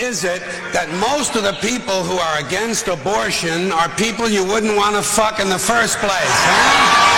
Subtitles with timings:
[0.00, 0.40] is it
[0.72, 5.02] that most of the people who are against abortion are people you wouldn't want to
[5.02, 7.14] fuck in the first place, huh?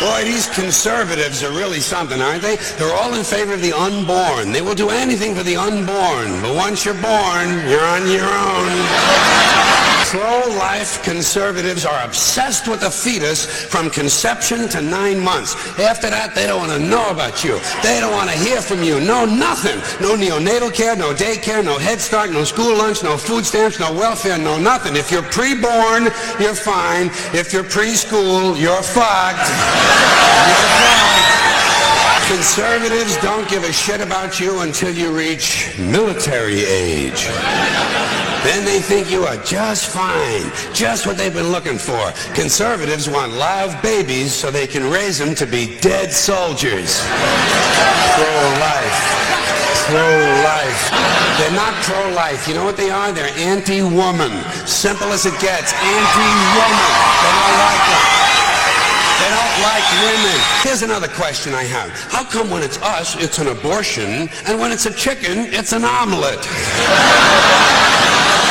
[0.00, 2.56] Boy, these conservatives are really something, aren't they?
[2.76, 4.52] They're all in favor of the unborn.
[4.52, 6.42] They will do anything for the unborn.
[6.42, 9.75] But once you're born, you're on your own.
[10.06, 15.56] Pro-life conservatives are obsessed with the fetus from conception to nine months.
[15.80, 17.58] After that, they don't want to know about you.
[17.82, 19.00] They don't want to hear from you.
[19.00, 19.74] No nothing.
[20.00, 23.92] No neonatal care, no daycare, no Head Start, no school lunch, no food stamps, no
[23.92, 24.94] welfare, no nothing.
[24.94, 26.04] If you're pre-born,
[26.38, 27.10] you're fine.
[27.34, 29.42] If you're preschool, you're fucked.
[29.42, 31.26] You're fucked.
[32.30, 37.26] Conservatives don't give a shit about you until you reach military age.
[38.46, 42.12] Then they think you are just fine, just what they've been looking for.
[42.32, 47.02] Conservatives want live babies so they can raise them to be dead soldiers.
[48.14, 48.98] Pro-life.
[49.90, 50.82] Pro-life.
[51.42, 52.46] They're not pro-life.
[52.46, 53.10] You know what they are?
[53.10, 54.30] They're anti-woman.
[54.64, 55.74] Simple as it gets.
[55.74, 56.90] Anti-woman.
[57.26, 58.26] They don't like them.
[59.26, 60.38] They don't like women.
[60.62, 61.90] Here's another question I have.
[62.12, 65.84] How come when it's us, it's an abortion, and when it's a chicken, it's an
[65.84, 66.46] omelet?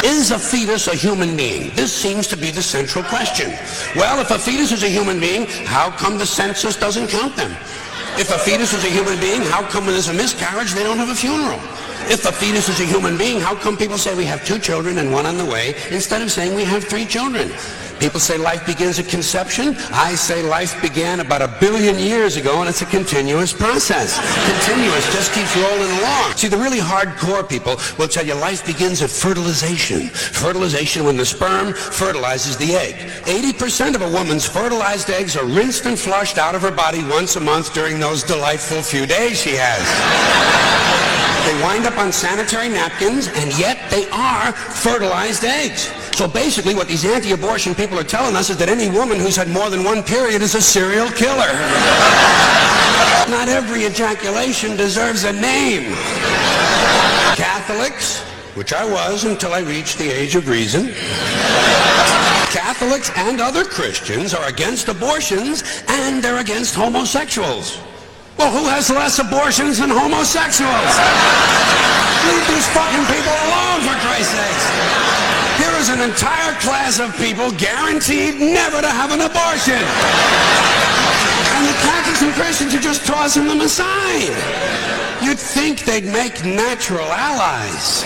[0.06, 1.72] Is a fetus a human being?
[1.74, 3.50] This seems to be the central question.
[3.96, 7.50] Well, if a fetus is a human being, how come the census doesn't count them?
[8.16, 11.00] If a fetus is a human being, how come when there's a miscarriage, they don't
[11.00, 11.60] have a funeral?
[12.08, 15.00] If a fetus is a human being, how come people say we have two children
[15.00, 17.50] and one on the way instead of saying we have three children?
[18.00, 19.76] People say life begins at conception.
[19.92, 24.20] I say life began about a billion years ago and it's a continuous process.
[24.52, 26.34] Continuous, just keeps rolling along.
[26.34, 30.10] See, the really hardcore people will tell you life begins at fertilization.
[30.10, 32.96] Fertilization when the sperm fertilizes the egg.
[33.26, 37.36] 80% of a woman's fertilized eggs are rinsed and flushed out of her body once
[37.36, 39.84] a month during those delightful few days she has.
[41.46, 45.92] They wind up on sanitary napkins, and yet they are fertilized eggs.
[46.16, 49.50] So basically what these anti-abortion people are telling us is that any woman who's had
[49.50, 51.52] more than one period is a serial killer.
[53.28, 55.92] Not every ejaculation deserves a name.
[57.36, 58.22] Catholics,
[58.56, 60.94] which I was until I reached the age of reason,
[62.56, 67.78] Catholics and other Christians are against abortions and they're against homosexuals.
[68.38, 70.96] Well, who has less abortions than homosexuals?
[72.24, 75.35] Leave these fucking people alone, for Christ's sakes.
[75.76, 79.84] Here is an entire class of people guaranteed never to have an abortion.
[81.52, 84.32] And the Catholics and Christians are just tossing them aside.
[85.22, 88.06] You'd think they'd make natural allies.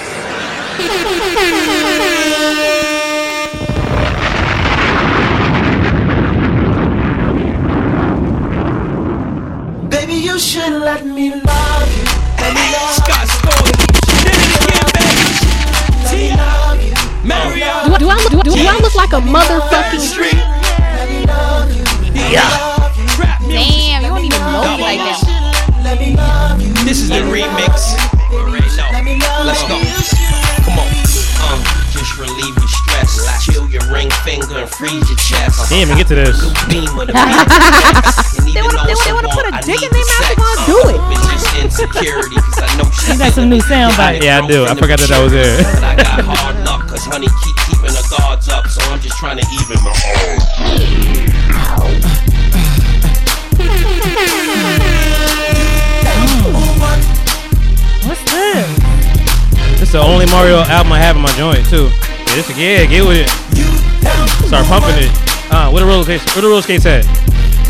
[9.91, 12.05] Baby, you should let me love you.
[12.41, 13.88] Let me love Scott
[17.29, 17.69] Mario.
[17.85, 20.41] Do, do, I look, do, do I look like a motherfucking Street.
[22.33, 22.41] Yeah.
[23.45, 25.21] Damn, you don't even know me like that.
[26.85, 27.93] This is the remix.
[29.45, 29.77] Let's go.
[30.65, 30.89] Come on.
[31.45, 31.61] Um,
[31.93, 33.45] just relieve your stress.
[33.45, 35.69] Chill your ring finger and freeze your chest.
[35.69, 36.41] Didn't get to this.
[38.49, 41.63] They wanna, they, they wanna put a dick in their mouth, they wanna do it.
[41.63, 44.25] Insecurity, cause I know You got some new sound bites.
[44.25, 44.65] Yeah, I do.
[44.65, 46.68] I forgot that that was there.
[47.09, 49.17] But I got hard luck, cause honey keep keeping her guards up, so I'm just
[49.17, 50.45] trying to even the odds.
[58.05, 58.69] What's this?
[59.79, 61.89] This is the only Mario album I have in my joint too.
[61.89, 63.29] Yeah, this, yeah get with it.
[64.47, 65.09] Start pumping it.
[65.51, 66.25] Uh, where the roller skates?
[66.35, 67.05] Where the roller skates at?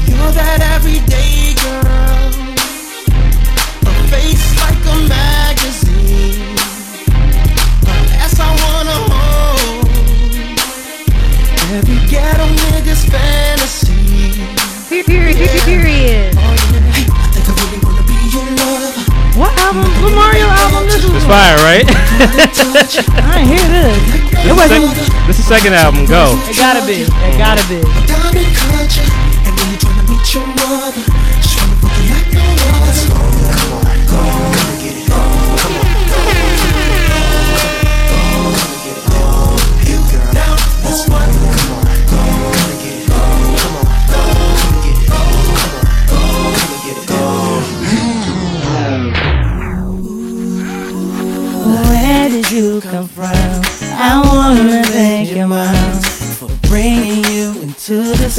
[0.06, 1.59] You're that everyday
[19.70, 19.86] album?
[20.02, 21.86] What Mario album this It's fire, right?
[21.86, 23.98] I ain't hear this.
[24.44, 26.06] this, is sec- this is second album.
[26.06, 26.34] Go.
[26.50, 27.06] It gotta be.
[27.06, 29.19] It gotta be.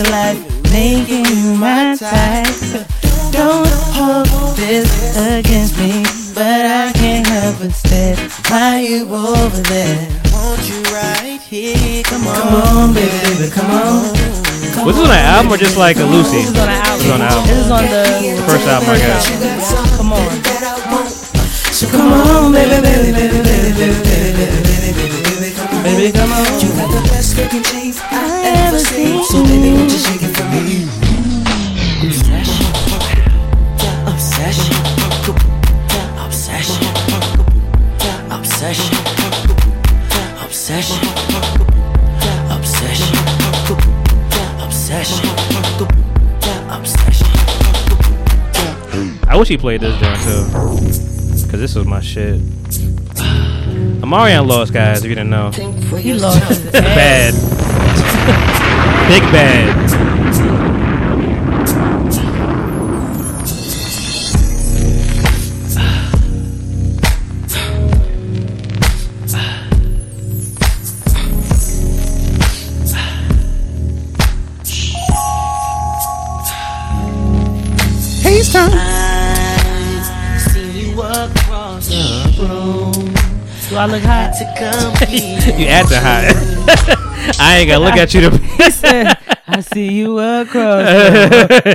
[0.00, 2.46] This life, making you my type.
[3.32, 6.02] Don't hold this against me,
[6.34, 8.16] but I can't help but stare.
[8.48, 10.08] Why you over there?
[10.32, 12.02] Want you right here.
[12.04, 12.34] Come on.
[12.34, 14.14] Come on, baby, baby, come on.
[14.74, 16.38] Come Was this on an album or just like a Lucy?
[16.38, 16.98] This is on the album.
[16.98, 17.46] This is on album.
[17.46, 19.22] This is on the First album I got.
[19.96, 20.30] Come on.
[21.72, 22.19] So come on,
[26.40, 29.22] You got the best looking teeth I ever seen.
[29.24, 30.88] So baby, won't you shake it for me?
[32.08, 32.66] Obsession.
[34.08, 34.74] Obsession.
[36.18, 36.86] Obsession.
[38.30, 38.96] Obsession.
[40.40, 41.04] Obsession.
[44.60, 45.28] Obsession.
[46.70, 47.28] Obsession.
[49.28, 50.44] I wish he played this joint too.
[51.50, 52.40] Cause this was my shit.
[54.10, 55.52] Omarion lost, guys, if you didn't know.
[55.52, 56.72] He lost.
[56.72, 57.32] Bad.
[59.08, 59.99] Big bad.
[83.80, 84.34] I look hot?
[85.58, 87.36] You acting hot.
[87.40, 88.70] I ain't gonna look at you to.
[88.70, 89.16] Said,
[89.48, 90.86] I see you across.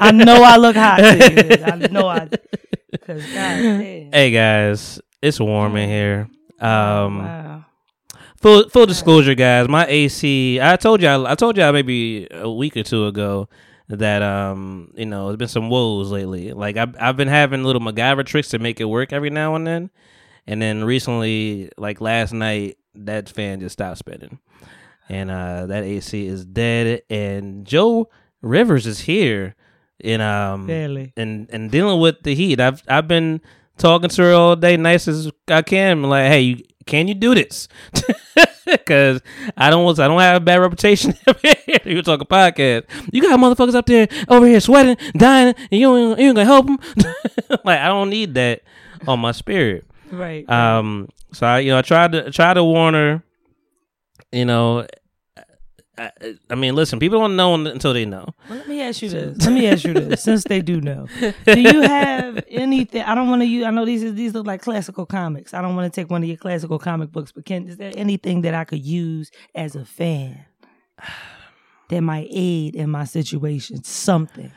[0.01, 1.63] I know I look hot to you.
[1.65, 2.27] I know I.
[3.05, 4.11] Cause God damn.
[4.11, 6.29] hey guys, it's warm in here.
[6.59, 7.65] Um, Wow.
[8.39, 9.67] full full disclosure, guys.
[9.67, 10.59] My AC.
[10.61, 11.25] I told y'all.
[11.25, 13.49] I told y'all maybe a week or two ago
[13.89, 16.53] that um, you know, there's been some woes lately.
[16.53, 19.65] Like I've I've been having little MacGyver tricks to make it work every now and
[19.67, 19.89] then,
[20.47, 24.39] and then recently, like last night, that fan just stopped spinning,
[25.09, 27.01] and uh, that AC is dead.
[27.09, 28.09] And Jo
[28.41, 29.55] Rivers is here,
[30.03, 31.13] and um, Barely.
[31.17, 32.59] and and dealing with the heat.
[32.59, 33.41] I've I've been
[33.77, 36.03] talking to her all day, nice as I can.
[36.03, 37.67] I'm like, hey, you, can you do this?
[38.65, 39.21] Because
[39.55, 41.13] I don't want, I don't have a bad reputation.
[41.85, 42.85] you talk a podcast.
[43.11, 46.45] You got motherfuckers up there over here sweating, dying, and you ain't, you ain't gonna
[46.45, 46.79] help them.
[47.63, 48.63] like I don't need that
[49.07, 49.85] on my spirit.
[50.11, 50.49] Right.
[50.49, 53.23] Um, so I, you know, I tried to try to warn her.
[54.31, 54.85] You know,
[55.97, 56.11] I,
[56.49, 58.27] I mean, listen, people don't know until they know.
[58.49, 59.37] Well, let me ask you this.
[59.45, 60.23] Let me ask you this.
[60.23, 61.07] Since they do know,
[61.45, 63.01] do you have anything?
[63.03, 63.65] I don't want to use.
[63.65, 65.53] I know these is these look like classical comics.
[65.53, 67.93] I don't want to take one of your classical comic books, but can is there
[67.95, 70.45] anything that I could use as a fan
[71.89, 73.83] that might aid in my situation?
[73.83, 74.51] Something,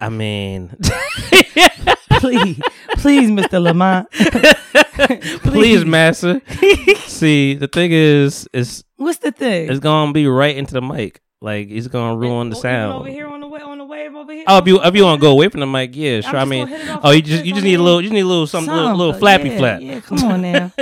[0.00, 0.76] I mean,
[2.20, 2.60] please,
[2.98, 4.10] please, Mister Lamont.
[5.42, 6.40] please, master.
[7.06, 9.70] See, the thing is, is What's the thing?
[9.70, 11.20] it's gonna be right into the mic.
[11.40, 12.92] Like it's gonna ruin the Oh, sound.
[12.94, 14.44] over here on the way on the wave over here.
[14.46, 16.36] Oh, if you if you want to go away from the mic, yeah, sure.
[16.36, 18.06] I mean, gonna hit it off oh, you just you just need a little, you
[18.08, 19.80] just need a little something, little, little flappy yeah, flap.
[19.82, 20.72] Yeah, come on now.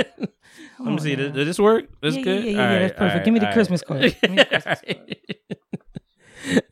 [0.79, 1.15] Let me see.
[1.15, 1.85] Does, does this work?
[2.01, 2.43] That's yeah, good.
[2.43, 3.19] Yeah, yeah, yeah, All that's right, perfect.
[3.19, 4.15] all Give me the right, Christmas card.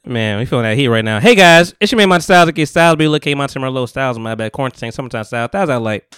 [0.05, 1.19] Man, we feeling that heat right now.
[1.19, 2.49] Hey guys, it's your man, my Styles.
[2.49, 4.51] Okay, Styles, be look, came out my low Styles, my bad.
[4.51, 5.47] Quarantine, summertime style.
[5.47, 6.13] Styles, I like.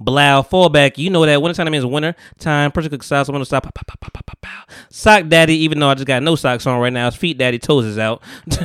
[0.00, 0.96] Blow, fallback.
[0.96, 2.72] You know that winter time means winter time.
[2.72, 3.60] Person cook styles, winter style.
[3.60, 4.74] Pow, pow, pow, pow, pow, pow.
[4.88, 7.06] Sock daddy, even though I just got no socks on right now.
[7.06, 8.22] His feet daddy toes is out.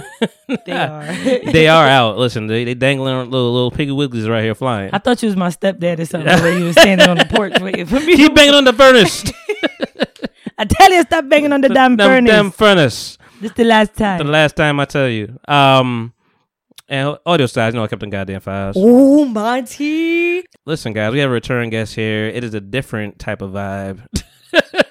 [0.66, 1.06] They are.
[1.52, 2.18] they are out.
[2.18, 4.90] Listen, they they dangling little little piggy wigglies right here flying.
[4.92, 6.44] I thought you was my stepdad or something.
[6.44, 8.18] way you was standing on the porch waiting for me.
[8.18, 9.24] Keep banging on the furnace.
[10.58, 12.30] I tell you, stop banging on the damn Them- furnace.
[12.32, 13.18] Damn furnace.
[13.42, 14.20] This the last time.
[14.20, 15.40] The last time I tell you.
[15.48, 16.14] Um,
[16.88, 18.76] and audio styles, you know I kept them goddamn files.
[18.78, 20.44] oh, Monty.
[20.66, 22.28] Listen, guys, we have a return guest here.
[22.28, 24.06] It is a different type of vibe.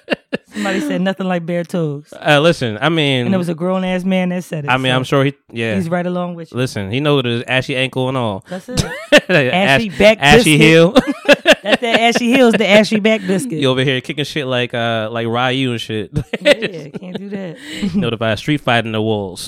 [0.53, 2.13] Somebody said nothing like bare toes.
[2.13, 4.69] Uh, listen, I mean, And it was a grown ass man that said it.
[4.69, 5.75] I mean, so I'm sure he, yeah.
[5.75, 6.57] He's right along with you.
[6.57, 8.43] Listen, he knows his ashy ankle and all.
[8.49, 8.83] That's it.
[9.29, 10.91] ashy back ashy heel.
[11.63, 13.59] That's that ashy heels, the ashy back biscuit.
[13.59, 16.09] you over here kicking shit like uh like Ryu and shit.
[16.41, 17.57] yeah, can't do that.
[17.93, 19.47] Notified street fighting the walls.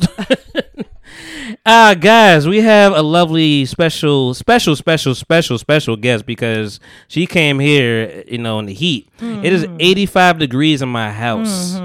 [1.66, 7.60] Uh guys, we have a lovely special special special special special guest because she came
[7.60, 9.10] here, you know, in the heat.
[9.20, 11.76] It is 85 degrees in my house.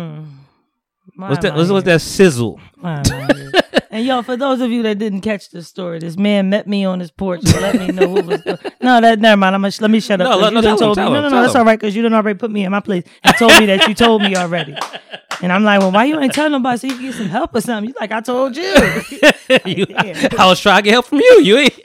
[1.19, 1.57] My What's that?
[1.57, 2.61] Let's let that sizzle.
[2.77, 3.51] My mind here.
[3.91, 6.85] and yo, for those of you that didn't catch the story, this man met me
[6.85, 8.59] on his porch and let me know what was going.
[8.81, 9.57] No, that never mind.
[9.57, 10.31] I'm gonna, let me shut up.
[10.31, 11.11] No, let- no, done tell him, me.
[11.15, 11.59] No, no, no, that's him.
[11.59, 13.03] all right because you didn't already put me in my place.
[13.25, 14.77] You told me that you told me already.
[15.41, 17.55] And I'm like, well, why you ain't telling nobody so you can get some help
[17.55, 17.91] or something?
[17.91, 18.65] You like, I told you.
[19.65, 20.41] You- damn.
[20.41, 21.41] I was trying to get help from you.
[21.43, 21.81] You ain't.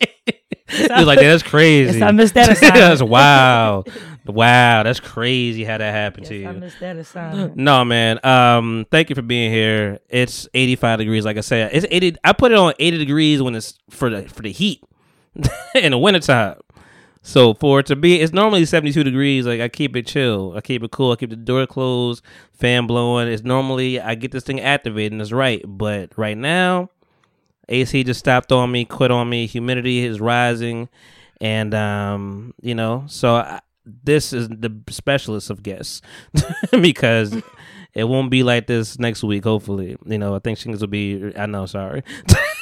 [0.72, 2.00] Was like, that's crazy.
[2.00, 2.80] Yes, I missed that assignment.
[2.80, 3.84] that's wow.
[4.26, 6.60] Wow, that's crazy how that happened to Yes, I you.
[6.60, 7.58] missed that assignment.
[7.58, 8.20] No, man.
[8.26, 10.00] Um, thank you for being here.
[10.10, 11.72] It's 85 degrees, like I said.
[11.74, 12.16] It's 80.
[12.24, 14.82] I put it on 80 degrees when it's for the for the heat
[15.76, 16.56] in the wintertime.
[17.26, 19.46] So for it to be, it's normally 72 degrees.
[19.46, 20.54] Like I keep it chill.
[20.56, 21.12] I keep it cool.
[21.12, 23.28] I keep the door closed, fan blowing.
[23.30, 25.62] It's normally I get this thing activated and it's right.
[25.66, 26.90] But right now,
[27.70, 29.46] AC just stopped on me, quit on me.
[29.46, 30.90] Humidity is rising,
[31.40, 36.02] and um, you know, so I, this is the specialist of guests
[36.72, 37.42] because
[37.94, 39.44] it won't be like this next week.
[39.44, 41.32] Hopefully, you know, I think things will be.
[41.38, 42.04] I know, sorry.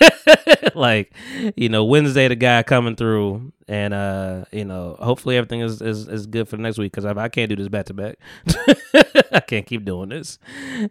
[0.75, 1.13] like,
[1.55, 6.07] you know, Wednesday the guy coming through, and uh, you know, hopefully everything is is,
[6.07, 8.17] is good for the next week because I, I can't do this back to back.
[9.31, 10.37] I can't keep doing this.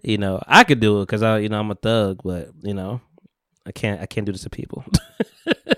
[0.02, 2.74] You know, I could do it because I, you know, I'm a thug, but you
[2.74, 3.00] know,
[3.70, 4.84] I can't I can't do this to people.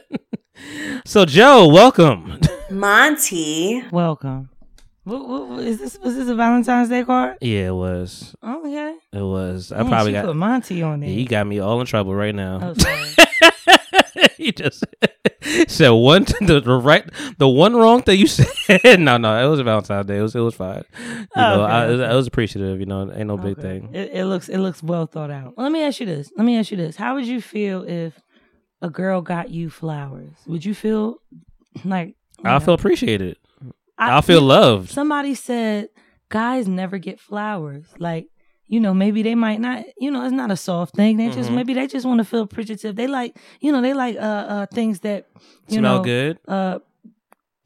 [1.04, 2.40] so Jo, welcome.
[2.70, 3.84] Monty.
[3.92, 4.48] Welcome.
[5.04, 7.36] What, what, what, is this was this a Valentine's Day card?
[7.42, 8.34] Yeah, it was.
[8.42, 8.96] Oh, okay.
[9.12, 9.72] It was.
[9.72, 10.24] I Man, probably she got.
[10.24, 11.10] put Monty on there.
[11.10, 12.60] Yeah, you got me all in trouble right now.
[12.62, 14.30] Oh, sorry.
[14.38, 14.84] you just
[15.68, 17.08] said one the, the right
[17.38, 19.00] the one wrong thing you said.
[19.00, 20.18] no, no, it was Valentine's Day.
[20.18, 20.84] It was it was fine.
[20.98, 22.04] You know, Okay, I, okay.
[22.04, 22.80] I was appreciative.
[22.80, 23.90] You know, ain't no big thing.
[23.94, 25.54] It, it looks it looks well thought out.
[25.56, 26.30] Let me ask you this.
[26.36, 26.96] Let me ask you this.
[26.96, 28.20] How would you feel if
[28.80, 30.32] a girl got you flowers?
[30.46, 31.16] Would you feel
[31.84, 32.08] like
[32.38, 33.36] you I'll know, feel appreciated.
[33.98, 34.90] I- I'll feel loved.
[34.90, 35.88] Somebody said
[36.28, 37.84] guys never get flowers.
[37.98, 38.26] Like,
[38.72, 41.18] you know, maybe they might not, you know, it's not a soft thing.
[41.18, 41.56] They just Mhm.
[41.56, 42.96] maybe they just want to feel appreciative.
[42.96, 45.26] They like, you know, they like uh uh things that
[45.68, 46.38] you Smell know good.
[46.48, 46.78] uh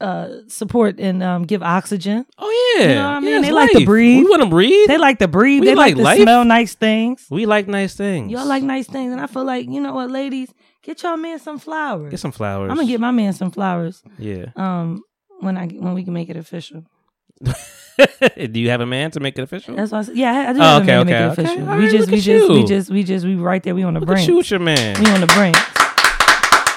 [0.01, 2.25] uh support and um give oxygen.
[2.37, 3.29] Oh yeah, You know what I mean?
[3.35, 4.23] Yeah, They like to breathe.
[4.25, 4.87] We want to breathe.
[4.89, 5.61] They like to breathe.
[5.61, 6.21] We they like, like to life.
[6.21, 7.25] smell nice things.
[7.31, 8.29] we like nice things.
[8.31, 10.49] Y'all like nice things, and I feel like you know what, ladies,
[10.83, 12.11] get y'all man some flowers.
[12.11, 12.69] Get some flowers.
[12.69, 14.03] I'm gonna get my man some flowers.
[14.19, 14.47] Yeah.
[14.57, 15.03] Um,
[15.39, 16.83] when I when we can make it official.
[18.51, 19.75] Do you have a man to make it official?
[19.75, 21.15] That's why I said, yeah, I- I do Oh, have okay, a man to make
[21.15, 21.41] okay, it okay.
[21.43, 21.69] official.
[21.69, 23.73] All we right, just look we just we just we just we right there.
[23.75, 24.29] We on the Look brink.
[24.29, 25.03] with your man.
[25.03, 25.55] We on the brink.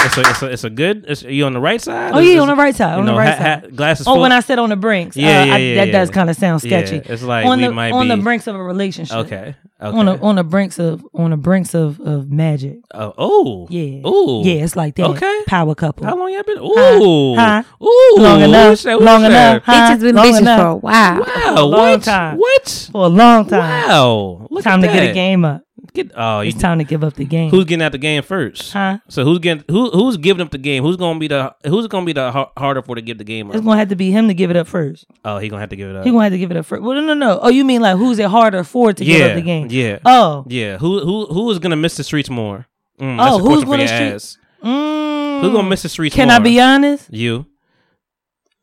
[0.02, 1.04] It's a, it's a, it's a good.
[1.08, 2.12] It's, are you on the right side?
[2.14, 2.98] Oh Is yeah, on the right side.
[2.98, 3.64] On know, the right ha- side.
[3.64, 4.22] ha- glasses Oh, full.
[4.22, 5.92] when I said on the brinks, Yeah, uh, yeah, I, yeah, that yeah.
[5.92, 6.96] does kind of sound Yeah, sketchy.
[7.12, 9.16] it's like on we the might on the be- brinks of a relationship.
[9.16, 9.54] Okay.
[9.82, 9.96] Okay.
[9.96, 12.78] On the on the brinks of on the brinks of of magic.
[12.92, 13.14] oh.
[13.16, 13.66] oh.
[13.70, 14.06] Yeah.
[14.06, 14.42] Ooh.
[14.44, 15.06] Yeah, it's like that.
[15.10, 15.42] Okay.
[15.46, 16.04] Power couple.
[16.06, 16.58] How long y'all been?
[16.58, 17.00] Huh?
[17.02, 17.34] Ooh.
[17.36, 17.62] Huh?
[17.82, 18.14] Ooh.
[18.18, 18.68] Long enough.
[18.70, 19.30] What's that- what's long that?
[19.30, 19.62] enough.
[19.64, 19.72] Huh?
[19.96, 20.60] Bitches been long bitches enough.
[20.60, 21.20] for a while.
[21.24, 21.54] Wow.
[21.64, 22.02] Long what?
[22.02, 22.36] time.
[22.38, 22.88] What?
[22.92, 23.88] For a long time.
[23.88, 24.46] Wow.
[24.50, 25.62] Look time to get a game up.
[25.92, 27.50] Get, oh, you, It's time to give up the game.
[27.50, 28.72] who's getting out the game first?
[28.72, 28.98] Huh?
[29.08, 30.82] So who's getting who who's giving up the game?
[30.84, 33.50] Who's gonna be the who's gonna be the har- harder for to give the game
[33.50, 35.06] It's gonna have to be him to give it up first.
[35.24, 36.04] Oh, he gonna have to give it up.
[36.04, 36.82] He gonna have to give it up first.
[36.82, 37.40] Well, no, no, no.
[37.42, 39.66] Oh, you mean like who's it harder for to yeah, give up the game?
[39.70, 40.44] yeah, Oh.
[40.48, 40.78] yeah.
[40.78, 42.66] Who who who is gonna miss the streets more?
[43.00, 44.38] Mm, Oh, who's gonna street-.
[44.62, 45.40] Mm.
[45.40, 46.22] Who's gonna miss the streets more?
[46.22, 46.36] Can more?
[46.36, 47.12] I be honest?
[47.12, 47.46] You.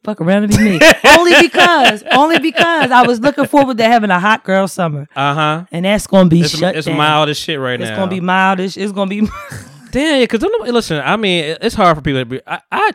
[0.04, 0.80] Fuck around and be me.
[1.06, 5.34] only because, only because I was looking forward to having a hot girl summer, Uh
[5.34, 5.66] huh.
[5.72, 6.98] and that's gonna be It's, shut it's down.
[6.98, 7.94] mild as shit right It's now.
[7.94, 8.78] It's gonna be mildish.
[8.82, 9.28] It's gonna be.
[9.92, 12.22] Damn, because listen, I mean, it's hard for people.
[12.22, 12.92] To be, I, I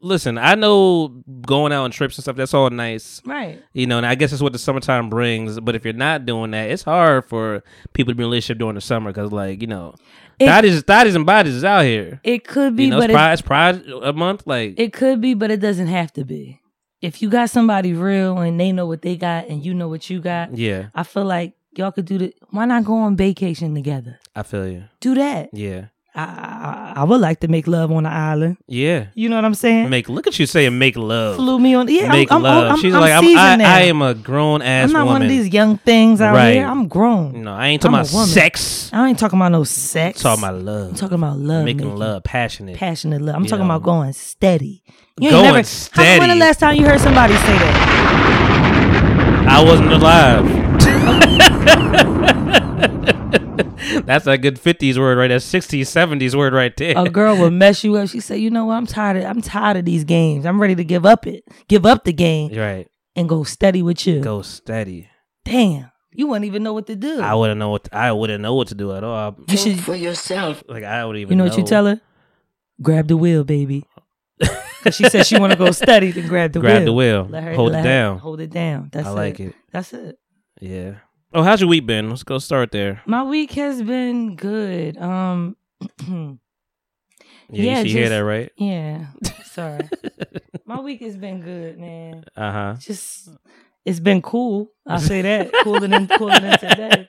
[0.00, 0.38] listen.
[0.38, 1.08] I know
[1.42, 2.36] going out on trips and stuff.
[2.36, 3.62] That's all nice, right.
[3.72, 3.96] you know.
[3.98, 5.60] And I guess that's what the summertime brings.
[5.60, 7.62] But if you're not doing that, it's hard for
[7.92, 9.94] people to be in a relationship during the summer because, like, you know,
[10.38, 12.20] It- thotties, thotties, and bodies is out here.
[12.24, 14.46] It could be, You know, but it's it, pride, it's pride a month.
[14.46, 16.60] Like, it could be, but it doesn't have to be.
[17.00, 20.10] If you got somebody real and they know what they got and you know what
[20.10, 22.34] you got, yeah, I feel like y'all could do the.
[22.50, 24.18] Why not go on vacation together?
[24.34, 24.84] I feel you.
[25.00, 25.50] Do that.
[25.52, 28.56] Yeah, I, I I would like to make love on the island.
[28.66, 29.06] yeah.
[29.14, 29.88] You know what I'm saying?
[29.90, 31.36] Make look at you saying make love.
[31.36, 31.86] Flew me on.
[31.88, 32.72] Yeah, make I'm, I'm.
[32.72, 33.64] I'm, She's like, I'm, I.
[33.64, 35.12] I am a grown ass I'm not woman.
[35.14, 36.54] one of these young things out Right.
[36.54, 36.66] here.
[36.66, 37.42] I'm grown.
[37.44, 38.77] No, I ain't talking about sex.
[38.92, 40.24] I ain't talking about no sex.
[40.24, 40.88] I'm talking about love.
[40.90, 41.64] I'm talking about love.
[41.64, 41.98] making Nikki.
[41.98, 42.76] love passionate.
[42.76, 43.34] passionate love.
[43.34, 43.74] I'm You talking know.
[43.76, 44.82] about going steady.
[45.20, 46.20] You Going never, How, steady.
[46.20, 49.46] when the last time you heard somebody say that?
[49.48, 50.46] I wasn't alive.
[54.06, 55.38] That's a good 50s word right there.
[55.38, 56.94] 60s, 70s word right there.
[56.96, 58.08] A girl will mess you up.
[58.08, 58.74] She said, "You know what?
[58.74, 59.18] I'm tired.
[59.18, 60.46] Of, I'm tired of these games.
[60.46, 61.44] I'm ready to give up it.
[61.68, 62.86] Give up the game right.
[63.16, 65.08] and go steady with you." Go steady.
[65.44, 67.20] Damn, you wouldn't even know what to do.
[67.22, 69.36] I wouldn't know what I wouldn't know what to do at all.
[69.48, 69.78] you should.
[69.80, 70.62] for yourself.
[70.68, 72.00] Like I would even You know what you tell her?
[72.82, 73.84] Grab the wheel, baby.
[74.82, 76.84] 'Cause she said she want to go study, Then grab the Grab wheel.
[76.86, 77.26] the wheel.
[77.30, 78.18] Let her Hold let it her down.
[78.18, 78.88] Hold it down.
[78.92, 79.54] That's I like it.
[79.72, 80.18] That's it.
[80.60, 80.94] Yeah.
[81.32, 82.08] Oh, how's your week been?
[82.10, 83.02] Let's go start there.
[83.06, 84.96] My week has been good.
[84.98, 85.56] Um,
[87.50, 88.52] Yeah, Yeah, you should hear just- that, right?
[88.56, 89.06] yeah.
[89.44, 89.88] Sorry.
[90.66, 92.24] My week has been good, man.
[92.36, 92.74] Uh huh.
[92.78, 93.30] Just
[93.88, 94.70] it's been cool.
[94.86, 95.52] I'll say that.
[95.64, 97.08] cooler than cooler than today.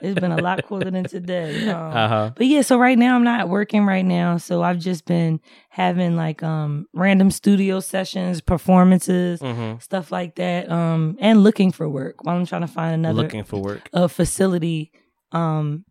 [0.00, 1.50] It's been a lot cooler than today.
[1.68, 2.30] Um, Uh huh.
[2.36, 4.36] But yeah, so right now I'm not working right now.
[4.36, 9.78] So I've just been having like um random studio sessions, performances, Mm-hmm.
[9.80, 10.70] stuff like that.
[10.70, 13.88] Um and looking for work while I'm trying to find another Looking for work.
[13.92, 14.92] a facility
[15.32, 15.84] um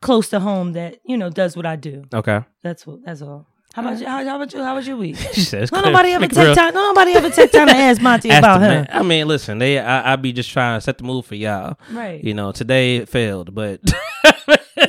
[0.00, 2.04] close to home that, you know, does what I do.
[2.12, 2.40] Okay.
[2.62, 3.46] That's what that's all.
[3.74, 4.06] How about you?
[4.06, 4.62] How, how about you?
[4.62, 5.16] How was your week?
[5.32, 6.54] She says, No nobody ever make it real.
[6.54, 6.74] take time.
[6.74, 8.86] No nobody ever take time to ask Monty Ask about him.
[8.90, 11.78] I mean, listen, they I, I be just trying to set the mood for y'all.
[11.90, 12.22] Right.
[12.22, 13.80] You know, today it failed, but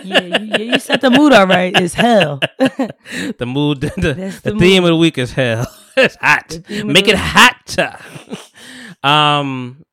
[0.03, 1.73] Yeah, you, yeah, you set the mood all right.
[1.79, 2.39] It's hell.
[2.57, 5.65] the mood, the, the, the the theme of the week is hell.
[5.97, 6.59] it's hot.
[6.69, 7.77] Make it hot.
[9.03, 9.85] um,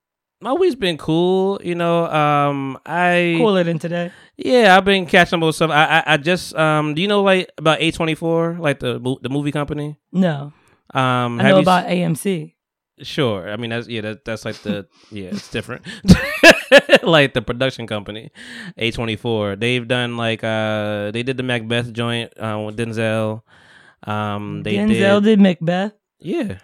[0.43, 1.61] week's been cool.
[1.63, 4.11] You know, um, I Cooler than today.
[4.37, 5.71] yeah, I've been catching up with stuff.
[5.71, 8.99] I, I I just um, do you know like about A twenty four, like the
[9.23, 9.99] the movie company?
[10.13, 10.53] No,
[10.95, 12.55] Um, I know you about AMC.
[13.03, 13.49] Sure.
[13.51, 14.03] I mean, that's yeah.
[14.03, 15.29] That, that's like the yeah.
[15.33, 15.87] It's different.
[17.03, 18.31] like the production company,
[18.77, 19.57] A twenty four.
[19.57, 23.43] They've done like uh they did the Macbeth joint uh, with Denzel.
[24.05, 25.93] Um, they Denzel did, did Macbeth.
[26.19, 26.59] yeah.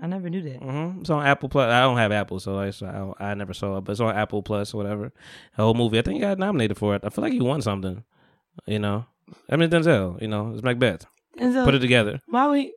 [0.00, 0.60] I never knew that.
[0.60, 1.00] Mm-hmm.
[1.00, 1.70] It's on Apple Plus.
[1.70, 3.84] I don't have Apple, so I so I, I never saw it.
[3.84, 5.12] But it's on Apple Plus or whatever.
[5.56, 5.98] The whole movie.
[5.98, 7.02] I think he got nominated for it.
[7.04, 8.04] I feel like he won something.
[8.66, 9.06] You know.
[9.50, 10.20] I mean Denzel.
[10.20, 11.06] You know, it's Macbeth.
[11.38, 12.20] Denzel, Put it together.
[12.26, 12.70] why would?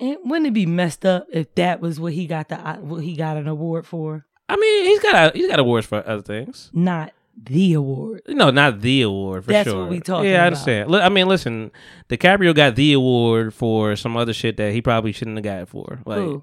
[0.00, 3.14] It, wouldn't it be messed up if that was what he got the what he
[3.16, 4.26] got an award for?
[4.48, 6.70] I mean, he's got a, he's got awards for other things.
[6.72, 7.12] Not
[7.42, 8.22] the award.
[8.28, 9.80] No, not the award for That's sure.
[9.82, 10.90] what we talking Yeah, I understand.
[10.90, 11.70] Li- I mean, listen,
[12.08, 15.68] DiCaprio got the award for some other shit that he probably shouldn't have got it
[15.68, 16.00] for.
[16.06, 16.42] Like Who?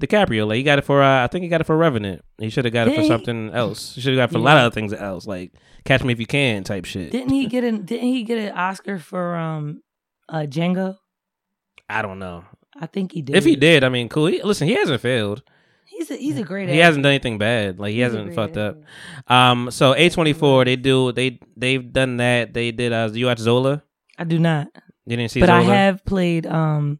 [0.00, 1.02] DiCaprio, like he got it for.
[1.02, 2.24] Uh, I think he got it for Revenant.
[2.38, 3.08] He should have got it for Did he?
[3.08, 3.94] something else.
[3.94, 5.52] He should have got it for a lot of other things else, like
[5.84, 7.12] Catch Me If You Can type shit.
[7.12, 9.82] Didn't he get an Didn't he get an Oscar for um,
[10.28, 10.96] uh, Django?
[11.88, 12.44] I don't know
[12.80, 13.36] I think he did.
[13.36, 13.84] if he did.
[13.84, 14.26] I mean, cool.
[14.26, 15.42] He, listen, he hasn't failed.
[16.00, 16.68] He's a, he's a great.
[16.68, 16.84] He actor.
[16.84, 17.78] hasn't done anything bad.
[17.78, 18.78] Like he He's hasn't fucked up.
[19.28, 22.54] Um, so A twenty four, they do they they've done that.
[22.54, 22.92] They did.
[22.92, 23.82] Uh, you watch Zola?
[24.18, 24.68] I do not,
[25.06, 25.58] You didn't see but Zola?
[25.60, 26.46] I have played.
[26.46, 26.98] Um.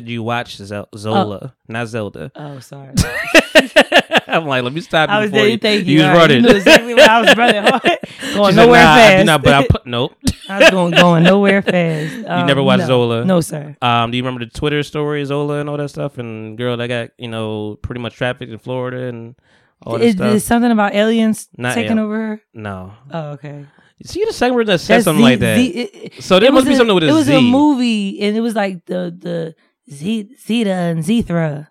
[0.00, 2.32] Did you watch Zola, not Zelda?
[2.34, 2.92] Oh, sorry.
[4.26, 5.46] I'm like, let me stop you I was there.
[5.48, 5.98] you, Thank you.
[6.00, 6.44] you was running.
[6.44, 7.62] Exactly I was running.
[8.34, 9.26] Going said, nowhere nah, I fast.
[9.26, 10.16] not, but I put nope.
[10.48, 12.12] I was going going nowhere fast.
[12.14, 12.86] You never watched no.
[12.86, 13.24] Zola?
[13.24, 13.76] No, sir.
[13.80, 16.88] Um, do you remember the Twitter story Zola and all that stuff, and girl that
[16.88, 19.36] got you know pretty much trafficked in Florida and
[19.82, 20.34] all that Is, stuff?
[20.34, 22.42] is something about aliens Not taking al- over her?
[22.54, 23.66] no, Oh, okay.
[24.04, 25.56] see the second word that said That's something Z- like that.
[25.58, 27.36] Z- it- so there must was be something with a It was Z.
[27.36, 29.54] a movie, and it was like the the
[29.90, 31.68] Z Zeta and Zethra.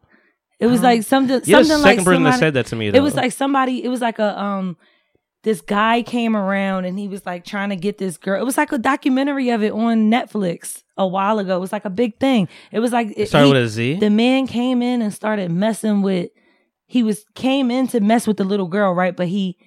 [0.59, 2.75] It was like something You're the something second like person that somebody- said that to
[2.75, 2.87] me.
[2.87, 3.83] It was like somebody.
[3.83, 4.77] It was like a um.
[5.43, 8.39] This guy came around and he was like trying to get this girl.
[8.41, 11.57] It was like a documentary of it on Netflix a while ago.
[11.57, 12.47] It was like a big thing.
[12.71, 13.95] It was like it started he- with a Z.
[13.95, 16.29] the man came in and started messing with
[16.85, 19.57] he was came in to mess with the little girl right but he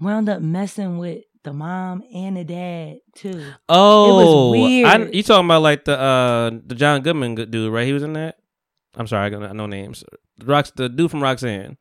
[0.00, 4.86] wound up messing with the mom and the dad too oh, it was weird.
[4.88, 7.86] I, you talking about like the uh the John Goodman dude, right?
[7.86, 8.36] He was in that.
[8.96, 10.04] I'm sorry, I got know names.
[10.44, 11.76] Rocks, the dude from Roxanne.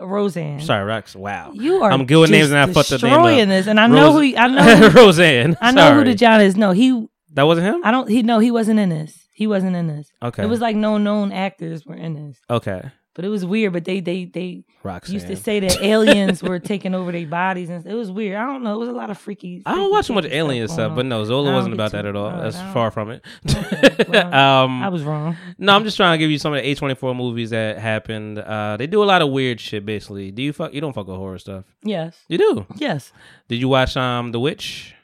[0.00, 1.14] roseanne Sorry, Rox.
[1.16, 3.48] Wow, you are I'm good with names and I fucked the name destroying up.
[3.48, 5.56] this and i know Rose- who i know who, Roseanne.
[5.60, 7.80] i know who the john is no he That wasn't him.
[7.84, 10.42] i don't he no he wasn't in this he wasn't in this Okay.
[10.42, 12.90] it was like no known actors were in this okay.
[13.16, 15.14] But it was weird but they they they Roxanne.
[15.14, 18.46] used to say that aliens were taking over their bodies and it was weird i
[18.46, 21.06] don't know it was a lot of freaky I don't watch much alien stuff, but
[21.06, 22.26] no, Zola wasn't about that at all.
[22.28, 23.24] uh, That's far from it.
[23.56, 25.36] Okay, well, um, I was wrong.
[25.58, 28.38] no, I'm just trying to give you some of the A24 movies that happened.
[28.38, 29.84] Uh, they do a lot of weird shit.
[29.84, 30.72] Basically, do you fuck?
[30.74, 31.64] You don't fuck with horror stuff.
[31.82, 32.16] Yes.
[32.28, 32.66] You do.
[32.76, 33.12] Yes.
[33.48, 34.94] Did you watch um The Witch?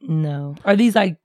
[0.00, 0.56] No.
[0.64, 1.16] Are these like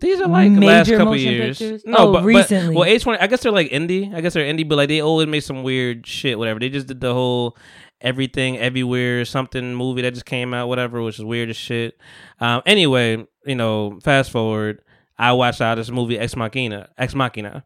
[0.00, 1.58] These are like the last Major couple years.
[1.58, 1.82] pictures?
[1.86, 2.74] No, Oh, but, but- recently.
[2.74, 4.12] well, H twenty, I guess they're like indie.
[4.14, 6.38] I guess they're indie, but like they always make some weird shit.
[6.38, 6.58] Whatever.
[6.60, 7.56] They just did the whole
[8.00, 10.68] everything everywhere something movie that just came out.
[10.68, 11.96] Whatever, which is weird as shit.
[12.40, 12.62] Um.
[12.66, 14.82] Anyway, you know, fast forward.
[15.18, 16.88] I watched out this movie Ex Machina.
[16.98, 17.64] Ex Machina.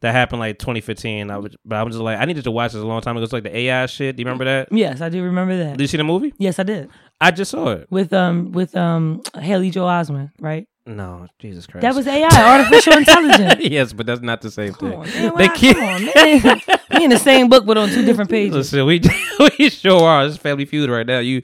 [0.00, 1.30] That happened like 2015.
[1.30, 3.16] I was, but I was just like, I needed to watch this a long time
[3.16, 3.24] ago.
[3.24, 4.16] It's like the AI shit.
[4.16, 4.68] Do you remember that?
[4.70, 5.78] Yes, I do remember that.
[5.78, 6.34] Did you see the movie?
[6.38, 6.90] yes, I did.
[7.20, 7.86] I just saw it.
[7.90, 10.68] With um with um Haley Joel Osment, right?
[10.86, 11.82] No, Jesus Christ.
[11.82, 13.56] That was AI, artificial intelligence.
[13.64, 14.98] yes, but that's not the same Come thing.
[15.00, 15.32] on, man.
[15.36, 16.60] They keep- Come on, man.
[16.98, 18.54] we in the same book but on two different pages.
[18.54, 19.00] Listen, we
[19.58, 20.24] we sure are.
[20.26, 21.18] It's Family Feud right now.
[21.18, 21.42] You.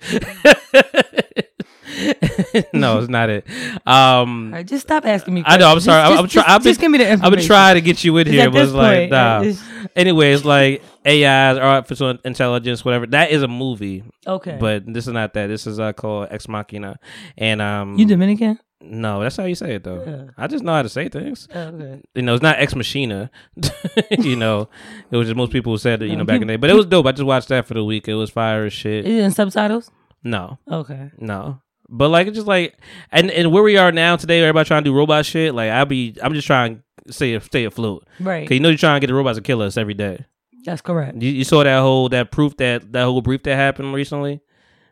[2.73, 3.47] no, it's not it.
[3.87, 5.43] Um, right, just stop asking me.
[5.45, 5.69] I know.
[5.73, 6.03] I'm sorry.
[6.03, 6.45] Just, I'm, I'm just, trying.
[6.47, 7.39] I've just, just give me the I've information.
[7.39, 9.41] been trying to get you in here, but it's like, point, nah.
[9.43, 9.63] it's-
[9.97, 13.07] Anyway, it's like AIs, artificial intelligence, whatever.
[13.07, 15.49] That is a movie, Okay, but this is not that.
[15.49, 16.99] This is uh, called Ex Machina,
[17.37, 18.59] and um, you Dominican?
[18.83, 20.03] No, that's how you say it though.
[20.07, 20.31] Yeah.
[20.37, 21.49] I just know how to say things.
[21.55, 22.03] Oh, okay.
[22.15, 23.31] You know, it's not Ex Machina.
[24.19, 24.69] you know,
[25.11, 26.09] it was just most people who said it.
[26.09, 27.07] You know, back in the day, but it was dope.
[27.07, 28.09] I just watched that for the week.
[28.09, 29.07] It was fire as shit.
[29.07, 29.91] Is it in subtitles?
[30.25, 31.11] No, Okay.
[31.19, 31.61] no.
[31.89, 32.77] But like it's just like
[33.11, 35.55] and and where we are now today, everybody trying to do robot shit.
[35.55, 38.07] Like I'll be, I'm just trying to stay stay afloat.
[38.21, 38.47] Right.
[38.49, 40.25] Cause you know you're trying to get the robots to kill us every day.
[40.65, 41.21] That's correct.
[41.21, 44.41] You, you saw that whole that proof that that whole brief that happened recently.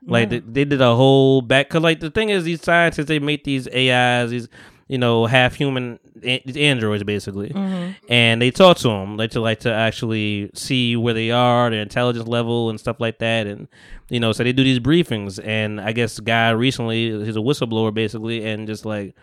[0.07, 0.39] Like Yeah.
[0.41, 1.69] they, they did a whole back.
[1.71, 4.49] Cause like the thing is, these scientists they make these AIs, these
[4.89, 7.93] you know, half human a- androids basically, Mm-hmm.
[8.13, 11.81] and they talk to them like to like to actually see where they are, their
[11.83, 13.69] intelligence level, and stuff like that, and
[14.09, 15.39] you know, so they do these briefings.
[15.47, 19.15] And I guess the guy recently, he's a whistleblower basically, and just like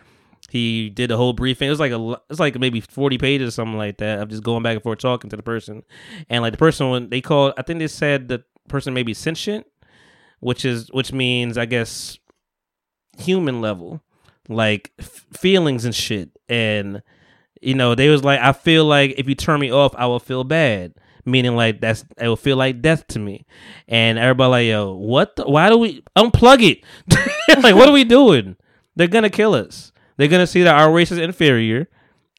[0.49, 1.67] he did a whole briefing.
[1.67, 4.43] It was like a, it's like maybe forty pages or something like that of just
[4.43, 5.83] going back and forth talking to the person,
[6.29, 9.13] and like the person when they called, I think they said the person may be
[9.13, 9.65] sentient,
[10.39, 12.17] which is which means I guess
[13.17, 14.01] human level,
[14.49, 17.01] like f- feelings and shit, and
[17.61, 20.19] you know they was like, I feel like if you turn me off, I will
[20.19, 20.93] feel bad.
[21.25, 23.45] Meaning like that's it will feel like death to me,
[23.87, 25.35] and everybody like yo, what?
[25.35, 26.83] The, why do we unplug it?
[27.61, 28.55] like what are we doing?
[28.95, 29.91] They're gonna kill us.
[30.15, 31.89] They're gonna see that our race is inferior,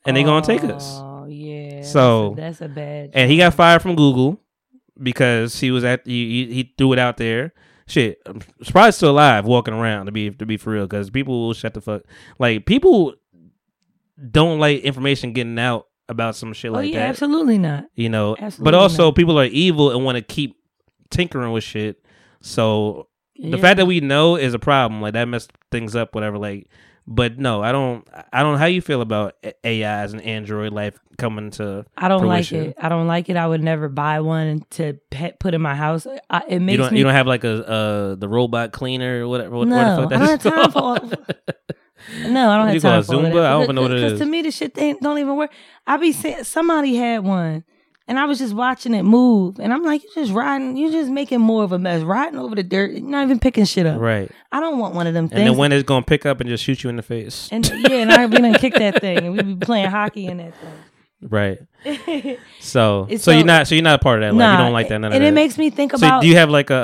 [0.06, 0.96] and they're gonna take us.
[1.00, 1.82] Oh yeah.
[1.82, 3.11] So- that's a, that's a bad.
[3.12, 4.40] And he got fired from Google
[5.00, 7.52] because he was at he, he, he threw it out there.
[7.88, 10.87] Shit, I'm surprised still alive, walking around to be to be for real.
[10.87, 12.03] Because people will shut the fuck.
[12.38, 13.14] Like people
[14.31, 17.09] don't like information getting out about some shit oh like yeah, that.
[17.09, 17.87] absolutely not.
[17.94, 19.16] You know, but also not.
[19.16, 20.57] people are evil and want to keep
[21.11, 22.05] tinkering with shit.
[22.40, 25.01] So the fact that we know is a problem.
[25.01, 26.38] Like that messed things up, whatever.
[26.38, 26.68] Like,
[27.11, 28.07] but no, I don't.
[28.33, 28.59] I don't.
[28.59, 31.87] How you feel about A- AIs and Android life coming to?
[31.97, 32.59] I don't fruition?
[32.61, 32.77] like it.
[32.79, 33.37] I don't like it.
[33.37, 36.07] I would never buy one to pet, put in my house.
[36.29, 36.92] I, it makes You don't.
[36.92, 39.57] me You don't have like a uh the robot cleaner or whatever.
[39.57, 39.77] What, no.
[39.77, 40.79] what I don't have is time for.
[40.83, 40.94] All,
[42.29, 43.33] no, I don't What have time for Zumba?
[43.35, 43.44] that.
[43.47, 44.18] I don't even know what it is.
[44.21, 45.51] to me, the shit they don't even work.
[45.87, 47.64] I be saying somebody had one,
[48.09, 51.11] and I was just watching it move, and I'm like, you're just riding, you're just
[51.11, 54.01] making more of a mess, riding over the dirt, you're not even picking shit up.
[54.01, 54.31] right.
[54.51, 55.33] I don't want one of them things.
[55.33, 55.51] And things.
[55.53, 57.49] then when it's gonna pick up and just shoot you in the face.
[57.53, 60.38] And yeah, and I we done kick that thing, and we be playing hockey in
[60.38, 60.55] that
[61.22, 61.59] right.
[62.61, 64.35] So so so- you're not so you're not a part of that.
[64.35, 64.98] Like you don't like that.
[64.98, 65.33] None and it that.
[65.33, 66.22] makes me think So about.
[66.22, 66.74] do you have like a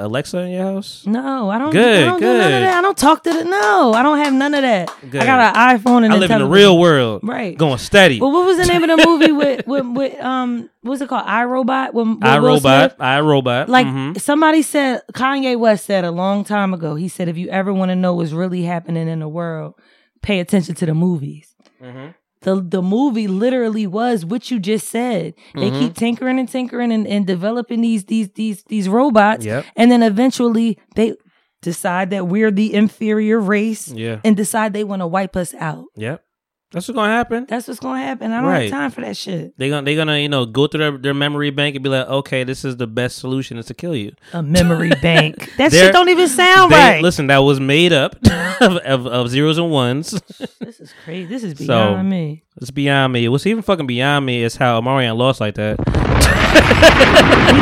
[0.00, 1.04] uh, Alexa in your house?
[1.06, 1.70] no, I don't.
[1.72, 2.44] Good, I don't do none good.
[2.54, 2.78] of that.
[2.78, 3.44] I don't talk to the.
[3.44, 4.94] No, I don't have none of that.
[5.10, 5.22] Good.
[5.22, 7.20] I got an iPhone and I live in the real world.
[7.24, 7.58] Right.
[7.58, 8.20] Going steady.
[8.20, 11.26] Well, what was the name of the movie with with, with um what's it called?
[11.26, 11.92] iRobot.
[11.92, 12.90] With, with I Will robot.
[12.92, 13.00] Smith?
[13.00, 13.68] I robot.
[13.68, 14.20] Like Mhm.
[14.20, 16.94] somebody said, Kanye West said a long time ago.
[16.94, 19.74] He said, if you ever want to know what's really happening in the world,
[20.22, 21.54] pay attention to the movies.
[21.82, 22.08] Mm-hmm.
[22.42, 25.34] The the movie literally was what you just said.
[25.54, 25.78] They Mm-hmm.
[25.78, 29.66] keep tinkering and tinkering and, and developing these these these these robots, Yep.
[29.76, 31.14] and then eventually they
[31.62, 34.20] decide that we're the inferior race, Yeah.
[34.24, 35.84] and decide they want to wipe us out.
[35.96, 36.24] Yep.
[36.72, 37.46] That's what's gonna happen.
[37.48, 38.30] That's what's gonna happen.
[38.30, 38.62] I don't Right.
[38.62, 39.58] have time for that shit.
[39.58, 42.06] They gonna they gonna you know go through their, their memory bank and be like,
[42.08, 44.12] okay, this is the best solution is to kill you.
[44.32, 45.50] A memory bank.
[45.56, 47.02] That shit don't even sound They- right.
[47.02, 48.14] Listen, that was made up
[48.60, 50.20] of, of, of zeros and ones.
[50.60, 51.26] This is crazy.
[51.26, 52.42] This is So- beyond me.
[52.60, 53.28] it's beyond me.
[53.28, 55.78] What's even fucking beyond me is how Omarion lost like that.
[55.80, 57.56] He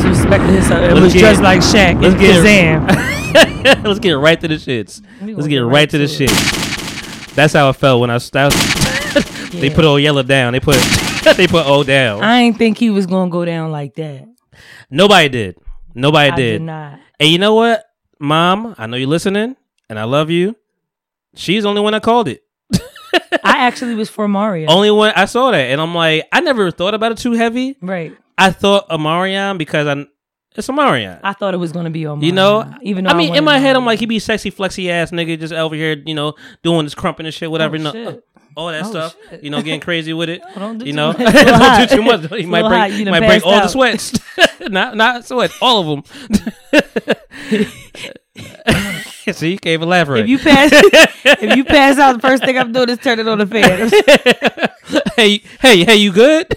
[0.00, 0.84] disrespected his son.
[0.84, 2.44] It Let's was get- just like Shaq let's and get it.
[2.44, 3.84] Kazam.
[3.84, 5.02] Let's get right to the shits.
[5.20, 6.08] Let's gonna get right to the it.
[6.08, 6.30] shit.
[7.34, 8.18] That's how it felt when I.
[8.18, 10.52] That was, They put Old Yeller down.
[10.52, 10.76] They put
[11.36, 12.22] they put O down.
[12.22, 14.26] I ain't think he was gonna go down like that.
[14.90, 15.56] Nobody did.
[15.94, 16.52] Nobody I did.
[16.58, 16.98] did not.
[17.20, 17.84] And you know what,
[18.18, 18.74] Mom?
[18.78, 19.56] I know you're listening,
[19.88, 20.56] and I love you.
[21.34, 22.42] She's the only one I called it.
[23.44, 24.68] I actually was for Mario.
[24.70, 27.76] Only one I saw that, and I'm like, I never thought about it too heavy.
[27.80, 28.16] Right.
[28.36, 30.06] I thought Omarion because I
[30.54, 31.20] it's Omarion.
[31.22, 32.20] I thought it was gonna be on.
[32.22, 34.90] You know, even though I mean, in my head, I'm like, he be sexy, flexy
[34.90, 37.74] ass nigga, just over here, you know, doing this crumping and shit, whatever.
[37.74, 38.06] Oh, you know, shit.
[38.08, 38.20] Uh,
[38.56, 39.16] all that Oh, stuff.
[39.30, 39.42] shit.
[39.42, 40.40] You know, getting crazy with it.
[40.54, 41.20] don't do you know, much.
[41.20, 41.88] It's a little don't hot.
[41.88, 42.30] do too much.
[42.40, 42.92] You might break.
[42.98, 44.12] You might break all the sweats.
[44.60, 46.04] not not sweats, all of
[46.72, 47.66] them.
[49.32, 50.20] See, you can't even laugh right.
[50.20, 50.70] if you pass,
[51.24, 53.90] if you pass out, the first thing I'm doing is turn it on the fan.
[55.16, 56.54] hey, hey, hey, you good?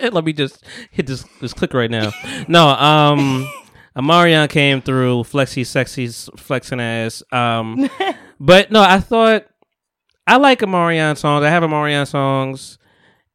[0.00, 2.10] Let me just hit this this click right now.
[2.48, 3.48] No, um,
[3.96, 7.22] Omarion came through, flexy, sexy, flexing ass.
[7.30, 7.88] Um,
[8.40, 9.44] but no, I thought
[10.26, 11.44] I like Omarion songs.
[11.44, 12.78] I have Omarion songs,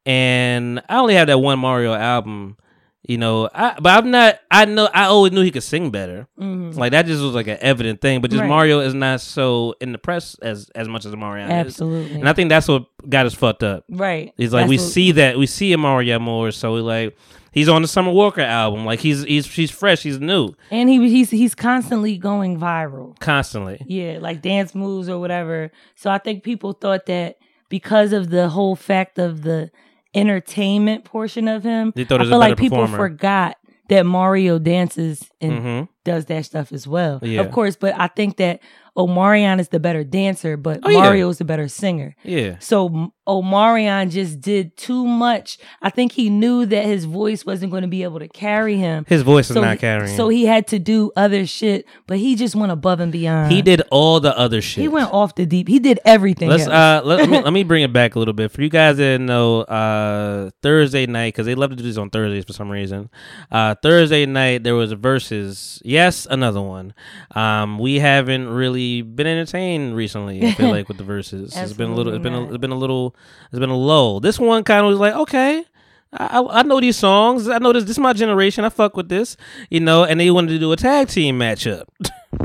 [0.04, 2.58] and I only have that one Mario album.
[3.06, 4.40] You know, I, but I'm not.
[4.50, 4.88] I know.
[4.94, 6.26] I always knew he could sing better.
[6.40, 6.78] Mm-hmm.
[6.78, 8.22] Like that just was like an evident thing.
[8.22, 8.48] But just Right.
[8.48, 11.50] Mario is not so in the press as as much as Mario is.
[11.50, 12.14] Absolutely.
[12.18, 13.84] And I think that's what got us fucked up.
[13.90, 14.32] right.
[14.38, 17.14] He's like we see that we see Mario more, so we like
[17.52, 18.86] he's on the Summer Walker album.
[18.86, 23.18] Like he's he's she's fresh, he's new and he he's he's constantly going viral.
[23.20, 23.82] constantly.
[23.86, 25.70] Yeah, like dance moves or whatever.
[25.94, 27.36] So I think people thought that
[27.68, 29.70] because of the whole fact of the
[30.14, 32.96] entertainment portion of him, They thought he I feel like people performer.
[32.96, 33.56] forgot
[33.88, 35.88] that Mario dances and Mhm.
[36.04, 37.18] does that stuff as well.
[37.22, 37.40] Yeah.
[37.42, 38.60] Of course, but I think that
[38.96, 41.00] Omarion is the better dancer, but Oh, yeah.
[41.00, 42.14] Mario is the better singer.
[42.22, 42.58] Yeah.
[42.60, 45.58] So Omarion just did too much.
[45.82, 49.04] I think he knew that his voice wasn't going to be able to carry him.
[49.08, 50.16] His voice is so, not carrying.
[50.16, 53.50] So he had to do other shit, but he just went above and beyond.
[53.50, 54.82] he did all the other shit.
[54.82, 55.66] He went off the deep.
[55.68, 56.48] He did everything.
[56.48, 58.68] Let's uh let, let me let me bring it back a little bit for you
[58.68, 59.62] guys that know.
[59.62, 63.10] Uh, Thursday night because they love to do this on Thursdays for some reason.
[63.50, 65.80] Uh, Thursday night there was verses.
[65.84, 66.94] Yes, another one.
[67.34, 70.44] Um, we haven't really been entertained recently.
[70.46, 72.14] I feel like with the verses, it's been a little.
[72.14, 73.14] It's been a, it's been a little.
[73.50, 74.20] It's been a lull.
[74.20, 75.64] This one kind of was like okay.
[76.12, 77.48] I, I I know these songs.
[77.48, 77.84] I know this.
[77.84, 78.64] This is my generation.
[78.64, 79.36] I fuck with this,
[79.70, 80.04] you know.
[80.04, 81.84] And they wanted to do a tag team matchup.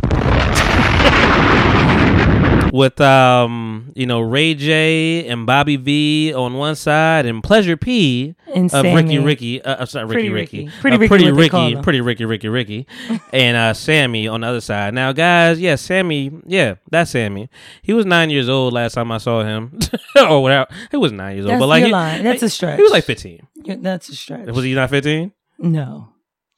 [2.71, 8.35] with um you know Ray J and Bobby V on one side and Pleasure P
[8.53, 10.69] And of Ricky Ricky uh, uh, sorry Ricky Ricky.
[10.79, 11.75] Pretty uh, Ricky, Pretty Ricky.
[11.81, 12.87] Pretty Ricky Ricky Ricky
[13.33, 14.93] and uh Sammy on the other side.
[14.93, 17.49] Now guys, yeah, Sammy, yeah, that's Sammy.
[17.81, 19.77] He was nine years old last time I saw him,
[20.15, 20.67] or whatever.
[20.91, 21.91] He was nine years old, That's but like he-.
[21.91, 22.77] That's a stretch.
[22.77, 23.47] He was like fifteen.
[23.65, 24.47] That's a stretch.
[24.47, 25.31] Was he not fifteen?
[25.57, 26.09] no,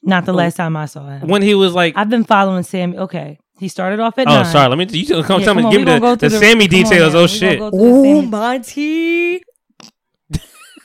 [0.04, 1.28] not the last time I saw him.
[1.28, 2.98] When he was like I've been following Sammy.
[2.98, 4.46] Okay, he started off at Oh, nine.
[4.46, 4.68] sorry.
[4.70, 4.88] Let me.
[5.00, 5.64] You tell- come Yeah, tell me.
[5.64, 7.16] on, Give me gonna the, go the through Sammy come on details.
[7.16, 7.60] Oh shit.
[7.60, 9.42] go Oh, Sammy- Monty.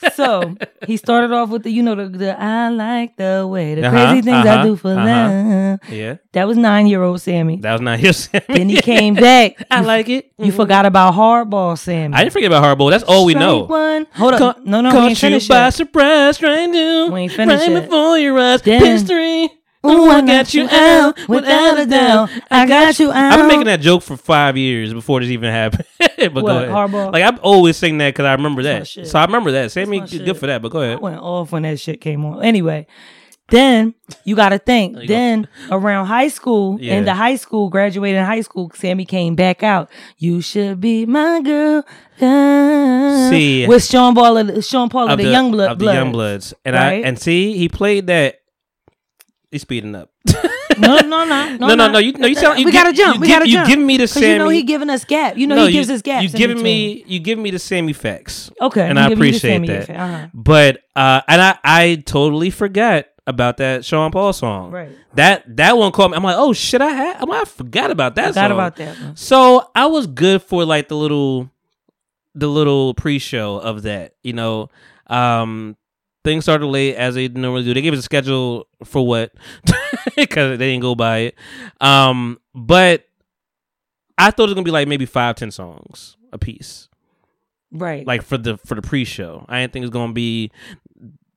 [0.15, 0.55] so
[0.87, 3.97] he started off with the, you know, the, the I like the way the Uh-huh,
[4.11, 5.05] crazy things uh-huh, I do for uh-huh.
[5.05, 5.81] love.
[5.91, 7.57] Yeah, That was nine year old Sammy.
[7.63, 8.17] that was not his.
[8.25, 8.45] Sammy.
[8.49, 9.57] then he came back.
[9.71, 10.33] I You- like it.
[10.39, 12.15] You forgot about hardball Sammy.
[12.15, 12.91] I didn't forget about Hardball.
[12.91, 13.65] That's all we Straight know.
[13.65, 14.07] One.
[14.13, 14.39] Hold up.
[14.39, 15.71] Caught- no, no, we caught ain't finished you by yet.
[15.75, 17.83] surprise, trying to We ain't finished right yet.
[17.85, 18.61] before your eyes.
[18.63, 19.49] Then- History.
[19.89, 22.31] Ooh, I got you out without a doubt.
[22.51, 23.33] I got you out.
[23.33, 25.85] I've been making that joke for five years before this even happened.
[25.99, 26.69] but go ahead.
[26.71, 27.13] Hardball?
[27.13, 28.87] Like I'm always saying that because I remember that.
[28.87, 29.73] So I remember that.
[29.73, 30.37] Sammy, good shit.
[30.37, 30.63] for that.
[30.63, 30.99] But go ahead.
[30.99, 32.43] I went off when that shit came on.
[32.45, 32.87] Anyway,
[33.49, 33.95] then
[34.25, 34.99] you got to think.
[35.03, 36.95] you Then around high school, Yeah.
[36.99, 39.89] in the high school, graduating high school, Sammy came back out.
[40.19, 41.85] You should be my girl.
[42.19, 43.67] girl," See.
[43.67, 46.55] with Sean Paul, of the, Sean Paul of, the, young blood, of the young bloods,
[46.65, 47.05] and Right?
[47.05, 48.41] I and see he played that.
[49.51, 50.11] He's speeding up.
[50.79, 52.93] No, no, no, no, No, no, no, you- no, you sound- you we gi- gotta
[52.93, 53.15] jump.
[53.15, 53.69] you we give- gotta you jump.
[53.69, 55.39] give me the 'Cause You know he giving us gap.
[55.39, 56.25] You know no, he gives you, us gaps.
[56.25, 58.51] You giving me you give me the Sammy facts.
[58.61, 59.89] okay, and I giving you appreciate that.
[59.89, 60.27] Uh-huh.
[60.35, 64.71] But uh, and I I totally forgot about that Sean Paul song.
[64.71, 64.91] Right.
[65.15, 66.17] That that one caught me.
[66.19, 67.23] I'm like, oh shit, I had.
[67.23, 68.29] I'm like, I forgot about that.
[68.35, 68.53] Forgot song.
[68.53, 69.17] about that one.
[69.17, 71.49] So I was good for like the little,
[72.35, 74.13] the little pre-show of that.
[74.23, 74.69] You know,
[75.07, 75.77] um,
[76.27, 77.73] things started late as they normally do.
[77.73, 79.33] They gave us a schedule for what
[80.17, 81.35] because they didn't go by it.
[81.81, 83.05] Um, but
[84.19, 86.89] I thought it was gonna be like maybe five, ten songs a piece,
[87.71, 88.07] Right.
[88.07, 89.47] like for the for the pre-show.
[89.49, 90.51] I didn't think it was gonna be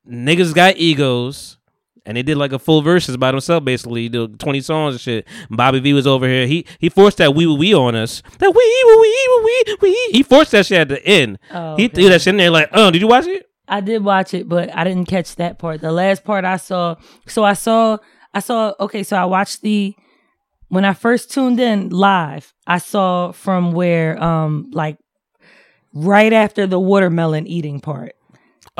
[0.09, 1.55] niggas got egos.
[2.05, 5.01] And they did like a full verses by themselves, basically, He did twenty songs and
[5.01, 5.27] shit.
[5.51, 6.47] Bobby V was over here.
[6.47, 8.23] He he forced that wee wee on us.
[8.39, 8.97] That wee wee
[9.43, 10.09] wee wee wee.
[10.13, 11.37] He forced that shit at the end.
[11.51, 11.93] Oh, He okay.
[11.93, 13.48] threw that shit in there like, oh, did you watch it?
[13.69, 15.81] I did watch it, but I didn't catch that part.
[15.81, 16.95] The last part I saw,
[17.27, 17.97] so I saw,
[18.33, 18.73] I saw.
[18.79, 19.95] Okay, so I watched the
[20.69, 22.53] when I first tuned in live.
[22.67, 24.97] I saw from where, um, like
[25.93, 28.13] right after the watermelon eating part.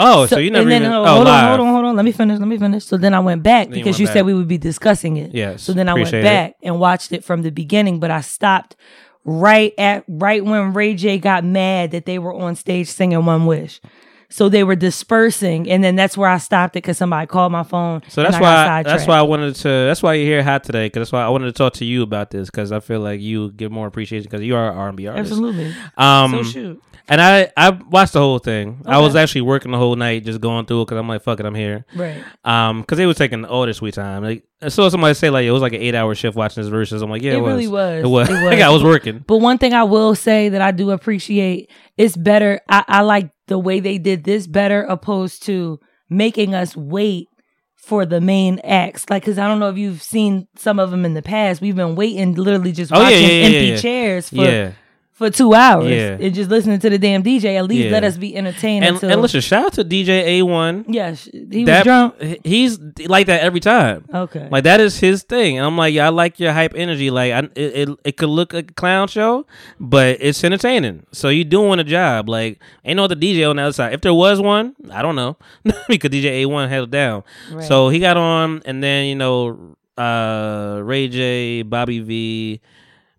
[0.02, 1.44] Oh, so, you never and then, even hold, oh hold live.
[1.44, 1.96] on, hold on, hold on.
[1.98, 2.40] Let me finish.
[2.40, 2.86] Let me finish.
[2.86, 4.14] So then I went back Then because went you back.
[4.14, 5.34] said we would be discussing it.
[5.36, 6.24] Yes, So then I went appreciate it.
[6.24, 8.78] back and watched it from the beginning, but I stopped
[9.26, 13.46] right at right when Ray J got mad that they were on stage singing One
[13.46, 13.82] Wish.
[14.32, 17.64] So they were dispersing, and then that's where I stopped it because somebody called my
[17.64, 18.04] phone.
[18.10, 20.86] So that's I why that's why I wanted to that's why you're here hot today
[20.86, 23.22] because that's why I wanted to talk to you about this because I feel like
[23.22, 25.32] you give more appreciation because you are an R&B artist.
[25.32, 25.74] absolutely.
[25.98, 26.84] Um, so shoot.
[27.08, 28.84] and I I watched the whole thing.
[28.86, 31.40] I was actually working the whole night just going through it because I'm like fuck
[31.40, 31.86] it I'm here.
[31.96, 32.24] Right.
[32.46, 34.24] Um, because they was taking all their sweet time.
[34.24, 36.70] Like I saw somebody say like it was like an eight hour shift watching this
[36.70, 37.02] verses.
[37.02, 38.04] I'm like yeah, it, It really was.
[38.04, 38.30] It was.
[38.30, 38.44] It was.
[38.44, 39.24] Like, I was working.
[39.26, 42.62] But one thing I will say that I do appreciate it's better.
[42.70, 47.28] I, I like the way they did this better opposed to making us wait
[47.76, 49.06] for the main acts.
[49.10, 51.60] Like, cause I don't know if you've seen some of them in the past.
[51.62, 53.78] We've been waiting, literally just Oh, watching yeah, yeah, empty yeah.
[53.78, 54.76] chairs for.
[55.20, 56.18] For two hours Yeah.
[56.20, 57.58] and just listening to the damn DJ.
[57.58, 57.92] At least Yeah.
[57.92, 58.84] let us be entertained.
[58.86, 60.86] And until, and listen, shout out to DJ A1.
[60.88, 62.16] yeah, he was That drunk.
[62.44, 64.06] he's like that every time.
[64.14, 67.12] Okay, Like that is his thing, and I'm like, yeah, I like your hype energy.
[67.12, 69.46] Like, I, it, it it could look like a clown show,
[69.80, 71.06] but it's entertaining.
[71.12, 72.30] So you doing a job.
[72.30, 73.94] Like, ain't no other DJ on the other side.
[73.94, 75.36] If there was one, I don't know,
[75.90, 77.24] because DJ A1 held it down.
[77.52, 77.64] Right.
[77.68, 82.62] So he got on, and then you know, uh, Ray J, Bobby V,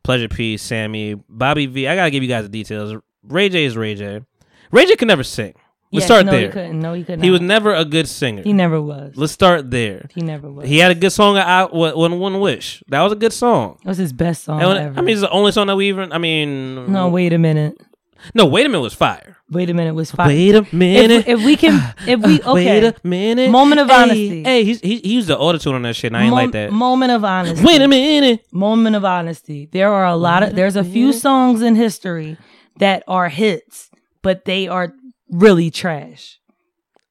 [0.03, 1.87] Pleasure P, Sammy, Bobby V.
[1.89, 2.95] I gotta give you guys the details.
[3.23, 4.23] Ray J is Ray J.
[4.73, 5.55] Ray J could never sing.
[5.93, 6.41] Let's Yes, start no, there.
[6.43, 6.79] He couldn't.
[6.81, 7.25] No, he couldn't.
[7.25, 8.43] He was never a good singer.
[8.45, 9.17] He never was.
[9.17, 10.07] Let's start there.
[10.15, 10.69] He never was.
[10.69, 12.81] He had a good song out one one wish.
[12.89, 13.79] That was a good song.
[13.83, 14.99] That was his best song And ever.
[14.99, 16.13] I mean, it's the only song that we even.
[16.13, 17.77] I mean, no, wait a minute.
[18.35, 18.47] No.
[18.47, 19.37] Wait a minute, was fire.
[19.51, 19.95] Wait a minute.
[19.95, 20.29] Was fire.
[20.29, 21.27] Wait a minute.
[21.27, 22.53] If, if we can, if we okay.
[22.81, 23.51] Wait a minute.
[23.51, 24.43] Moment of Hey, honesty.
[24.45, 26.11] Hey, he's, he, he used the auto tune on that shit.
[26.11, 26.73] And I ain't Mom- like that.
[26.73, 27.65] Moment of honesty.
[27.65, 28.45] Wait a minute.
[28.53, 29.69] Moment of honesty.
[29.73, 30.55] There are a lot of.
[30.55, 32.37] There's a few songs in history
[32.79, 33.91] that are hits,
[34.23, 34.93] but they are
[35.31, 36.39] really trash.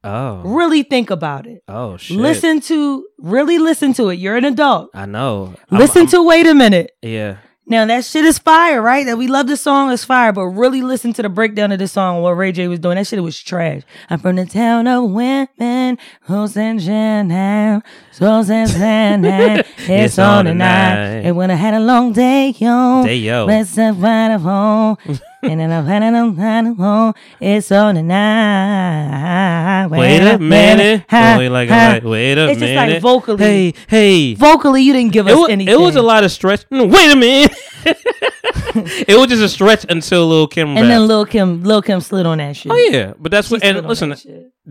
[0.02, 0.38] Oh.
[0.46, 1.62] Really think about it.
[1.68, 2.16] Oh shit.
[2.18, 3.06] Listen to.
[3.18, 4.16] Really listen to it.
[4.16, 4.92] You're an adult.
[4.94, 5.56] I know.
[5.70, 6.24] I'm- Listen I'm- to.
[6.26, 6.92] Wait a minute.
[7.02, 7.38] Yeah.
[7.70, 9.06] Now that shit is fire, right?
[9.06, 11.88] That we love the song is fire, but really listen to the breakdown of the
[11.88, 12.22] song.
[12.24, 13.84] What Ray J was doing, that shit was trash.
[14.10, 17.84] I'm from the town of women, who's in Shannon,
[18.18, 19.64] who's in Shannon.
[19.78, 21.22] It's on tonight.
[21.24, 23.46] And when I had a long day, yo, Day, yo.
[23.46, 24.98] let's have right at home.
[25.44, 27.14] and then a long time home.
[27.40, 29.88] It's on tonight.
[29.90, 31.06] Wait a minute.
[31.10, 31.92] Ha, Wait, like, ha.
[31.94, 32.94] like, wait a It's just minute.
[32.94, 33.38] like vocally.
[33.44, 34.34] Hey, hey.
[34.36, 35.74] Vocally, you didn't give It us was, anything.
[35.74, 36.66] it was a lot of stretch.
[36.72, 37.56] Wait a minute.
[37.86, 41.08] it was just a stretch until Lil Kim And then rapped.
[41.08, 42.72] Lil Kim, Lil Kim slid on that shit.
[42.72, 43.64] Oh yeah, but that's She what.
[43.64, 44.14] And listen,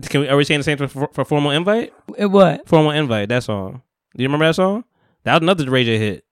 [0.07, 1.93] can we are we saying the same thing for, for formal invite?
[2.17, 2.67] It what?
[2.67, 3.29] Formal invite.
[3.29, 3.81] That song.
[4.15, 4.83] Do you remember that song?
[5.23, 6.25] That was another Ray J hit.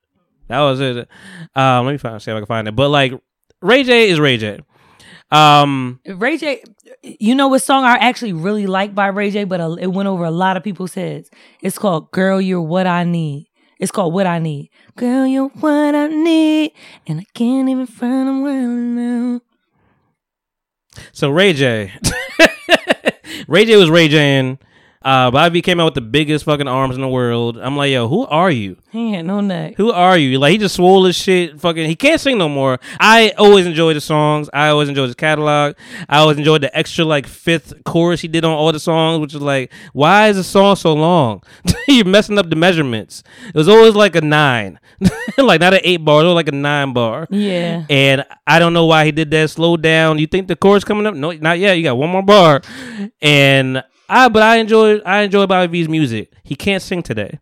[0.47, 1.07] That was it.
[1.55, 2.75] Um, let me find see if I can find it.
[2.75, 3.13] But like
[3.61, 4.59] Ray J is Ray J.
[5.31, 6.63] Um, Ray J,
[7.03, 10.23] you know what song I actually really like by Ray J, but it went over
[10.23, 11.29] a lot of people's heads.
[11.61, 13.47] It's called "Girl, You're What I Need."
[13.79, 16.71] It's called "What I Need." Girl, you're what I need,
[17.05, 19.41] and I can't even find them well now.
[21.11, 21.91] so Ray J,
[23.47, 24.57] Ray J was Ray J,
[25.07, 27.57] uh, Bobby came out with the biggest fucking arms in the world.
[27.57, 28.75] I'm like, yo, who are you?
[28.91, 29.75] He ain't no neck.
[29.77, 30.37] Who are you?
[30.37, 31.61] Like he just swole his shit.
[31.61, 32.77] Fucking, he can't sing no more.
[32.99, 34.49] I always enjoyed the songs.
[34.51, 35.75] I always enjoyed his catalog.
[36.09, 39.33] I always enjoyed the extra like fifth chorus he did on all the songs, which
[39.33, 41.41] is like, why is the song so long?
[41.87, 43.23] You're messing up the measurements.
[43.47, 44.77] It was always like a nine,
[45.37, 46.21] like not an eight bar.
[46.21, 47.27] It was like a nine bar.
[47.29, 47.85] Yeah.
[47.89, 49.51] And I don't know why he did that.
[49.51, 50.19] Slow down.
[50.19, 51.15] You think the chorus coming up?
[51.15, 51.77] No, not yet.
[51.77, 52.61] You got one more bar.
[53.21, 56.31] And I, but I enjoy, I enjoy Bobby V's music.
[56.43, 57.39] He can't sing today,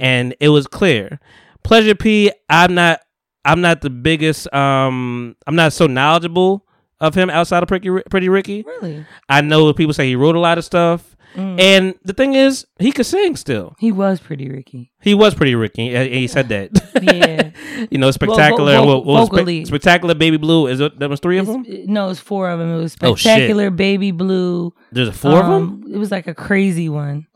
[0.00, 1.20] and it was clear.
[1.64, 2.30] Pleasure P.
[2.48, 3.00] I'm not,
[3.44, 4.52] I'm not the biggest.
[4.54, 6.64] Um, I'm not so knowledgeable
[7.00, 8.64] of him outside of Pretty, Pretty Ricky.
[8.66, 9.04] Really?
[9.28, 12.90] I know people say he wrote a lot of stuff, and the thing is, he
[12.92, 13.76] could sing still.
[13.78, 14.90] He was pretty Ricky.
[15.00, 15.94] He was Pretty Ricky.
[15.94, 16.70] and He said that.
[17.02, 17.50] Yeah.
[17.92, 18.76] you know, spectacular.
[18.78, 19.64] vo- what was vocally.
[19.64, 20.66] Spe- spectacular, baby blue.
[20.66, 20.98] Is it?
[20.98, 21.64] That was three of them.
[21.64, 22.72] It's- no, it's four of them.
[22.74, 24.74] It was Oh, spectacular, baby blue.
[24.90, 25.84] There's four of them.
[25.84, 27.26] Um, It was like a crazy one.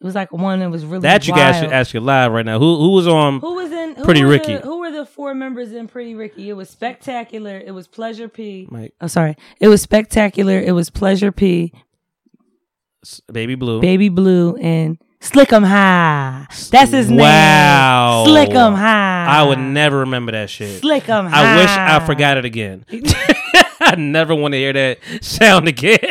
[0.00, 2.44] It was like one that was really That you guys should ask you live right
[2.44, 2.58] now.
[2.58, 3.38] Who who was on?
[3.40, 4.56] Who was in who Pretty were Ricky.
[4.56, 6.50] The, who were the four members in Pretty Ricky?
[6.50, 7.56] It was Spectacular.
[7.64, 8.66] It was Pleasure P.
[8.70, 8.94] Mike.
[9.00, 9.36] Oh, sorry.
[9.60, 10.58] It was Spectacular.
[10.58, 11.72] It was Pleasure P.
[13.32, 13.80] Baby blue.
[13.80, 16.46] Baby Blue and Slick 'em High.
[16.70, 17.18] That's his name.
[17.20, 18.24] Wow.
[18.26, 19.26] Slick 'em High.
[19.28, 20.80] I would never remember that shit.
[20.80, 21.54] Slick 'em High.
[21.54, 22.84] I wish I forgot it again.
[23.80, 25.98] I never want to hear that sound again.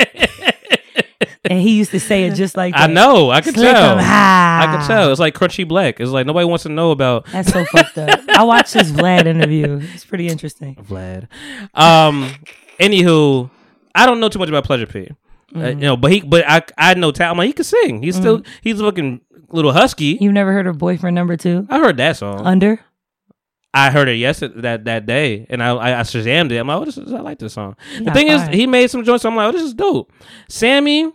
[1.46, 2.90] And he used to say it just like that.
[2.90, 3.30] I know.
[3.30, 3.98] I could Slick tell.
[4.00, 4.64] high.
[4.64, 5.12] I could tell.
[5.12, 6.00] It's like crunchy black.
[6.00, 8.22] It's like nobody wants to know about That's so fucked up.
[8.30, 9.82] I watched his Vlad interview.
[9.94, 10.76] It's pretty interesting.
[10.76, 11.28] Vlad.
[11.74, 12.34] Um.
[12.80, 13.50] Anywho,
[13.94, 15.10] I don't know too much about Pleasure P.
[15.56, 17.38] Uh, you know, but he, but I, I know talent.
[17.38, 18.02] Like, he can sing.
[18.02, 20.18] He's still, he's looking little husky.
[20.20, 21.68] You've never heard of Boyfriend Number Two?
[21.70, 22.46] I heard that song.
[22.46, 22.80] Under?
[23.74, 26.58] I heard it yesterday that that day, and I I, I shazammed it.
[26.58, 27.76] I'm like, oh, this is, I like this song.
[28.00, 29.26] the thing is, he made some joints.
[29.26, 30.12] I'm like, oh, this is dope.
[30.48, 31.12] Sammie,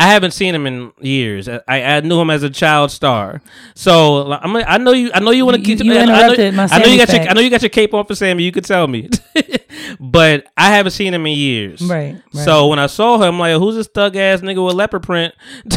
[0.00, 1.46] I haven't seen him in years.
[1.46, 3.42] I, I knew him as a child star,
[3.74, 4.56] so like, I'm.
[4.56, 5.10] I know you.
[5.12, 5.84] I know you want to You- keep.
[5.84, 7.20] you I know- my I know you got your.
[7.28, 8.42] I know you got your cape on for Sammie.
[8.42, 9.10] You could tell me,
[10.00, 11.82] but I haven't seen him in years.
[11.82, 12.44] Right, right.
[12.44, 15.34] So when I saw him, I'm like, who's this thug ass nigga with leopard print?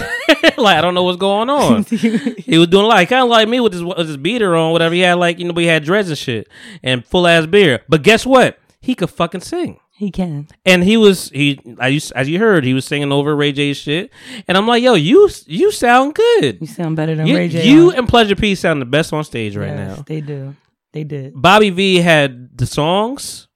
[0.57, 1.83] like I don't know what's going on.
[1.83, 4.95] he was doing like kind of like me with his with his beater on, whatever.
[4.95, 6.47] He had like you know, but he had dreads and shit
[6.81, 7.81] and full ass beard.
[7.89, 8.57] But guess what?
[8.79, 9.79] He could fucking sing.
[9.95, 10.47] He can.
[10.65, 13.77] And he was he I used, as you heard he was singing over Ray J's
[13.77, 14.11] shit,
[14.47, 16.57] and I'm like, yo, you you sound good.
[16.61, 17.69] You sound better than You, Ray J.
[17.69, 20.03] you and Pleasure P sound the best on stage right Yes, now.
[20.07, 20.55] They do.
[20.93, 21.33] They did.
[21.39, 23.47] Bobby V had the songs.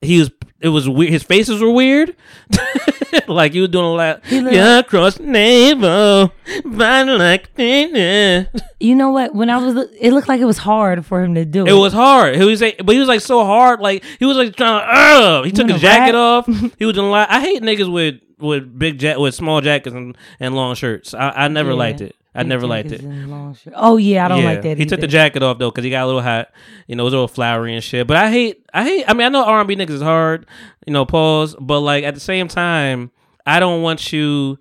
[0.00, 1.12] He was it was weird.
[1.12, 2.16] His faces were weird.
[3.28, 4.22] like he was doing a lot.
[4.30, 6.32] Yeah, across the navel,
[6.76, 8.44] find like yeah.
[8.80, 9.34] You know what?
[9.34, 11.70] When I was, it looked like it was hard for him to do it.
[11.70, 12.36] It was hard.
[12.36, 13.80] He was like, but he was like so hard.
[13.80, 14.86] Like he was like trying to.
[14.86, 16.14] Uh, he took his jacket rap?
[16.14, 16.46] off.
[16.78, 17.30] He was doing a lot.
[17.30, 21.14] I hate niggas with with big jack with small jackets and, and long shirts.
[21.14, 21.76] I, I never Yeah.
[21.76, 22.14] liked it.
[22.36, 23.00] I never liked it.
[23.00, 23.72] Jackets and long shirt.
[23.76, 24.50] Oh yeah, I don't yeah.
[24.50, 24.78] like that.
[24.78, 26.50] He took the jacket off though because he got a little hot.
[26.86, 28.06] You know, it was a little flowery and shit.
[28.06, 29.04] But I hate, I hate.
[29.08, 30.46] I mean, I know R and B niggas is hard.
[30.86, 31.56] You know, pause.
[31.58, 33.10] But like at the same time,
[33.44, 34.58] I don't want you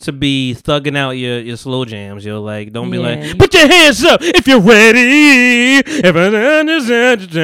[0.00, 2.24] to be thugging out your, your slow jams.
[2.24, 5.82] Yo, like don't be Yeah, like, put your hands up if you're ready.
[5.84, 7.34] If I understand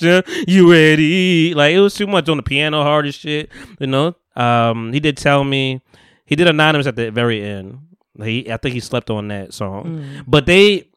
[0.00, 1.54] your you ready?
[1.54, 3.50] Like it was too much on the piano, hard as shit.
[3.78, 4.16] You know.
[4.36, 5.82] Um, he did tell me
[6.24, 7.80] he did anonymous at the very end.
[8.20, 9.84] He, I think he slept on that song.
[10.00, 10.24] Mm.
[10.26, 10.88] But they,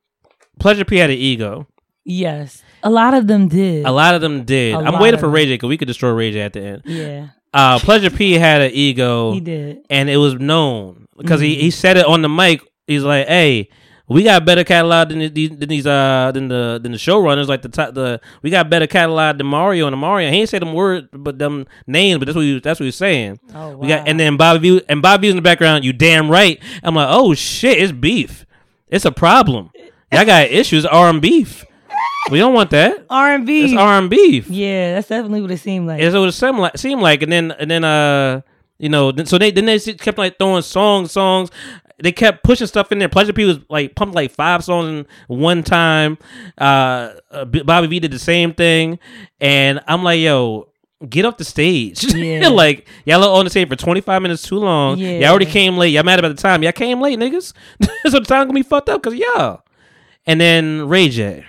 [0.60, 1.68] Pleasure P had an ego.
[2.06, 3.86] Yes, a lot of them did.
[3.86, 4.76] A lot of them did.
[4.76, 5.30] A I'm waiting for.
[5.30, 6.82] Ray J because we could destroy Ray J at the end.
[6.86, 9.80] Yeah, Uh, Pleasure P had an ego, he did.
[9.90, 11.60] and it was known because he, Mhm.
[11.62, 12.62] he said it on the mic.
[12.88, 13.70] He's like, "Hey,
[14.08, 17.48] we got better catalog than these than these uh than the than the showrunners.
[17.48, 20.30] Like the top the we got better catalog than Mario and the Mario.
[20.30, 22.20] He ain't say them words, but them names.
[22.20, 23.40] But that's what he, that's what he's saying.
[23.54, 23.76] Oh, wow.
[23.76, 25.86] We got and then Bobby and Bobby Views in the background.
[25.86, 26.62] You damn right.
[26.84, 28.46] I'm like, oh shit, it's beef.
[28.88, 29.72] It's a problem.
[30.12, 30.86] Y'all got issues.
[30.86, 31.66] R and beef.
[32.30, 33.06] We don't want that.
[33.10, 33.78] R and It's B.
[33.78, 34.50] R and beef.
[34.50, 36.02] Yeah, that's definitely what it seemed like.
[36.02, 36.78] It's what it seemed like.
[36.78, 38.42] Seemed like, and then and then uh,
[38.84, 41.50] you know, then, so they then they kept like throwing songs, songs.
[42.00, 43.08] They kept pushing stuff in there.
[43.08, 46.18] Pleasure P was like pumped like five songs in one time.
[46.58, 49.00] Uh, uh, Bobby V did the same thing,
[49.40, 50.68] and I'm like, yo.
[51.10, 52.14] Get off the stage.
[52.16, 52.48] Yeah.
[52.48, 54.98] like, y'all on the stage for 25 minutes too long.
[54.98, 55.20] Yeah.
[55.20, 55.90] Y'all already came late.
[55.90, 56.64] Y'all mad about the time.
[56.64, 57.52] Y'all came late, niggas.
[58.06, 59.64] so the time gonna be fucked up because y'all.
[60.26, 61.46] And then Ray J.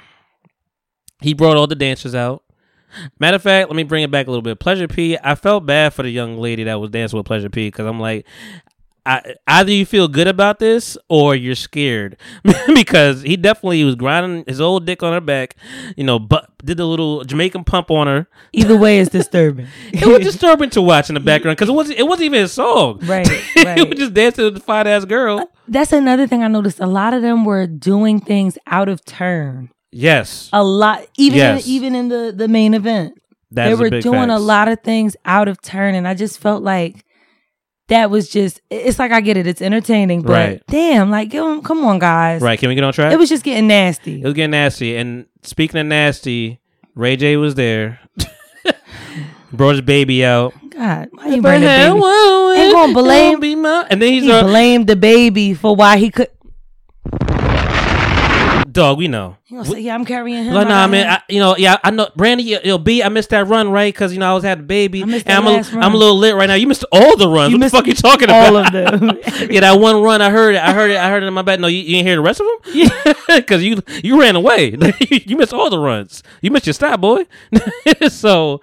[1.20, 2.43] He brought all the dancers out.
[3.18, 4.58] Matter of fact, let me bring it back a little bit.
[4.60, 7.68] Pleasure P, I felt bad for the young lady that was dancing with Pleasure P
[7.68, 8.26] because I'm like,
[9.06, 12.16] I, either you feel good about this or you're scared
[12.74, 15.56] because he definitely was grinding his old dick on her back,
[15.94, 18.26] you know, but did the little Jamaican pump on her.
[18.54, 19.66] Either way, it's disturbing.
[19.92, 22.52] It was disturbing to watch in the background because it wasn't it wasn't even his
[22.52, 23.00] song.
[23.02, 23.88] Right, he right.
[23.88, 25.50] was just dancing with the fine ass girl.
[25.68, 26.80] That's another thing I noticed.
[26.80, 29.70] A lot of them were doing things out of turn.
[29.96, 31.64] Yes, A lot, even Yes.
[31.64, 33.14] in, even in the the main event,
[33.52, 36.62] that's they were doing a lot of things out of turn, and I just felt
[36.64, 37.04] like
[37.88, 38.60] that was just.
[38.70, 40.62] It's like I get it, it's entertaining, but Right.
[40.68, 42.42] damn, like give 'em- come on, guys.
[42.42, 42.58] Right?
[42.58, 43.12] Can we get on track?
[43.12, 44.20] It was just getting nasty.
[44.20, 44.96] It was getting nasty.
[44.96, 46.58] And speaking of nasty,
[46.96, 48.00] Ray J was there.
[49.52, 50.52] Brought his baby out.
[50.70, 52.60] God, why you bring the baby?
[52.60, 53.86] Ain't gonna blame- be my.
[53.88, 56.28] And then he's He uh, blamed the baby for why he could.
[58.74, 58.98] Dog.
[58.98, 59.36] We know.
[59.44, 61.06] He gonna say, "Yeah, I'm carrying him." Like, I nah, man.
[61.08, 62.08] I, you know, yeah, I know.
[62.14, 63.92] Brandy, yo, yo, B, I missed that run, right?
[63.92, 65.84] Because you know I was had a baby, I missed and I'm, a.
[65.84, 66.54] I'm a little lit right now.
[66.54, 67.52] You missed all the runs.
[67.52, 68.34] You what the fuck you talking about?
[68.34, 69.18] all of them.
[69.50, 70.62] yeah, that one run, I heard it.
[70.62, 70.96] I heard it.
[70.96, 71.60] I heard it in my bed.
[71.60, 72.54] No, you, you didn't hear the rest of them.
[72.74, 74.76] Yeah, because you you ran away.
[75.26, 76.22] you missed all the runs.
[76.42, 77.24] You missed your stop, boy.
[78.08, 78.60] so,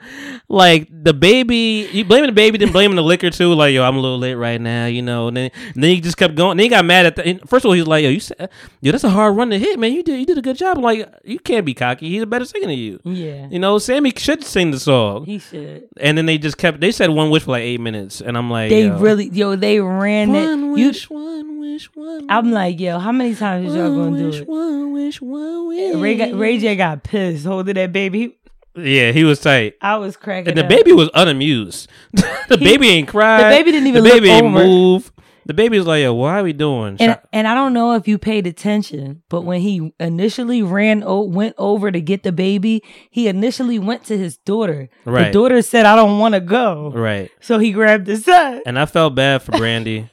[0.50, 3.54] like the baby, you blaming the baby, then blaming the liquor too.
[3.54, 5.30] Like, yo, I'm a little lit right now, you know.
[5.30, 6.58] And then, and then he just kept going.
[6.58, 7.40] Then he got mad at the.
[7.48, 8.50] First of all, he was like, yo, you said,
[8.82, 9.94] yo, that's a hard run to hit, man.
[9.94, 10.78] You did you did a good job.
[10.78, 12.10] I'm like, you can't be cocky.
[12.10, 13.00] He's a better singer than you.
[13.04, 15.26] yeah, You know, Sammie should sing the song.
[15.26, 15.88] he should.
[16.00, 16.80] And then they just kept.
[16.82, 19.56] They said one wish for like eight minutes, and I'm like, They yo, really, yo,
[19.56, 20.46] they ran that.
[20.48, 22.26] one You, wish, one wish, one.
[22.30, 24.48] I'm like, yo, how many times is y'all gonna wish, do it?
[24.48, 25.96] One wish, one wish.
[25.96, 28.38] Ray, got, Ray J got pissed holding that baby.
[28.74, 29.76] Yeah, he was tight.
[29.82, 30.48] I was cracking.
[30.50, 30.70] And the up.
[30.70, 31.90] baby was unamused.
[32.14, 33.44] the baby ain't cried.
[33.44, 34.64] the baby didn't even The baby look ain't over.
[34.66, 35.12] move.
[35.46, 37.94] The baby was like, "Yo, why are we doing?" And Shot- and I don't know
[37.94, 42.32] if you paid attention, but when he initially ran o- went over to get the
[42.32, 44.90] baby, he initially went to his daughter.
[45.06, 45.26] Right.
[45.28, 47.32] The daughter said, "I don't want to go," right.
[47.40, 48.62] so he grabbed his son.
[48.66, 50.10] And I felt bad for Brandy.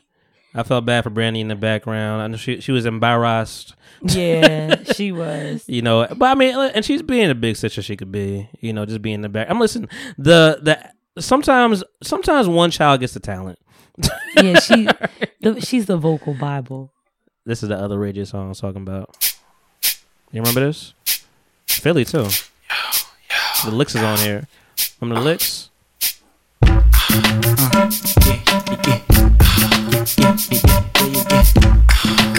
[0.55, 2.23] I felt bad for Brandy in the background.
[2.23, 3.75] I know she she was embarrassed.
[4.03, 5.63] Yeah, she was.
[5.69, 8.49] You know, but I mean, uh, and she's being a big sister she could be.
[8.61, 9.49] You know, just being in the back.
[9.51, 9.91] I'm listening.
[10.17, 13.59] The the sometimes sometimes one child gets the talent.
[14.37, 14.89] Yeah, she.
[15.41, 16.93] The, she's the vocal bible.
[17.45, 19.17] This is the other J song I was talking about.
[20.33, 20.95] You remember this?
[21.67, 22.29] Philly too.
[23.65, 24.47] The licks is on here.
[25.01, 25.71] Remember the licks?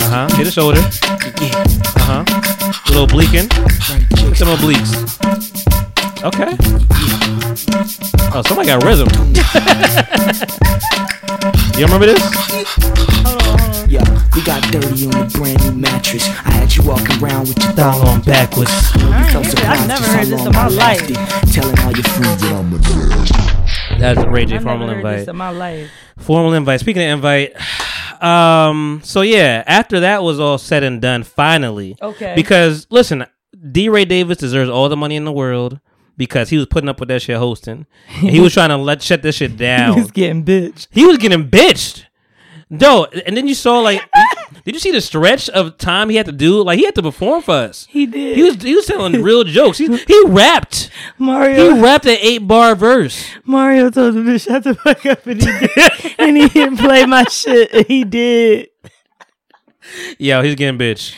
[0.01, 0.30] Uh huh.
[0.30, 0.80] See the shoulder.
[1.97, 2.24] Uh huh.
[2.88, 3.49] A little bleaking.
[4.36, 5.79] Some obliques.
[6.22, 6.51] Okay.
[8.34, 9.07] Oh, somebody got rhythm.
[11.80, 12.20] you remember this?
[13.88, 14.03] Yeah,
[14.36, 16.28] we got dirty on the brand new mattress.
[16.45, 18.70] I had you walking around with your thong on backwards.
[18.95, 19.49] You ain't felt heard it.
[19.57, 21.09] surprised I've never just heard this in my I life.
[21.09, 21.17] lasted,
[21.53, 22.78] Telling all your friends that I'm a
[23.99, 25.17] That's Ray J I formal never heard invite.
[25.20, 25.89] this in my life.
[26.17, 26.82] Formal invite.
[26.82, 27.53] Speaking of invite,
[28.22, 32.34] um, so yeah, after that was all said and done, finally, Okay.
[32.36, 33.26] because listen,
[33.72, 35.80] DeRay Davis deserves all the money in the world
[36.20, 37.88] because he was putting up with that shit hosting.
[38.22, 39.93] And he was trying to let shut this shit down.
[39.95, 40.88] he was getting bitched.
[40.91, 42.05] he was getting bitched.
[42.70, 44.07] No, and then you saw like,
[44.65, 46.61] did you see the stretch of time he had to do?
[46.61, 47.88] Like he had to perform for us.
[47.89, 48.36] He did.
[48.36, 49.80] He was he was telling real jokes.
[49.80, 50.91] He he rapped.
[51.17, 51.74] Mario.
[51.74, 53.26] He rapped an eight bar verse.
[53.43, 56.15] Mario told him to shut the fuck up, and he did.
[56.20, 57.74] and he didn't play my shit.
[57.74, 58.70] and He did.
[60.20, 61.15] Yo, he's getting bitched.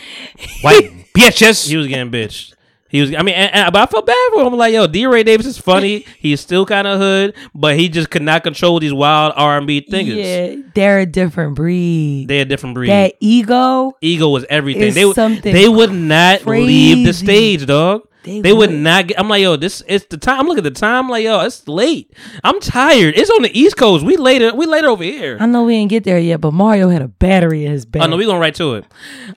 [0.61, 1.67] White bitches.
[1.67, 2.50] He was getting bitch.
[2.91, 3.15] He was.
[3.15, 4.53] I mean, and, and- but I felt bad for him.
[4.53, 6.05] Like, yo, DeRay Davis is funny.
[6.19, 9.65] He's still kind of hood, but he just could not control these wild R and
[9.65, 10.17] B thingers.
[10.57, 12.27] Yeah, they're a different breed.
[12.27, 12.89] They're a different breed.
[12.89, 13.93] that ego.
[14.01, 14.93] Ego was everything.
[14.93, 18.01] They something they would not leave the stage, dog.
[18.23, 18.77] They They, would would.
[18.79, 19.19] not get.
[19.19, 20.39] I'm like, yo, this it's the time.
[20.41, 21.05] I'm looking at the time.
[21.05, 22.13] I'm like, yo, it's late.
[22.43, 23.17] I'm tired.
[23.17, 24.05] It's on the East Coast.
[24.05, 24.53] We later.
[24.53, 25.37] We later over here.
[25.39, 28.03] I know we didn't get there yet, but Mario had a battery in his back.
[28.03, 28.85] Oh no, we gonna right to it.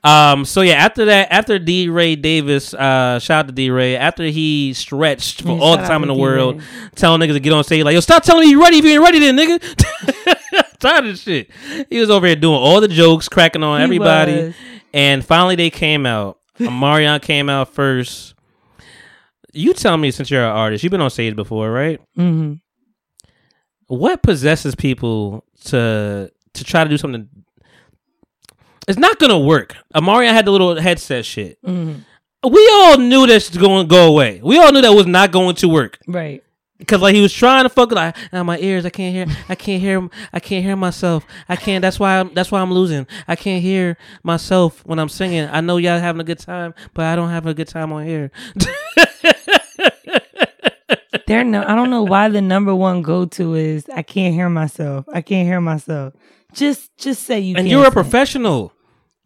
[0.04, 3.96] Um, so yeah, after that, after DeRay Davis, uh, shout out to DeRay.
[3.96, 6.20] After he stretched for Yeah, all the time in the DeRay.
[6.20, 6.62] world,
[6.94, 8.90] telling niggas to get on stage, like yo, stop telling me you ready if you
[8.92, 10.74] ain't ready, then nigga.
[10.78, 11.50] Tired of shit.
[11.88, 14.54] He was over here doing all the jokes, cracking on He everybody, was.
[14.92, 16.38] and finally they came out.
[16.58, 18.33] Marion came out first.
[19.54, 22.00] You tell me, since you're an artist, you've been on stage before, right?
[22.16, 22.54] hmm
[23.86, 27.28] what possesses people to to try to do something?
[28.88, 29.76] It's not gonna work.
[29.94, 31.58] Omarion had the little headset shit.
[31.62, 32.50] Mm-hmm.
[32.50, 34.40] we all knew this was going to go away.
[34.42, 35.98] We all knew that was not going to work.
[36.06, 36.42] Right.
[36.78, 39.54] because like he was trying to fuck like ah, my ears i can't hear i
[39.54, 41.24] can't hear i can't hear myself.
[41.48, 43.06] I can't that's why i'm that's why i'm losing.
[43.28, 45.48] I can't hear myself when i'm singing.
[45.50, 48.04] I know y'all having a good time but i don't have a good time on
[48.06, 48.30] here
[51.26, 51.62] They're no.
[51.62, 55.06] I don't know why the number one go to is I can't hear myself.
[55.12, 56.14] I can't hear myself.
[56.52, 57.56] Just just say you.
[57.56, 58.72] and you're a professional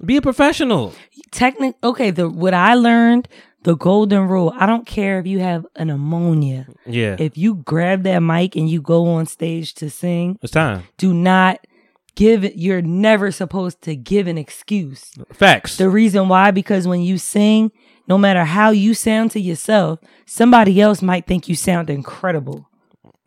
[0.05, 0.95] be a professional
[1.31, 1.75] Technic.
[1.83, 2.11] Okay.
[2.11, 3.29] The what I learned,
[3.65, 4.53] the golden rule.
[4.57, 6.67] I don't care if you have an ammonia.
[6.87, 10.85] yeah If you grab that mic and you go on stage to sing, it's time
[10.97, 11.59] do not
[12.15, 12.57] give it.
[12.57, 15.13] You're never supposed to give an excuse.
[15.33, 17.73] facts The reason why, because when you sing,
[18.09, 22.69] no matter how you sound to yourself, somebody else might think you sound incredible.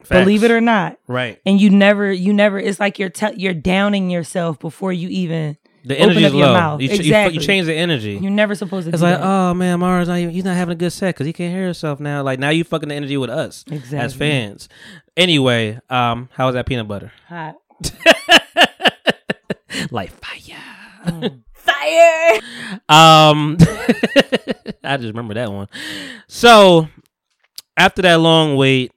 [0.10, 0.98] Believe it or not.
[1.08, 1.40] Right.
[1.46, 2.58] And you never, you never.
[2.60, 6.48] It's like you're te- you're downing yourself before you even The open energy is your
[6.48, 6.54] low.
[6.54, 6.82] mouth.
[6.82, 7.36] You, ch- you exactly.
[7.36, 8.18] you, change the energy.
[8.20, 8.94] You're never supposed to.
[8.94, 9.24] it's like, that.
[9.26, 11.66] oh man, Mars, not, even- he's not having a good set because he can't hear
[11.66, 12.24] himself now.
[12.24, 14.00] Like now you fucking the energy with us exactly.
[14.00, 14.68] as fans.
[15.16, 17.12] Anyway, um, how was that peanut butter?
[17.28, 17.56] Hot.
[19.92, 21.30] like fire.
[21.62, 22.39] Fire!
[22.89, 23.57] Um,
[24.84, 25.68] I just remember that one.
[26.28, 26.88] So
[27.78, 28.91] after that long wait,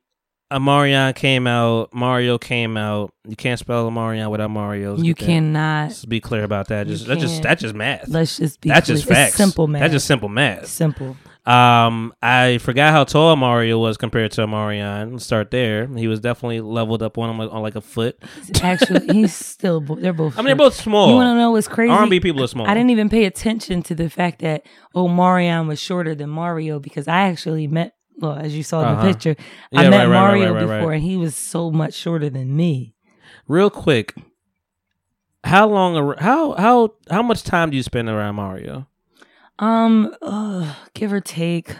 [0.52, 1.92] Omarion came out.
[1.92, 3.12] Mario came out.
[3.26, 4.96] You can't spell Omarion without Mario.
[4.96, 5.88] You cannot.
[5.88, 6.86] Let's be clear about that.
[6.86, 8.08] Just that's just that's just math.
[8.08, 8.68] Let's just be.
[8.68, 8.96] That's clear.
[8.96, 9.28] just facts.
[9.30, 9.80] It's simple math.
[9.80, 10.66] That's just simple math.
[10.66, 11.16] simple.
[11.46, 15.12] Um, I forgot how tall Mario was compared to Omarion.
[15.12, 15.86] Let's start there.
[15.88, 18.16] He was definitely leveled up on him like, on like a foot.
[18.62, 19.80] Actually, he's still.
[19.82, 20.34] bo- They're both.
[20.38, 21.08] I mean, they're both small.
[21.10, 21.90] You want to know what's crazy?
[21.92, 22.66] R&B people are small.
[22.66, 24.64] I didn't even pay attention to the fact that
[24.94, 28.86] oh Marion was shorter than Mario because I actually met well as you saw in
[28.88, 29.02] Uh-huh.
[29.06, 29.36] the picture
[29.74, 32.94] I met right, Mario right, right, before and he was so much shorter than me.
[33.48, 34.14] Real quick,
[35.42, 36.14] how long?
[36.18, 38.88] How how how much time do you spend around Mario?
[39.58, 41.76] Um, uh, give or take,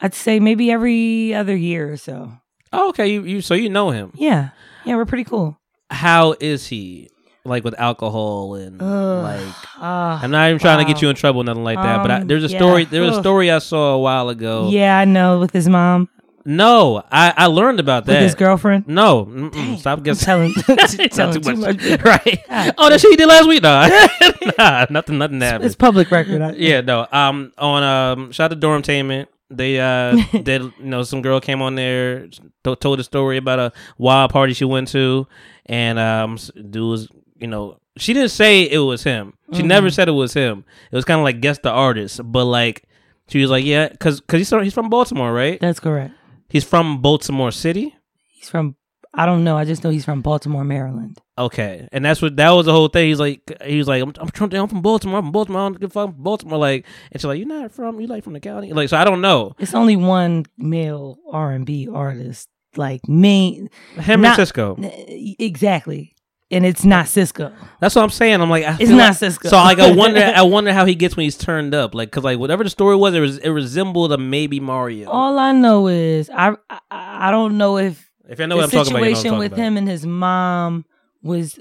[0.00, 2.32] I'd say maybe every other year or so.
[2.72, 3.08] Oh, okay.
[3.08, 4.12] You, you so you know him.
[4.14, 4.50] Yeah,
[4.84, 5.58] yeah, we're pretty cool.
[5.90, 7.08] How is he?
[7.44, 9.22] Like with alcohol and Ugh.
[9.22, 9.54] like.
[9.80, 12.02] Uh, I'm not even trying to get you in trouble, nothing like that.
[12.02, 12.58] but I, Um, there's a yeah.
[12.58, 12.84] story.
[12.86, 14.68] There was a story I saw a while ago.
[14.68, 16.08] yeah, I know with his mom,
[16.46, 18.22] No, I I learned about with that.
[18.22, 18.86] his girlfriend.
[18.86, 20.24] No, mm-mm, stop guessing.
[20.24, 20.54] telling,
[21.10, 21.76] telling too too much.
[21.82, 22.00] much.
[22.04, 22.38] right?
[22.48, 22.74] God.
[22.78, 23.62] Oh, that shit he did last week.
[23.62, 23.88] Nah,
[24.58, 25.64] nah nothing, nothing happened.
[25.64, 26.40] It's public record.
[26.40, 27.06] I- yeah, no.
[27.10, 29.26] Um, on um, shout out to Dormtainment.
[29.50, 32.26] They uh did you know some girl came on there
[32.64, 35.26] to- told a story about a wild party she went to,
[35.66, 36.36] and um,
[36.70, 39.34] dude was you know she didn't say it was him.
[39.52, 39.68] She Mm-hmm.
[39.68, 40.64] never said it was him.
[40.90, 42.82] It was kind of like guess the artist, but like
[43.28, 45.60] she was like yeah, cause cause he's from, he's from Baltimore, right?
[45.60, 46.14] That's correct.
[46.48, 47.94] He's from Baltimore City.
[48.34, 48.76] He's from.
[49.18, 49.56] I don't know.
[49.56, 51.18] I just know he's from Baltimore, Maryland.
[51.38, 53.08] Okay, and that's what that was the whole thing.
[53.08, 55.18] He's like, he was like, I'm, I'm, from, I'm from Baltimore.
[55.18, 55.62] I'm from Baltimore.
[55.62, 56.58] I don't give a fuck from Baltimore.
[56.58, 58.72] Like, and she's like, you're not from, you like from the county.
[58.74, 59.54] Like, so I don't know.
[59.58, 63.68] It's only one male R and B artist like me.
[63.94, 65.36] Him Not- and Sisqó.
[65.38, 66.14] Exactly,
[66.50, 67.52] and it's not Sisqó.
[67.80, 68.40] That's what I'm saying.
[68.40, 69.48] I'm like, I It's not like- Sisqó.
[69.48, 71.94] So like, I wonder, I wonder how he gets when he's turned up.
[71.94, 75.10] Like, cause like whatever the story was, it was it resembled a maybe Mario.
[75.10, 78.64] All I know is I I, I don't know if if you know the what
[78.64, 79.62] I'm talking about, you know what I'm situation talking with about.
[79.62, 80.84] him and his mom
[81.22, 81.58] was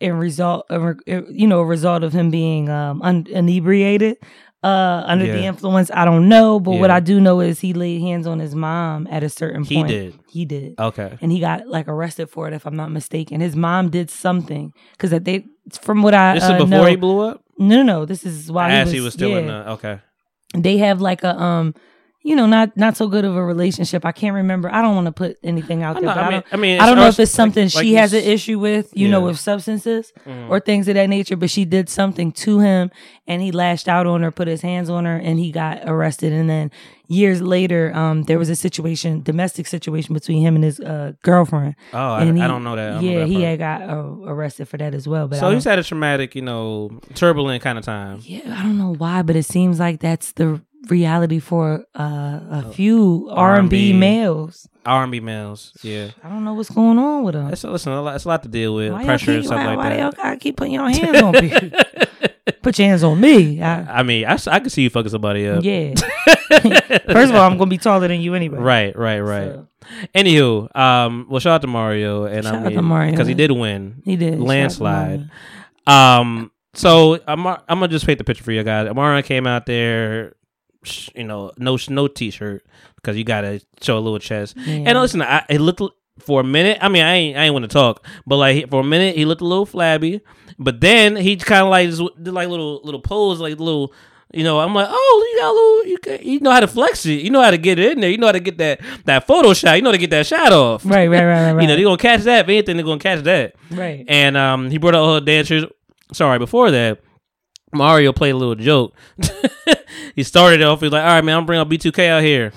[0.00, 4.16] in result of you know a result of him being um un- inebriated.
[4.62, 5.90] Uh, under the influence.
[5.92, 9.06] I don't know, but what I do know is he laid hands on his mom
[9.10, 9.90] at a certain He point.
[9.90, 10.18] He did.
[10.28, 10.74] He did.
[10.78, 11.18] Okay.
[11.20, 13.40] And he got like arrested for it, if I'm not mistaken.
[13.40, 15.46] His mom did something because that they,
[15.80, 17.42] from what I This uh, is before know, he blew up.
[17.58, 18.04] no, no, no.
[18.04, 20.00] This is why As he was, he was still in the okay.
[20.56, 21.74] They have like a um,
[22.24, 24.04] you know, not not so good of a relationship.
[24.04, 24.72] I can't remember.
[24.72, 26.08] I don't want to put anything out I there.
[26.10, 27.90] but I I, mean- don't, I mean, I don't know if it's something like she
[27.92, 30.48] you has an issue with, you know, with substances Mm.
[30.48, 31.36] or things of that nature.
[31.36, 32.90] But she did something to him,
[33.26, 36.32] and he lashed out on her, put his hands on her, and he got arrested.
[36.32, 36.70] And then
[37.08, 41.74] years later, um, there was a situation, domestic situation between him and his uh, girlfriend.
[41.92, 42.88] Oh, I, and I he- don't know that.
[42.88, 43.94] I don't know yeah, that he had got uh,
[44.26, 45.26] arrested for that as well.
[45.28, 48.20] But So he's had a traumatic, you know, turbulent kind of time.
[48.22, 52.72] yeah, I don't know why, but it seems like that's the reality for uh, a
[52.74, 54.68] few R and B males.
[54.84, 56.08] R and B males, yeah.
[56.24, 57.48] I don't know what's going on with them.
[57.52, 59.58] It's listen, a lot, it's a lot to deal with, Why pressure and keep- stuff
[59.58, 59.98] why, like why that.
[60.00, 61.70] y'all gotta keep putting your hands on people?
[62.62, 63.62] Put your hands on me.
[63.62, 65.62] I, I mean, I, I could see you fucking somebody up.
[65.64, 65.94] yeah.
[66.50, 68.58] First of all, I'm gonna be taller than you anyway.
[68.58, 69.52] Right, right, right.
[69.52, 69.66] So,
[70.14, 73.10] Anywho, um, well, shout out to Mario, and Shout I out mean, to Mario.
[73.12, 75.30] because he did win, he did Shout out to landslide.
[75.86, 78.88] Um, so I'm I'm gonna just paint the picture for you guys.
[78.88, 80.34] Amara came out there,
[81.14, 82.64] you know, no no t-shirt
[82.96, 84.56] because you gotta show a little chest.
[84.56, 84.84] Yeah.
[84.86, 85.82] And listen, I it looked
[86.18, 86.78] for a minute.
[86.80, 89.24] I mean, I ain't I ain't want to talk, but like for a minute, he
[89.24, 90.20] looked a little flabby.
[90.58, 93.92] But then he kind of like just did like little little pose, like little.
[94.34, 96.66] You know, I'm like, oh, you got a little, you, can, you know how to
[96.66, 97.20] flex it.
[97.20, 98.08] You know how to get it in there.
[98.08, 99.74] You know how to get that that photo shot.
[99.74, 100.86] You know how to get that shot off.
[100.86, 101.60] Right, right, right, right, right.
[101.62, 102.46] you know, they're gonna catch that.
[102.46, 103.56] If anything, they're gonna catch that.
[103.70, 104.06] Right.
[104.08, 105.66] And um, he brought out all the dancers.
[106.14, 107.00] Sorry, before that,
[107.72, 108.94] Mario played a little joke.
[110.14, 110.80] he started off.
[110.80, 112.52] He's like, "All right, man, I'm bringing out B2K out here."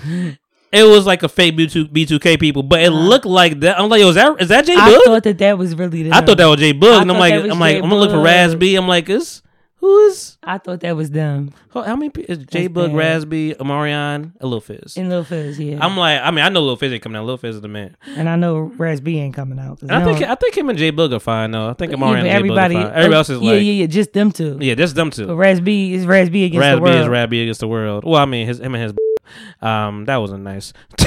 [0.71, 2.99] It was like a fake B2 B2K people, but it uh-huh.
[2.99, 3.79] looked like that.
[3.79, 6.03] I'm like, "Yo, is that is that J I Boog?" thought that that was really.
[6.03, 6.13] Them.
[6.13, 7.75] I thought that was J Boog, I and I'm like, I'm like.
[7.77, 8.21] I'm gonna look for.
[8.21, 8.75] Raz B.
[8.75, 9.41] I'm like, is
[9.85, 12.09] who is I thought that was them how, how many?
[12.09, 12.95] pe- Is J That's Boog, bad.
[12.95, 14.97] Raz B, Omarion, and Lil Fizz?
[14.97, 15.59] in Lil Fizz.
[15.59, 17.25] Yeah, I'm like, I mean, I know Lil Fizz ain't coming out.
[17.25, 17.95] Lil Fizz is the man.
[18.07, 19.81] and I know Raz B ain't coming out.
[19.81, 21.69] And I think I think him and J Boog are fine though.
[21.69, 22.85] I think Yeah, Omarion but and J Boog are everybody, fine.
[22.87, 24.57] Everybody else is yeah, like, yeah, yeah, just them two.
[24.61, 25.27] yeah, just them two.
[25.27, 26.95] But Raz B is Raz B against Raz the world.
[26.95, 28.03] is Raz B against the world.
[28.05, 28.93] Well, I mean, his him and his.
[29.61, 30.71] Um, that wasn't nice.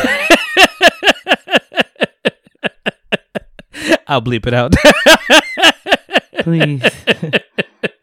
[4.08, 4.74] I'll bleep it out.
[6.40, 6.82] Please,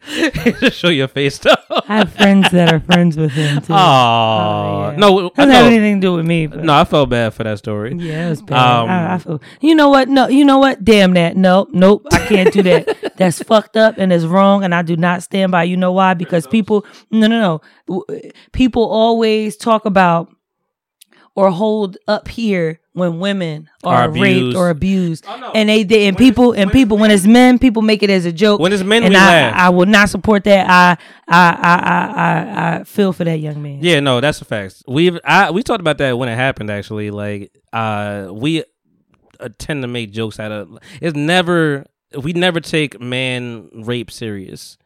[0.59, 1.55] Just show your face though.
[1.87, 3.73] I have friends that are friends with him too.
[3.73, 4.95] Oh, yeah.
[4.97, 6.47] no, doesn't have anything to do with me.
[6.47, 7.95] But No, I felt bad for that story.
[7.95, 8.57] Yeah, it was bad.
[8.57, 9.41] Um, I, I feel.
[9.61, 10.07] You know what?
[10.07, 10.83] No, you know what?
[10.85, 11.35] Damn that.
[11.35, 12.05] No, nope.
[12.11, 13.13] I can't do that.
[13.17, 15.63] That's fucked up and it's wrong, and I do not stand by.
[15.63, 16.13] You know why?
[16.13, 16.85] Because people.
[17.11, 18.05] No, no, no.
[18.51, 20.34] People always talk about
[21.35, 24.57] or hold up here when women are, Are raped abused.
[24.57, 25.51] or abused, Oh, no.
[25.53, 28.31] and they, they and people and people when it's men, people make it as a
[28.31, 28.61] joke.
[28.61, 29.53] When it's men, and we I, laugh.
[29.55, 30.69] I will not support that.
[30.69, 33.79] I I I I I, I feel for that young man.
[33.81, 34.83] Yeah, no, that's a fact.
[34.87, 36.69] We've I we talked about that when it happened.
[36.71, 38.63] Actually, like uh, we
[39.41, 40.77] uh, tend to make jokes out of.
[41.01, 41.85] It's never
[42.17, 44.77] we never take man rape serious.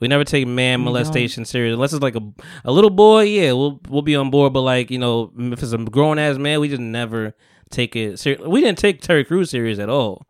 [0.00, 2.22] We never take man molestation serious unless it's like a
[2.64, 3.22] a little boy.
[3.22, 4.52] Yeah, we'll we'll be on board.
[4.52, 7.34] But like you know, if it's a grown ass man, we just never
[7.70, 8.40] take it serious.
[8.46, 10.27] We didn't take Terry Crews serious at all.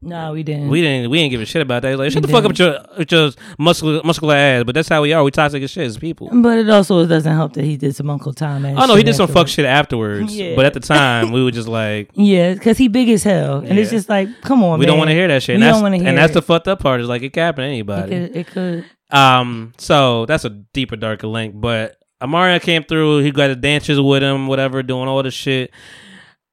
[0.00, 0.68] No, we didn't.
[0.68, 1.10] We didn't.
[1.10, 1.98] We didn't give a shit about that.
[1.98, 4.62] Like, shut We the fuck up with your with your muscular muscular ass.
[4.64, 5.24] But that's how we are.
[5.24, 6.30] We toxic as shit as people.
[6.32, 8.76] But it also doesn't help that he did some Uncle Tom ass.
[8.80, 10.36] Oh no, he did some fuck shit afterwards.
[10.36, 10.54] Yeah.
[10.54, 13.76] But at the time, we were just like, Yeah, because he big as hell, and
[13.76, 14.90] it's just like, come on, we man.
[14.92, 15.54] don't want to hear that shit.
[15.54, 16.08] We And that's, don't want to hear.
[16.08, 17.00] and that's the fucked up part.
[17.00, 18.10] Is like it could happen to It anybody.
[18.10, 18.84] could, it could.
[19.10, 21.54] Um, so that's a deeper, darker link.
[21.60, 23.18] But Omarion came through.
[23.24, 25.72] He got the dancers with him, whatever, doing all the shit.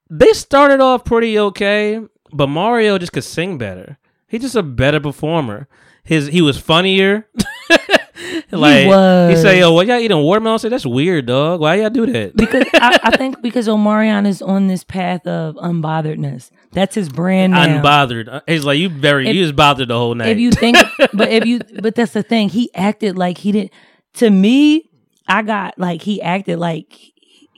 [0.09, 1.99] They started off pretty okay,
[2.35, 3.97] but Mario just could sing better.
[4.27, 5.67] He's just a better performer.
[6.03, 7.27] His he was funnier.
[8.51, 9.41] like was.
[9.41, 11.61] say, "Yo, what y'all eating watermelon?" I said, "That's weird, dog.
[11.61, 15.55] Why y'all do that?" Because I, I think because Omarion is on this path of
[15.55, 16.51] unbotheredness.
[16.71, 17.81] That's his brand now.
[17.81, 18.27] Unbothered.
[18.27, 20.77] Uh, He's like, "You very, If- you just bothered the whole night." if you think,
[21.13, 22.49] but if you, but that's the thing.
[22.49, 23.71] He acted like he didn't.
[24.15, 24.89] To me,
[25.27, 27.13] I got like he acted like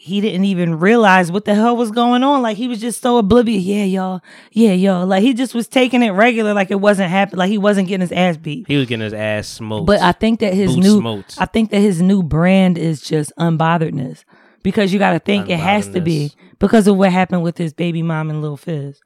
[0.07, 2.41] he didn't even realize what the hell was going on.
[2.41, 3.63] Like he was just so oblivious.
[3.63, 4.21] Yeah, y'all.
[4.51, 5.05] Yeah, y'all.
[5.05, 7.39] Like he just was taking it regular, like it wasn't happening.
[7.39, 8.67] Like he wasn't getting his ass beat.
[8.67, 9.85] he was getting his ass smoked.
[9.85, 11.35] But I think that his Boot new, smoked.
[11.37, 14.23] I think that his new brand is just unbotheredness,
[14.63, 17.73] because you got to think it has to be because of what happened with his
[17.73, 19.01] baby mom and Lil Fizz.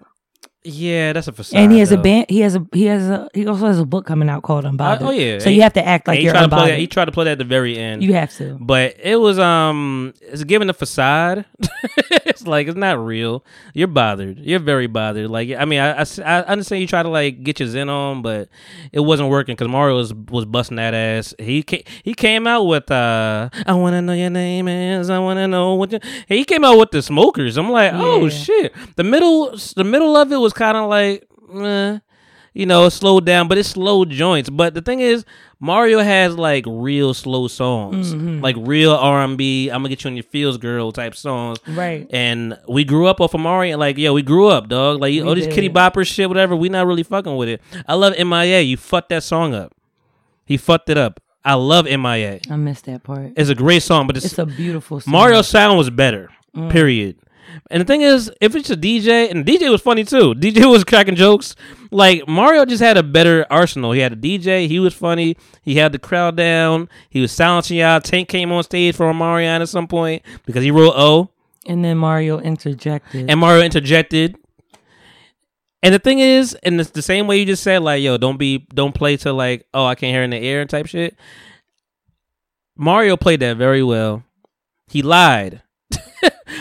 [0.63, 1.59] Yeah, that's a facade.
[1.59, 2.27] and he has a band.
[2.29, 5.01] He has a he has a he also has a book coming out called Unbothered.
[5.01, 5.39] oh, yeah.
[5.39, 6.67] So you have to act like you're tried to play unbothered.
[6.67, 6.79] that.
[6.79, 8.03] He tried to play that at the very end.
[8.03, 8.59] you have to.
[8.61, 11.45] but it was um, it's given a facade.
[12.25, 13.43] it's like it's not real.
[13.73, 14.37] You're bothered.
[14.37, 15.31] You're very bothered.
[15.31, 18.21] Like I mean, I, I, I understand you try to like get your zen on,
[18.21, 18.47] but
[18.91, 21.33] it wasn't working because Mario was was busting that ass.
[21.39, 25.09] He came, he came out with uh, I want to know your name is.
[25.09, 25.91] I want to know what.
[25.91, 27.57] You, he came out with the smokers.
[27.57, 28.75] I'm like, oh shit.
[28.95, 31.99] The middle, the middle of it was kind of like, eh,
[32.53, 34.49] you know, slowed down, but it's slow joints.
[34.49, 35.23] But the thing is,
[35.59, 38.41] Mario has like real slow songs, Mm-hmm.
[38.41, 39.69] like real R and B.
[39.69, 41.59] I'm gonna get you on your feels, girl type songs.
[41.67, 42.07] Right.
[42.11, 43.77] And we grew up off of Mario.
[43.77, 44.99] Like, yo, we grew up, dog.
[44.99, 45.53] Like, all this did.
[45.53, 46.55] kitty bopper shit, whatever.
[46.55, 47.61] We not really fucking with it.
[47.87, 48.61] I love MIA.
[48.61, 49.73] You fucked that song up.
[50.45, 51.21] He fucked it up.
[51.45, 52.39] I love MIA.
[52.49, 53.31] I missed that part.
[53.37, 55.11] It's a great song, but it's, It's a beautiful song.
[55.11, 56.29] Mario's sound was better.
[56.55, 56.69] Mm.
[56.71, 57.15] Period.
[57.69, 60.33] And the thing is, if it's a DJ, and DJ was funny too.
[60.35, 61.55] DJ was cracking jokes.
[61.91, 63.91] Like Mario just had a better arsenal.
[63.91, 64.67] He had a DJ.
[64.67, 65.35] He was funny.
[65.61, 66.89] He had the crowd down.
[67.09, 67.99] He was silencing y'all.
[68.01, 71.29] Tank came on stage for Marion at some point because he wrote O,
[71.67, 73.29] And then Mario interjected.
[73.29, 74.37] and Mario interjected.
[75.83, 78.37] And the thing is, and it's the same way you just said, like, yo, don't
[78.37, 81.17] be, don't play to like, oh, I can't hear in the air and type shit.
[82.77, 84.23] Mario played that very well.
[84.87, 85.61] He lied,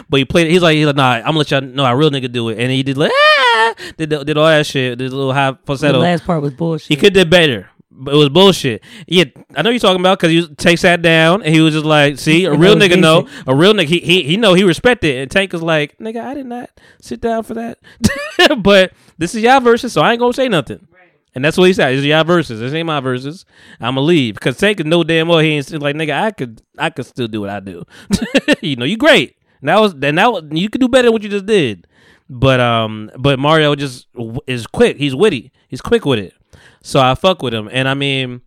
[0.08, 0.50] but he played.
[0.50, 2.58] He's like, he's like, nah, I'm gonna let y'all know how real nigga do it,
[2.58, 5.58] and he did like, ah, did did all that shit, did a little high the
[5.64, 5.98] falsetto.
[5.98, 6.88] last part was bullshit.
[6.88, 8.82] He could did better, but it was bullshit.
[9.06, 9.24] Yeah,
[9.54, 12.18] I know you're talking about because he Tank sat down and he was just like,
[12.18, 13.86] "See, a real nigga know, a real nigga.
[13.86, 16.70] He he he know he respected." And Tank was like, "Nigga, I did not
[17.00, 17.78] sit down for that."
[18.62, 20.86] but this is y'all Verzuz, so I ain't gonna say nothing.
[21.34, 21.90] And that's what he said.
[21.90, 22.58] This is y'all Verzuz.
[22.58, 23.44] This ain't my Verzuz.
[23.80, 25.38] I'ma leave because Tank is no damn well.
[25.38, 26.20] He ain't like nigga.
[26.20, 27.84] I could I could still do what I do.
[28.60, 29.36] you know, you great.
[29.60, 31.86] And that was then that was, you could do better than what you just did.
[32.28, 34.06] But um, but Mario just
[34.46, 34.96] is quick.
[34.98, 35.52] He's witty.
[35.68, 36.32] He's quick with it.
[36.82, 37.68] So I fuck with him.
[37.72, 38.40] And I mean,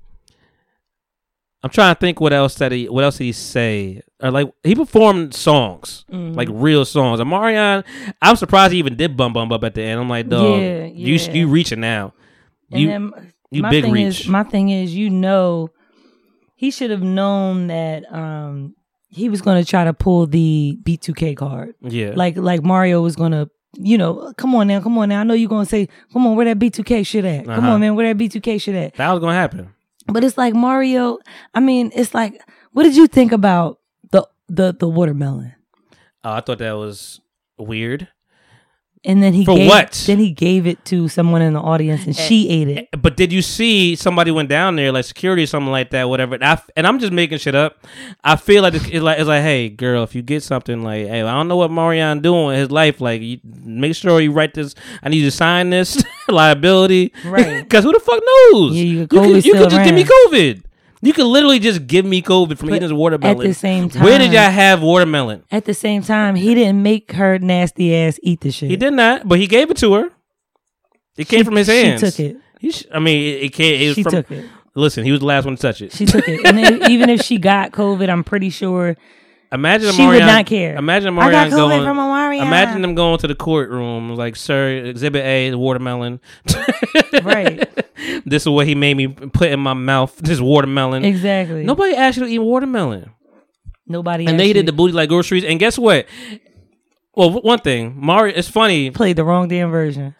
[1.63, 4.01] I'm trying to think what else that he what else did he say?
[4.21, 6.33] Or like he performed songs, Mm-hmm.
[6.35, 7.19] like real songs.
[7.19, 7.83] And Marion,
[8.21, 9.99] I'm surprised he even did bum bum up at the end.
[10.01, 11.31] I'm like, dog, Yeah, you yeah.
[11.31, 12.13] you reaching now.
[12.71, 14.21] And You then you my big thing reach.
[14.21, 15.69] Is, my thing is, you know,
[16.55, 18.75] he should have known that um
[19.13, 21.75] he was going to try to pull the B2K card.
[21.81, 25.21] yeah, Like like Mario was going to, you know, come on now, come on now.
[25.21, 27.45] I know you're going to say, come on, where that B2K shit at?
[27.45, 27.71] Come Uh-huh.
[27.73, 28.95] on, man, where that B2K shit at?
[28.95, 29.69] that was gonna happen.
[30.07, 31.19] But it's like Mario.
[31.53, 32.41] I mean, it's like,
[32.73, 33.79] what did you think about
[34.11, 35.53] the the the watermelon?
[36.23, 37.19] Oh, I thought that was
[37.57, 38.07] weird.
[39.05, 40.01] And then he For gave, what?
[40.07, 42.87] Then he gave it to someone in the audience, and she ate it.
[42.93, 46.07] Eh, but did you see somebody went down there, like security or something like that,
[46.07, 46.35] whatever?
[46.35, 47.85] And, I, and I'm just making shit up.
[48.23, 51.05] I feel like it's, it's like it's like, hey, girl, if you get something like,
[51.07, 54.31] hey, I don't know what Marion doing in his life, like, you, make sure you
[54.31, 54.73] write this.
[55.03, 57.61] I need you to sign this liability, Right.
[57.63, 58.73] Because who the fuck knows?
[58.75, 60.05] Yeah, you you could- could, you could just give me.
[60.05, 60.63] COVID.
[61.05, 63.37] You could literally just give me COVID from But eating this watermelon.
[63.41, 65.43] at the same time, where did y'all have watermelon?
[65.51, 68.69] At the same time, he didn't make her nasty ass eat the shit.
[68.69, 70.09] He did not, but he gave it to her.
[71.17, 71.99] It came She- from his hands.
[72.01, 72.37] she took it.
[72.59, 73.81] He I mean, it, it came.
[73.81, 74.45] It was She from, took it.
[74.75, 75.91] Listen, he was the last one to touch it.
[75.91, 76.45] She took it.
[76.45, 78.95] And then, even if she got COVID, I'm pretty sure
[79.53, 80.75] Imagine She would not care.
[80.75, 81.83] Imagine I got COVID going.
[81.83, 81.99] from
[82.47, 86.19] Imagine them going to the courtroom, like, "Sir, Exhibit A, the watermelon.
[87.23, 87.69] right.
[88.25, 90.15] this is what he made me put in my mouth.
[90.17, 91.05] This watermelon.
[91.05, 91.63] Exactly.
[91.63, 93.11] Nobody asked you to eat watermelon,
[93.85, 94.25] Nobody.
[94.25, 95.43] and they did the booty like groceries.
[95.43, 96.07] And guess what?
[97.15, 98.35] Well, one thing, Mario.
[98.35, 98.89] It's funny.
[98.89, 100.15] played the wrong damn version.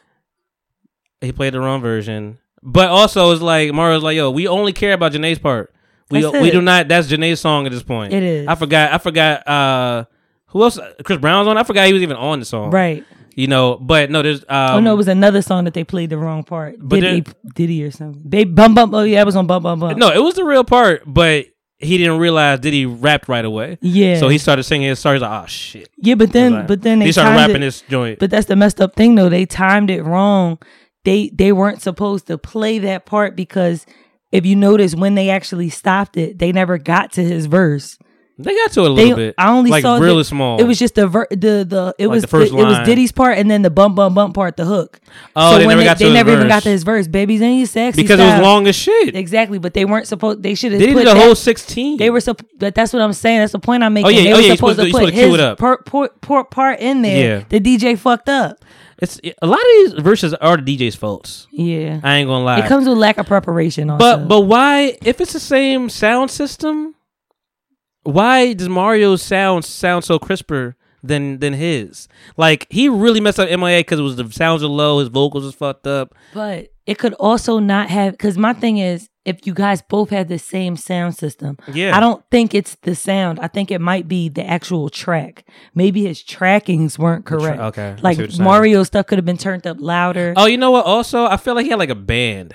[1.21, 4.93] He played the wrong version, but also it's like Mario's like, "Yo, we only care
[4.93, 5.72] about Jhené's part.
[6.14, 6.51] We That's we it.
[6.51, 6.88] do not.
[6.88, 8.14] That's Jhené's song at this point.
[8.14, 8.47] It is.
[8.47, 8.93] I forgot.
[8.93, 9.47] I forgot.
[9.47, 10.05] uh
[10.47, 10.80] Who else?
[11.03, 11.57] Chris Brown's on.
[11.57, 12.72] I forgot he was even on the song.
[12.72, 13.03] Right.
[13.36, 14.41] You know, but no, there's.
[14.47, 16.76] Um, oh no, it was another song that they played the wrong part.
[16.80, 18.22] But Diddy, Diddy or something.
[18.24, 18.93] They bum bum.
[18.93, 19.97] Oh yeah, it was on bum bum bum.
[19.97, 21.47] no, it was the real part, but
[21.80, 23.78] he didn't realize he rapped right away.
[23.82, 24.20] Yeah.
[24.20, 25.14] So he started singing his song.
[25.14, 25.89] He's like, oh shit.
[25.97, 28.20] Yeah, but then Like, but then they he started rapping it, this joint.
[28.20, 29.30] But that's the messed up thing though.
[29.30, 30.59] They timed it wrong.
[31.03, 33.86] They they weren't supposed to play that part because
[34.34, 37.97] if you notice when they actually stopped it, they never got to his verse.
[38.39, 39.36] they got to it a They little bit.
[39.38, 40.59] I only like saw really the, small.
[40.59, 42.79] It was just the ver- the the it Like was the first it, it was.
[42.84, 44.99] Diddy's part and then the bump bump bump part, the hook.
[45.36, 47.07] Oh, they when never got to they never even got to his verse.
[47.07, 49.15] Babies in your sexy because it was long as shit.
[49.15, 50.41] Exactly, but they weren't supposed.
[50.41, 51.97] They should have They put did that- whole sixteen.
[51.97, 52.49] They were supposed.
[52.57, 53.41] But that's what I'm saying.
[53.41, 54.15] That's the point I'm oh, making.
[54.17, 55.57] yeah, they oh were yeah, supposed, supposed to- to put supposed to his it up.
[55.59, 57.38] per, per, per part in there.
[57.39, 57.43] Yeah.
[57.49, 58.57] The DJ fucked up.
[59.03, 61.47] It's a lot of these Verzuz are the DJ's faults.
[61.51, 62.59] Yeah, I ain't gonna lie.
[62.59, 63.89] it comes with lack of preparation.
[63.89, 63.99] Also.
[63.99, 64.97] But but why?
[65.03, 66.95] If it's the same sound system,
[68.03, 72.07] why does Mario's sound sound so crisper than than his.
[72.37, 75.43] Like he really messed up MIA because it was the sounds are low, his vocals
[75.43, 76.15] was fucked up.
[76.33, 80.28] But it could also not have because my thing is if you guys both had
[80.28, 81.57] the same sound system.
[81.71, 81.95] Yeah.
[81.95, 83.39] I don't think it's the sound.
[83.39, 85.45] I think it might be the actual track.
[85.74, 87.59] Maybe his trackings weren't correct.
[87.59, 88.43] okay, Like what you're saying.
[88.43, 90.34] Mario stuff could have been turned up louder.
[90.36, 90.86] Oh, you know what?
[90.86, 92.53] Also, I feel like he had like a band.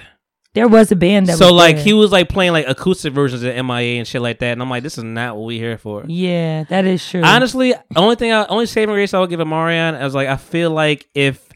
[0.54, 1.84] There was a band that so like there.
[1.84, 4.68] he was like playing like acoustic versions of MIA and shit like that, and I'm
[4.70, 6.04] like, this is not what we here for.
[6.08, 7.22] Yeah, that is true.
[7.22, 10.36] Honestly, only thing, I, only saving grace I would give Omarion, I was like, I
[10.36, 11.47] feel like if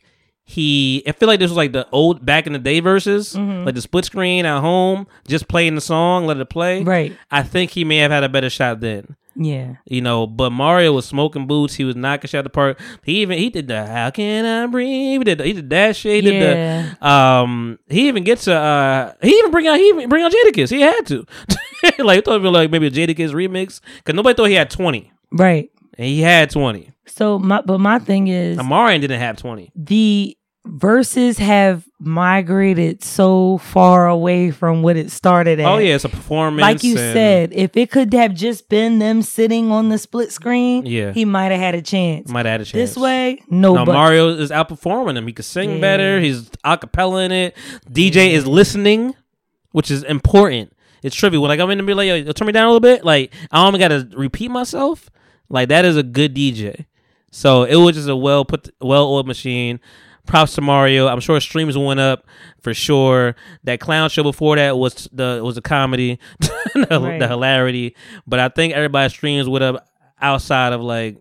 [0.52, 3.64] he, I feel like this was like the old back in the day Verzuz, Mm-hmm.
[3.64, 6.82] like the split screen at home, just playing the song, let it play.
[6.84, 7.16] Right.
[7.30, 9.16] I think he may have had a better shot then.
[9.34, 9.76] Yeah.
[9.86, 11.72] You know, but Mario was smoking boots.
[11.74, 12.78] He was knocking shit out the park.
[13.02, 16.16] He even he did the "How Can I Breathe?" He did he did that shit.
[16.22, 16.92] He did Yeah.
[17.00, 17.78] the um.
[17.88, 19.12] He even gets a uh.
[19.22, 20.68] He even bring out he even bring out Jadakiss.
[20.70, 21.24] He had to.
[22.00, 25.70] like he thought like maybe a Jadakiss remix because nobody thought he had twenty Right.
[25.96, 26.90] and he had twenty.
[27.06, 29.72] So my but my thing is Omarion didn't have twenty.
[29.74, 30.36] the
[30.66, 35.72] Verzuz have migrated so far away from what it started oh, at.
[35.72, 36.60] Oh yeah, it's a performance.
[36.60, 40.30] Like you and- said, if it could have just been them sitting on the split
[40.30, 41.12] screen, Yeah.
[41.12, 42.28] he might have had a chance.
[42.28, 42.90] might have had a chance.
[42.90, 45.26] This way, no, Mario is outperforming him.
[45.26, 45.80] He can sing Yeah.
[45.80, 46.20] better.
[46.20, 47.56] He's acapella in it.
[47.90, 49.14] DJ is listening,
[49.72, 50.72] which is important.
[51.02, 51.42] It's trivial.
[51.42, 53.32] When I come in and be like, yo, turn me down a little bit, like
[53.50, 55.10] I only got to repeat myself.
[55.48, 56.86] Like that is a good DJ.
[57.32, 59.80] So it was just a well put, well oiled machine.
[60.26, 61.08] Props to Mario.
[61.08, 62.24] I'm sure streams went up
[62.60, 63.34] for sure.
[63.64, 67.18] That clown show before that was the was a comedy, the, Right.
[67.18, 67.96] the hilarity.
[68.26, 69.86] But I think everybody's streams went up
[70.20, 71.18] outside of like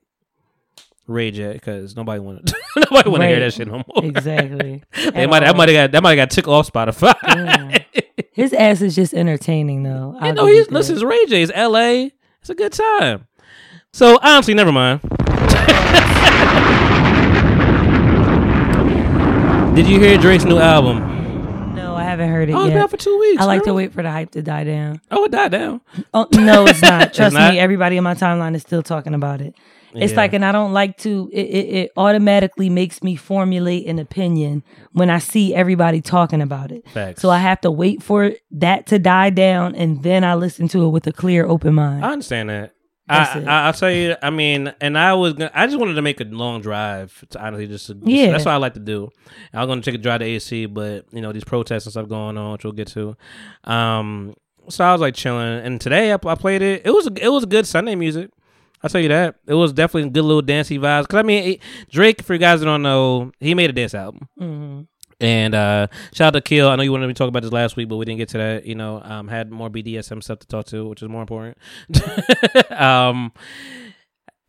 [1.07, 4.05] Ray J because nobody wanted nobody want to hear that shit no more.
[4.05, 4.83] exactly.
[5.13, 7.13] They might that might have got that might have got took off Spotify.
[7.25, 7.77] Yeah.
[8.33, 10.15] His ass is just entertaining though.
[10.19, 11.41] I'll know, give he's you listen, it's Ray J.
[11.41, 12.11] It's L.A.
[12.39, 13.27] It's a good time.
[13.93, 15.01] So honestly, never mind.
[19.75, 20.99] Did you hear Drake's new album?
[21.75, 22.83] No, I haven't heard it Oh, it's been yet.
[22.83, 23.41] out for two weeks.
[23.41, 24.99] I like to wait for the hype to die down.
[25.09, 25.79] Oh, it died down.
[26.13, 27.13] Oh no, it's not.
[27.13, 27.53] Trust not?
[27.53, 29.55] me, everybody in my timeline is still talking about it.
[29.93, 30.17] It's Yeah.
[30.17, 31.29] like, and I don't like to.
[31.31, 36.71] It, it, it automatically makes me formulate an opinion when I see everybody talking about
[36.73, 36.87] it.
[36.89, 37.21] Facts.
[37.21, 40.83] So I have to wait for that to die down, and then I listen to
[40.85, 42.03] it with a clear, open mind.
[42.05, 42.73] I understand that.
[43.11, 43.39] I.
[43.45, 44.15] I I'll tell you.
[44.21, 47.23] I mean, and I was gonna, I just wanted to make a long drive.
[47.31, 48.31] To honestly, just, to, just- Yeah.
[48.31, 49.09] that's what I like to do.
[49.53, 52.07] I was gonna take a drive to AC, but you know these protests and stuff
[52.07, 53.15] going on, which we'll get to.
[53.63, 54.35] Um,
[54.69, 56.83] so I was like chilling, and today I, I played it.
[56.85, 58.29] It was it was good Sunday music.
[58.83, 59.35] I'll tell you that.
[59.45, 61.07] It was definitely good little dancey vibes.
[61.07, 63.93] Cause I mean, it- Drake, for you guys that don't know, he made a dance
[63.93, 64.27] album.
[64.39, 64.87] Mhm.
[65.21, 66.67] And uh shout out to Kill.
[66.67, 68.29] I know you wanted me to talk about this last week, but we didn't get
[68.29, 68.65] to that.
[68.65, 71.57] You know, um had more BDSM stuff to talk to, which is more important.
[72.71, 73.31] um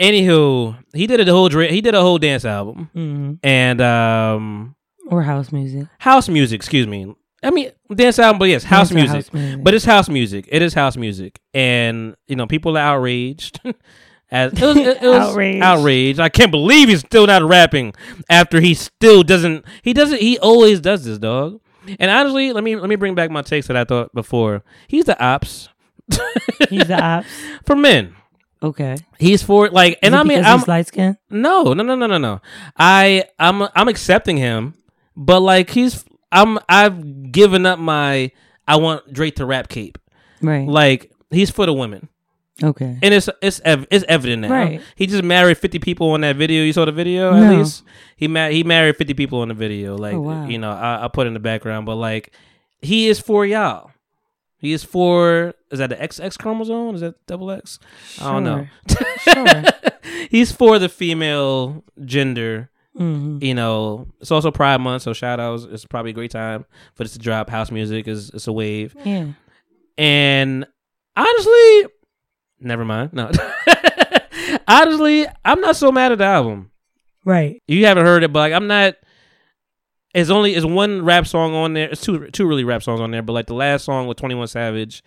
[0.00, 2.90] anywho, he did a whole he did a whole dance album.
[2.94, 3.38] Mhm.
[3.42, 4.74] And um
[5.08, 5.86] Or house music.
[5.98, 7.14] house music, excuse me.
[7.42, 9.10] I mean dance album, but yes, house music.
[9.26, 9.64] house music.
[9.64, 10.48] But it's house music.
[10.50, 11.40] It is house music.
[11.52, 13.60] And you know, people are outraged.
[14.32, 15.62] As, it was, it was Outraged.
[15.62, 16.18] outraged.
[16.20, 17.92] I can't believe he's still not rapping
[18.30, 19.64] after he still doesn't.
[19.82, 20.20] He doesn't.
[20.22, 21.60] He always does this, dog.
[22.00, 24.62] And honestly, let me let me bring back my takes that I thought before.
[24.88, 25.68] He's the ops
[26.70, 27.26] He's the ops.
[27.66, 28.14] for men.
[28.62, 28.96] Okay.
[29.18, 31.18] He's for like, and it I mean, I'm light skin.
[31.28, 32.40] no, no, no, no, no, no.
[32.78, 34.74] I I'm I'm accepting him,
[35.16, 38.30] but like he's I'm I've given up my
[38.66, 39.98] I want Drake to rap cape.
[40.40, 40.66] Right.
[40.66, 42.08] Like he's for the women.
[42.62, 42.98] Okay.
[43.02, 44.50] And it's it's ev- it's evident now.
[44.50, 44.80] Right.
[44.96, 46.64] He just married fifty people on that video.
[46.64, 47.82] You saw the video at least.
[48.16, 49.96] He ma- he married fifty people on the video.
[49.96, 50.46] Like Oh, wow.
[50.46, 52.34] you know, I, I put in the background, but like
[52.80, 53.90] he is for y'all.
[54.58, 56.94] He is for is that the XX chromosome?
[56.94, 57.78] Is that double X?
[58.20, 58.66] I don't know.
[59.20, 59.62] Sure.
[60.30, 62.70] He's for the female gender.
[62.96, 65.64] hmm You know, it's also Pride Month, so shout outs.
[65.64, 67.50] It's probably a great time for this to drop.
[67.50, 68.94] House music is it's a wave.
[69.04, 69.28] Yeah.
[69.98, 70.64] And
[71.16, 71.86] honestly,
[72.62, 73.12] never mind.
[73.12, 73.30] No.
[74.68, 76.70] honestly, I'm not so mad at the album.
[77.24, 77.62] Right.
[77.68, 78.94] You haven't heard it, but like I'm not
[80.14, 81.90] it's only it's one rap song on there.
[81.90, 84.48] It's two two really rap songs on there, but like the last song with 21
[84.48, 85.02] Savage,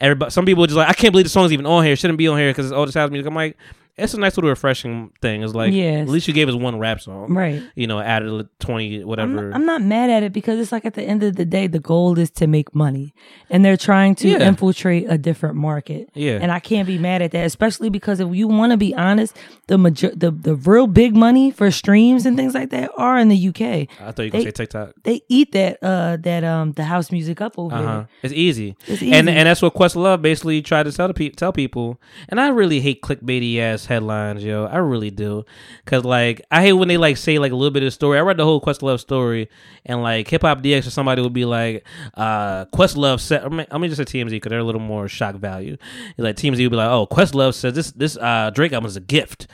[0.00, 1.94] everybody some people are just like I can't believe the song's even on here.
[1.94, 3.26] It shouldn't be on here because it's all this house music.
[3.28, 3.56] I'm like
[3.98, 5.42] it's a nice little refreshing thing.
[5.42, 6.02] It's like Yes.
[6.02, 7.32] at least you gave us one rap song.
[7.34, 7.62] Right.
[7.74, 9.48] You know, added 20 I'm whatever.
[9.50, 11.66] not, I'm not mad at it because it's like at the end of the day,
[11.66, 13.12] the goal is to make money,
[13.50, 14.48] and they're trying to Yeah.
[14.48, 16.08] infiltrate a different market.
[16.14, 16.38] Yeah.
[16.40, 19.36] and I can't be mad at that, especially because if you want to be honest,
[19.66, 23.28] the major- the the real big money for streams and things like that are in
[23.28, 23.88] the UK.
[24.00, 24.92] I thought you were gonna say TikTok.
[25.04, 27.84] They eat that uh that um the house music up over Uh huh.
[27.84, 28.08] there.
[28.22, 28.76] It's easy.
[28.86, 29.36] It's And easy.
[29.36, 32.00] and that's what Questlove basically tried to tell the pe- tell people.
[32.28, 34.66] And I really hate clickbaity ass headlines, yo.
[34.66, 35.44] I really do,
[35.84, 38.18] cause like I hate when they like say like a little bit of the story.
[38.18, 39.48] I read the whole Questlove story,
[39.86, 43.44] and like Hip Hop DX or somebody would be like, uh, Questlove said.
[43.44, 45.76] I mean, I'm just say TMZ because they're a little more shock value.
[46.16, 49.00] Like TMZ would be like, oh, Questlove says this this uh Drake album is a
[49.00, 49.46] gift,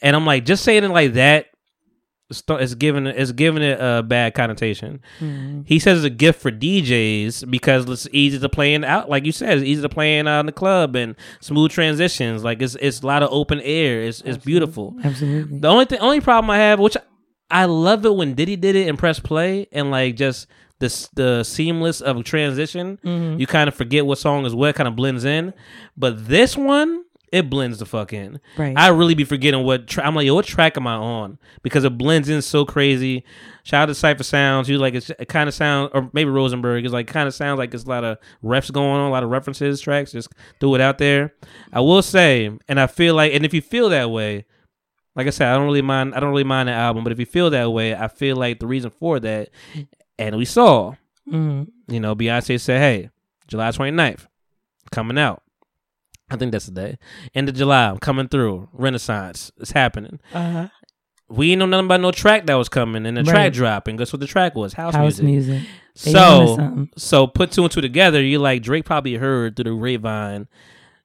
[0.00, 1.51] and I'm like, just saying it like that
[2.48, 5.00] it's giving it- it's giving it a bad connotation.
[5.66, 9.24] He says it's a gift for DJs because it's easy to play in out, like
[9.26, 12.44] you said, it's easy to play in, uh, in the club and smooth transitions.
[12.44, 14.02] Like it's it's a lot of open air.
[14.02, 14.96] It's it's beautiful.
[15.04, 15.58] Absolutely.
[15.58, 16.96] The only thing, only problem I have, which
[17.50, 20.46] I love it when Diddy did it and press play and like just
[20.78, 22.98] the the seamless of transition.
[23.38, 25.52] You kind of forget what song is what, kind of blends in.
[25.96, 28.38] But this one, it blends the fuck in.
[28.58, 28.74] Right.
[28.76, 30.26] I really be forgetting what tra- I'm like.
[30.26, 31.38] Yo, what track am I on?
[31.62, 33.24] Because it blends in so crazy.
[33.64, 34.68] Shout out to Cipha Sounds.
[34.68, 37.58] You like it's, it kind of sound, or maybe Rosenberg is like kind of sounds
[37.58, 40.12] like it's a lot of refs going on, a lot of references tracks.
[40.12, 40.28] Just
[40.60, 41.34] threw it out there.
[41.72, 44.44] I will say, and I feel like, and if you feel that way,
[45.16, 46.14] like I said, I don't really mind.
[46.14, 48.60] I don't really mind the album, but if you feel that way, I feel like
[48.60, 49.48] the reason for that,
[50.18, 50.94] and we saw,
[51.30, 51.68] Mhm.
[51.88, 53.10] you know, Beyonce said, "Hey,
[53.46, 54.26] July 29th,
[54.90, 55.42] coming out."
[56.32, 56.98] I think that's the day.
[57.34, 58.68] End of July, I'm coming through.
[58.72, 60.18] Renaissance, it's happening.
[60.32, 60.68] Uh-huh.
[61.28, 63.30] We ain't know nothing about no track that was coming, and the Right.
[63.30, 64.74] track drop, and guess what the track was?
[64.74, 65.54] House, House music.
[65.54, 65.68] music.
[65.94, 68.22] So, so put two and two together.
[68.22, 70.48] You like Drake probably heard through the grapevine,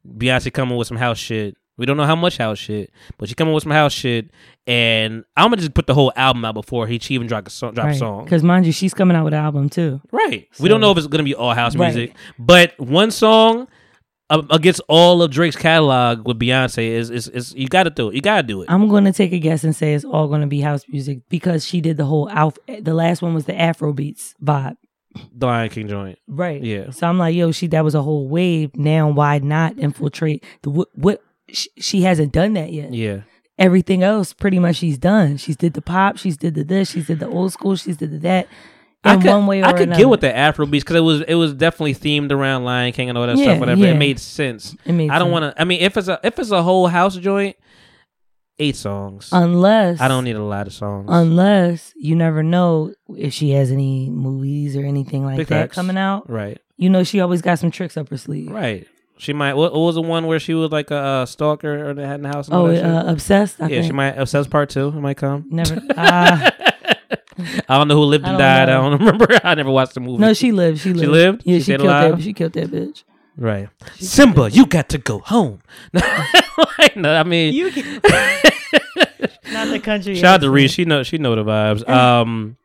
[0.07, 1.55] Beyonce coming with some house shit.
[1.77, 4.31] We don't know how much house shit, but she coming with some house shit,
[4.65, 7.49] and I'm gonna just put the whole album out before he she even drop a
[7.51, 7.73] song.
[7.75, 8.23] Drop a song.
[8.23, 10.01] Because mind you, she's coming out with an album too.
[10.11, 10.47] Right.
[10.59, 11.93] we don't know if it's gonna be all house Right.
[11.93, 13.67] music, but one song
[14.29, 18.15] against all of Drake's catalog with Beyonce is is, is you got to do it.
[18.15, 18.69] You got to do it.
[18.69, 21.19] I'm going to take a guess and say it's all going to be house music
[21.29, 22.57] because she did the whole alf.
[22.67, 24.75] The last one was the Afro beats vibe.
[25.33, 26.19] the Lion King joint.
[26.27, 26.61] Right.
[26.61, 26.89] Yeah.
[26.91, 28.75] So I'm like, yo, she that was a whole wave.
[28.75, 30.89] Now why not infiltrate the what?
[30.93, 32.93] what sh- she hasn't done that yet.
[32.93, 33.21] Yeah.
[33.57, 35.37] Everything else, pretty much, she's done.
[35.37, 36.17] She's did the pop.
[36.17, 36.91] She's did the this.
[36.91, 37.75] She's did the old school.
[37.75, 38.47] She's did the that.
[39.05, 39.99] In I could, one way or I could another.
[40.01, 43.09] get with the Afro beats because it was it was definitely themed around Lion King
[43.09, 43.59] and all that Yeah, stuff.
[43.59, 43.91] Whatever yeah.
[43.91, 44.75] it made sense.
[44.85, 45.61] It made I don't want to.
[45.61, 47.55] I mean, if it's a if it's a whole house joint,
[48.59, 49.29] eight songs.
[49.31, 51.05] Unless I don't need a lot of songs.
[51.09, 55.75] Unless you never know if she has any movies or anything like Big that facts.
[55.75, 56.29] coming out.
[56.29, 56.59] right.
[56.75, 58.51] You know, she always got some tricks up her sleeve.
[58.51, 58.87] Right.
[59.19, 59.55] She might.
[59.55, 62.15] What, what was the one where she was like a, uh stalker or they had
[62.15, 62.49] in the house?
[62.51, 63.59] Oh, uh, obsessed.
[63.61, 63.81] I yeah.
[63.81, 64.15] She might.
[64.17, 64.89] Obsessed part two.
[64.89, 65.45] It might come.
[65.49, 65.81] never.
[65.97, 66.51] Uh,
[67.69, 68.67] I don't know who lived and don't died.
[68.67, 68.79] know.
[68.87, 69.27] I don't remember.
[69.43, 70.19] I never watched the movie.
[70.19, 70.79] no, she lived.
[70.81, 71.01] She lived.
[71.01, 71.41] She lived?
[71.45, 72.17] Yeah, She she, killed alive?
[72.17, 72.23] that.
[72.23, 73.03] She killed that bitch.
[73.37, 73.69] right.
[73.99, 75.59] Simba, you got to go home.
[76.95, 78.01] no, I mean, You can...
[79.51, 80.15] not the country.
[80.15, 80.49] shout out to.
[80.49, 80.71] Reese.
[80.71, 81.03] She know.
[81.03, 81.87] She know the vibes.
[81.87, 82.57] Um,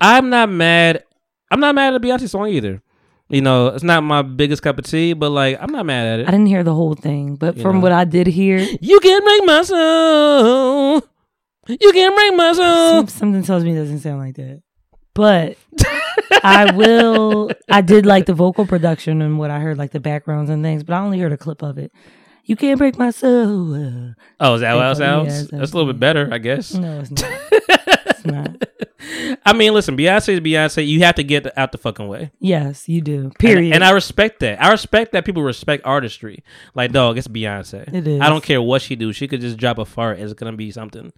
[0.00, 1.04] I'm not mad.
[1.50, 2.82] I'm not mad at the Beyonce song either.
[3.30, 6.20] You know, it's not my biggest cup of tea, but like, I'm not mad at
[6.20, 6.28] it.
[6.28, 7.82] I didn't hear the whole thing, but You from know.
[7.82, 11.02] what I did hear, You can break my soul.
[11.68, 13.06] You can't break my soul.
[13.08, 14.62] something tells me it doesn't sound like that.
[15.14, 15.56] But
[16.42, 17.50] I will.
[17.68, 20.82] I did like the vocal production and what I heard, like the backgrounds and things.
[20.84, 21.92] But I only heard a clip of it.
[22.44, 24.14] You can't break my soul.
[24.40, 25.28] Oh, is that how it sounds?
[25.28, 26.72] that's- That's a little bit better, I guess.
[26.72, 27.32] No, it's not.
[27.50, 28.64] it's not.
[29.44, 30.86] I mean, listen, Beyonce is Beyonce.
[30.86, 32.30] You have to get out the fucking way.
[32.40, 33.24] Yes, you do.
[33.24, 33.74] And- Period.
[33.74, 34.62] And, I respect that.
[34.62, 36.42] I respect that people respect artistry.
[36.74, 37.92] Like, dog, it's Beyonce.
[37.92, 38.20] It is.
[38.20, 39.12] I don't care what she do.
[39.12, 40.18] She could just drop a fart.
[40.18, 41.12] It's gonna be something.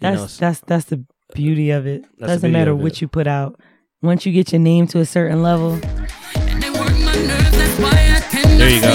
[0.00, 2.04] You that's know, that's that's the beauty of it.
[2.18, 2.82] the Doesn't matter of it.
[2.82, 3.58] what you put out.
[4.02, 5.76] Once you get your name to a certain level,
[8.56, 8.94] There you go.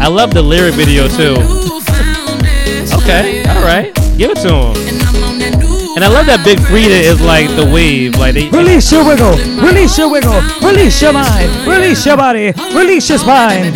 [0.00, 1.36] I love the lyric video too.
[3.02, 4.76] Okay, all right, give it to him.
[5.94, 8.16] And I love that Big Freedia is like the wave.
[8.16, 13.08] Like they, release your wiggle, release your wiggle, release your mind, release your body, release
[13.08, 13.72] your spine.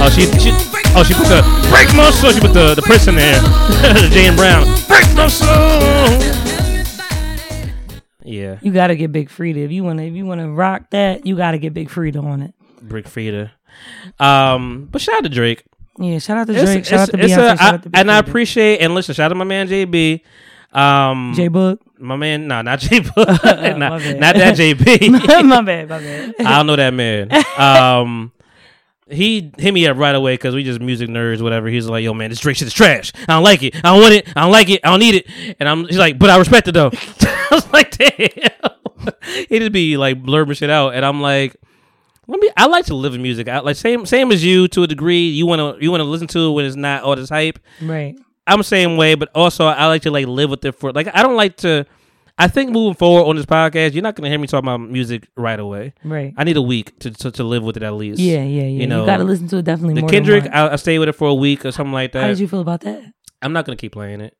[0.00, 0.52] oh she, she
[0.96, 2.32] oh she put the break my soul.
[2.32, 3.40] She put the the Prince in there.
[4.10, 4.64] Jane Brown.
[4.88, 6.18] Break my soul.
[8.24, 10.04] Yeah, You got to get Big Freedia if you want to.
[10.04, 12.52] If you want to rock that, you got to get Big Freedia on it.
[12.82, 13.50] Brick Frida.
[14.20, 15.64] Um, but shout out to Drake.
[15.98, 17.88] Yeah, shout out to It's- Drake, shout out to it's- Beyonce, it's shout out to
[17.88, 19.14] Big and I appreciate and listen.
[19.14, 20.20] Shout out to my man JB.
[20.74, 21.78] Um, J Boog.
[21.98, 25.10] my man, no, not J Boog, not, not that JB.
[25.46, 26.34] my bad, my bad.
[26.40, 27.30] I don't know that man.
[27.58, 28.30] Um,
[29.10, 31.68] he hit me up right away because we just music nerds, whatever.
[31.68, 33.12] He's like, "Yo, man, this Drake shit is trash.
[33.22, 33.76] I don't like it.
[33.76, 34.28] I don't want it.
[34.36, 34.80] I don't like it.
[34.84, 36.90] I don't need it." And I'm, he's like, "But I respect it though."
[37.20, 38.72] I was like, "Damn."
[39.48, 41.56] he just be like blurbing shit out, and I'm like,
[42.26, 43.48] "Let me." I like to live in music.
[43.48, 45.28] I like same same as you to a degree.
[45.28, 47.58] You wanna you wanna listen to it when it's not all this hype.
[47.80, 48.16] Right.
[48.46, 51.08] I'm the same way, but also I like to like live with it for like
[51.14, 51.86] I don't like to.
[52.40, 55.28] I think moving forward on this podcast, you're not gonna hear me talk about music
[55.36, 55.92] right away.
[56.04, 56.32] Right.
[56.36, 58.20] I need a week to to, to live with it at least.
[58.20, 58.80] yeah, yeah, yeah.
[58.80, 60.06] You, know, got to listen to it definitely The.
[60.06, 60.70] Kendrick, Than once.
[60.70, 62.22] I, I stay with it for a week or something like that.
[62.22, 63.02] How did you feel about that?
[63.42, 64.36] I'm not gonna keep playing it.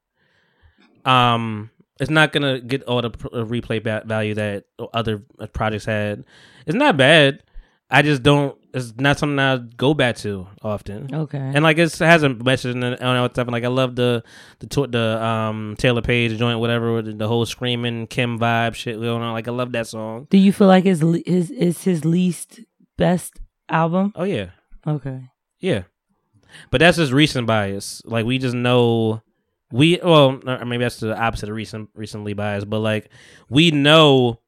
[1.05, 5.23] Um, it's not gonna get all the pr- uh, replay value that other
[5.53, 6.25] projects had.
[6.67, 7.43] It's not bad.
[7.91, 8.57] I just don't.
[8.75, 11.13] It's not something I go back to often.
[11.15, 11.39] Okay.
[11.39, 13.47] And like it's, it has a message and and all that stuff.
[13.47, 14.23] And like I love the
[14.59, 19.01] the to- the um Taylour Paige joint, whatever, the, the whole screaming Kim vibe shit
[19.01, 19.33] going on.
[19.33, 20.27] Like I love that song.
[20.31, 22.61] Do you feel like le- his is his least
[22.99, 24.13] best album?
[24.15, 24.51] Oh yeah,
[24.87, 25.23] Okay.
[25.59, 25.85] yeah.
[26.71, 28.03] But that's just recent bias.
[28.05, 29.23] Like we just know
[29.73, 33.09] we well or maybe that's the opposite of recent recently biased, but like
[33.49, 34.41] we know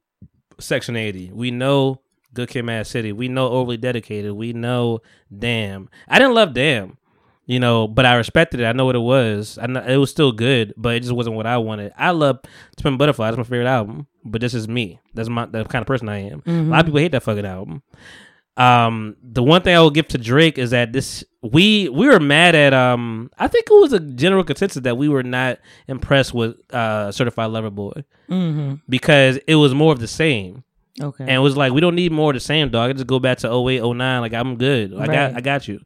[0.59, 1.31] Section 80.
[1.33, 2.03] We know
[2.35, 3.13] Good Kid Mad City.
[3.13, 4.33] We know Overly Dedicated.
[4.33, 5.01] We know
[5.37, 5.89] Damn.
[6.09, 6.97] I didn't love Damn.
[7.47, 8.65] You know, but I respected it.
[8.67, 9.59] I know what it was.
[9.61, 11.93] I know it was still good, but it just wasn't what I wanted.
[11.99, 12.41] I love
[12.77, 13.27] To Pimp a Butterfly.
[13.29, 14.07] That's my favorite album.
[14.25, 15.01] But this is me.
[15.15, 16.43] That's my the kind of person I am.
[16.47, 17.83] A lot of people hate that fucking album.
[18.57, 22.21] Um, the one thing I will give to Drake is that this we we were
[22.21, 25.59] mad at um I think it was a general consensus that we were not
[25.89, 28.75] impressed with uh Certified Lover Boy Mm-hmm.
[28.89, 30.63] because it was more of the same
[31.01, 31.25] Okay.
[31.25, 32.91] and it was like we don't need more of the same dog.
[32.91, 34.21] I just go back to 08, 09.
[34.21, 34.95] Like I'm good.
[34.95, 35.81] I got I got you.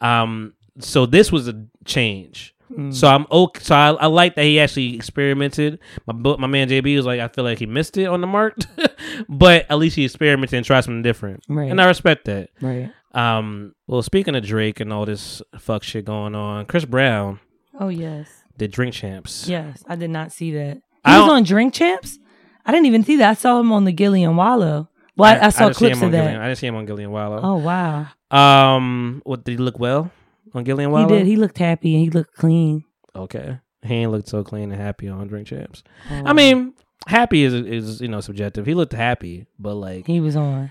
[0.00, 2.54] Um, so this was a change.
[2.70, 2.94] Mm.
[2.94, 3.60] So I'm okay.
[3.62, 5.78] So I, I like that he actually experimented.
[6.06, 8.56] My my man JB was like, I feel like he missed it on the mark,
[9.28, 11.70] but at least he experimented and tried something different, Right.
[11.70, 12.50] and I respect that.
[12.60, 12.90] right.
[13.14, 17.40] Um, well, speaking of Drake and all this fuck shit going on, Chris Brown
[17.78, 18.42] Oh yes.
[18.56, 19.46] did Drink Champs.
[19.46, 19.82] Yes.
[19.86, 20.76] I did not see that.
[20.78, 22.18] He I was on Drink Champs.
[22.64, 23.30] I didn't even see that.
[23.30, 24.88] I saw him on the Gillie and Wallo.
[25.16, 26.22] Well, I, I saw didn't clips of that.
[26.24, 27.40] Gillian- I didn't see him on Gillie and Wallo.
[27.42, 28.06] Oh wow.
[28.30, 30.10] Um, what did he look well
[30.54, 31.08] on Gillie and Wallo?
[31.08, 31.26] He did.
[31.26, 32.84] He looked happy and he looked clean.
[33.14, 33.58] Okay.
[33.84, 35.82] He ain't looked so clean and happy on Drink Champs.
[36.10, 36.72] Oh, I mean,
[37.06, 38.64] happy is is you know subjective.
[38.64, 40.70] He looked happy, but like he was on.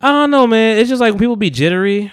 [0.00, 0.78] I don't know, man.
[0.78, 2.12] It's just like when people be jittery,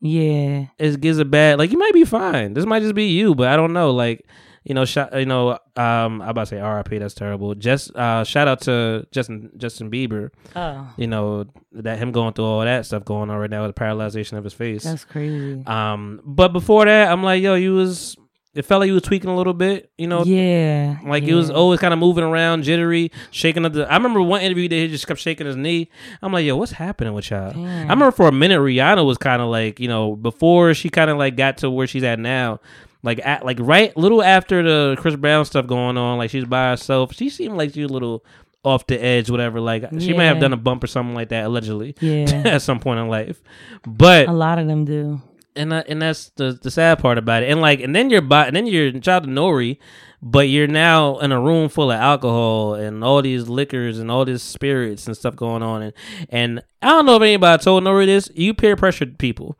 [0.00, 0.66] Yeah.
[0.78, 2.54] it gives a bad like you might be fine.
[2.54, 3.90] This might just be you, but I don't know.
[3.90, 4.24] Like
[4.70, 6.98] you know, sh- you know, um, I'm about to say R.I.P.
[6.98, 7.56] That's terrible.
[7.56, 10.30] Just uh, shout out to Justin Justin Bieber.
[10.54, 13.74] Oh, You know that him going through all that stuff going on right now with
[13.74, 14.84] the paralyzation of his face.
[14.84, 15.64] that's crazy.
[15.66, 18.16] Um, but before that, I'm like, yo, you was
[18.54, 19.90] it felt like you was tweaking a little bit.
[19.98, 20.98] You know, yeah.
[21.04, 21.30] like yeah.
[21.30, 23.90] he was always kind of moving around, jittery, shaking up the.
[23.90, 25.90] I remember one interview that he just kept shaking his knee.
[26.22, 27.50] I'm like, yo, what's happening with y'all?
[27.50, 27.66] Damn.
[27.66, 31.10] I remember for a minute Rihanna was kind of like, you know, before she kind
[31.10, 32.60] of like got to where she's at now,
[33.02, 36.70] like at like right little after the Chris Brown stuff going on, like she's by
[36.70, 37.14] herself.
[37.14, 38.24] She seemed like she was a little
[38.62, 39.60] off the edge, whatever.
[39.60, 42.30] Like she might have done a bump or something like that allegedly Yeah.
[42.44, 43.42] at some point in life,
[43.86, 45.22] but A lot of them do.
[45.56, 47.50] and that, and that's the the sad part about it.
[47.50, 49.78] And like, and then you're by, and then you're child to Nori,
[50.22, 54.26] but you're now in a room full of alcohol and all these liquors and all
[54.26, 55.80] these spirits and stuff going on.
[55.82, 55.92] And
[56.28, 58.30] and I don't know if anybody told Nori this.
[58.34, 59.58] You peer pressured people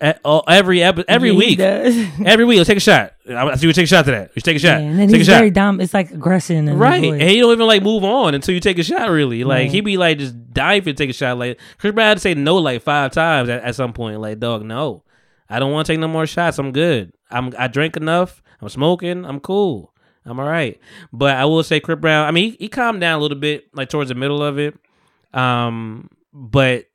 [0.00, 1.58] at, every epi- every Yeah, week.
[2.26, 3.14] Every week, let's take a shot.
[3.28, 4.30] I see you take a shot to that.
[4.34, 4.80] You take a shot.
[4.80, 5.38] Yeah, and then take he's a shot.
[5.38, 5.80] very dumb.
[5.80, 6.68] It's like aggression.
[6.68, 9.08] In Right, and he don't even like move on until you take a shot.
[9.10, 9.70] Really, like Right.
[9.70, 11.38] he be like just dying for you to take a shot.
[11.38, 14.20] Like Chris Brown had to say no like five times at, at some point.
[14.20, 15.02] Like dog, no,
[15.48, 16.58] I don't want to take no more shots.
[16.58, 17.12] I'm good.
[17.30, 18.42] I'm I drank enough.
[18.60, 19.24] I'm smoking.
[19.24, 19.92] I'm cool.
[20.26, 20.78] I'm all right.
[21.12, 22.26] But I will say Chris Brown.
[22.26, 24.74] I mean, he, he calmed down a little bit like towards the middle of it.
[25.32, 26.86] Um, but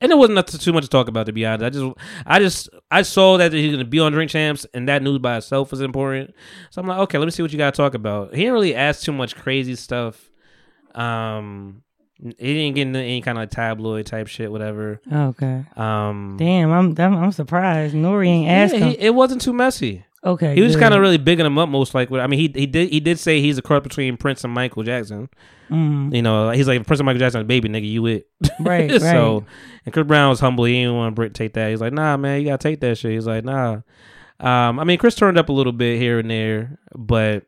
[0.00, 1.64] and it wasn't nothing too much to talk about to be honest.
[1.64, 1.94] I just
[2.26, 5.36] I just I saw that he's gonna be on Drink Champs and that news by
[5.36, 6.34] itself was important.
[6.70, 8.34] So I'm like, okay, let me see what you gotta talk about.
[8.34, 10.30] He didn't really ask too much crazy stuff.
[10.94, 11.82] Um
[12.18, 15.00] he didn't get into any kind of like tabloid type shit, whatever.
[15.12, 15.64] Okay.
[15.76, 17.94] Um Damn, I'm I'm, I'm surprised.
[17.94, 18.88] Nori ain't yeah, asked him.
[18.90, 20.04] he, it wasn't too messy.
[20.24, 20.54] Okay.
[20.54, 22.90] He was kind of really bigging him up most like I mean he he did
[22.90, 25.28] he did say he's a cross between Prince and Michael Jackson.
[25.70, 28.28] Mm, You know, he's like Prince and Michael Jackson, baby nigga, you it.
[28.60, 29.00] right, right.
[29.00, 29.44] so,
[29.84, 30.64] and Chris Brown was humble.
[30.64, 31.70] He didn't want to take that.
[31.70, 33.12] He's like, nah, man, you gotta take that shit.
[33.12, 33.80] He's like, nah.
[34.40, 37.44] Um, I mean, Chris turned up a little bit here and there, but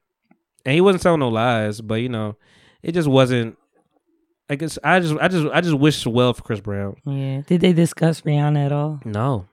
[0.64, 1.80] and he wasn't telling no lies.
[1.80, 2.36] But you know,
[2.82, 3.56] it just wasn't.
[4.50, 6.96] I guess I just, I just, I just wish well for Chris Brown.
[7.06, 7.40] yeah.
[7.46, 9.00] Did they discuss Rihanna at all?
[9.04, 9.46] No,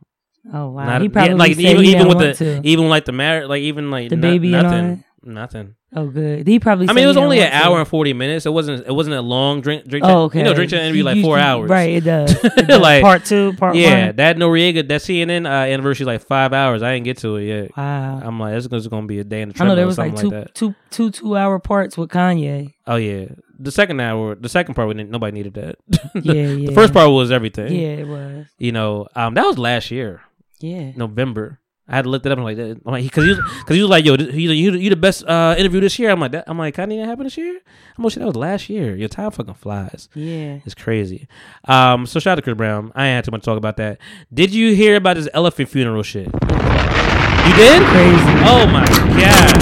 [0.54, 0.86] Oh wow.
[0.86, 2.62] not he yeah, probably like said even, even with the to.
[2.64, 5.76] even like the marriage, like even like The no- baby and all nothing, nothing.
[5.96, 6.46] Oh good.
[6.48, 6.88] He probably.
[6.88, 7.68] I mean, it was only an want to.
[7.68, 8.46] hour and forty minutes.
[8.46, 9.88] It wasn't, it wasn't a long drink.
[9.88, 10.38] drink Oh okay.
[10.40, 11.68] You know, drink interview You- like four you- hours.
[11.70, 11.96] Right.
[11.96, 12.32] It does.
[12.44, 12.80] It does.
[12.80, 13.54] Like- part two.
[13.54, 14.16] Part Yeah, one.
[14.18, 16.84] that Noriega, that CNN uh, anniversary, like five hours.
[16.84, 17.76] I didn't get to it yet.
[17.76, 18.22] Wow.
[18.24, 19.96] I'm like, it's just gonna be a day in the I know there or was
[19.96, 20.54] something like like, two, that.
[20.54, 22.74] two, two, two hour parts with Kanye.
[22.86, 23.26] Oh yeah,
[23.58, 25.76] the second hour, the second part, we didn't, nobody needed that.
[26.24, 26.68] Yeah, yeah.
[26.70, 27.74] the first part was everything.
[27.74, 28.46] Yeah, it was.
[28.60, 30.22] you know, um, that was last year,
[30.60, 30.91] Yeah.
[30.95, 31.60] November.
[31.91, 32.38] I had to look that up.
[32.38, 34.90] I'm like, that- I'm like, because he because he was like, yo, he, you, you
[34.91, 36.11] the best uh, interview this year.
[36.11, 37.60] I'm like, that, I'm like, kind of happen this year.
[37.98, 38.95] I'm like, shit, that was last year.
[38.95, 40.07] Your time fucking flies.
[40.14, 40.60] Yeah.
[40.65, 41.27] It's crazy.
[41.65, 42.91] Um, so shout out to Chris Brown.
[42.94, 43.98] I ain't had too much to talk about that.
[44.31, 46.27] Did you hear about this elephant funeral shit?
[46.27, 47.81] You did?
[47.88, 48.34] Crazy.
[48.45, 48.86] Oh my
[49.19, 49.56] god!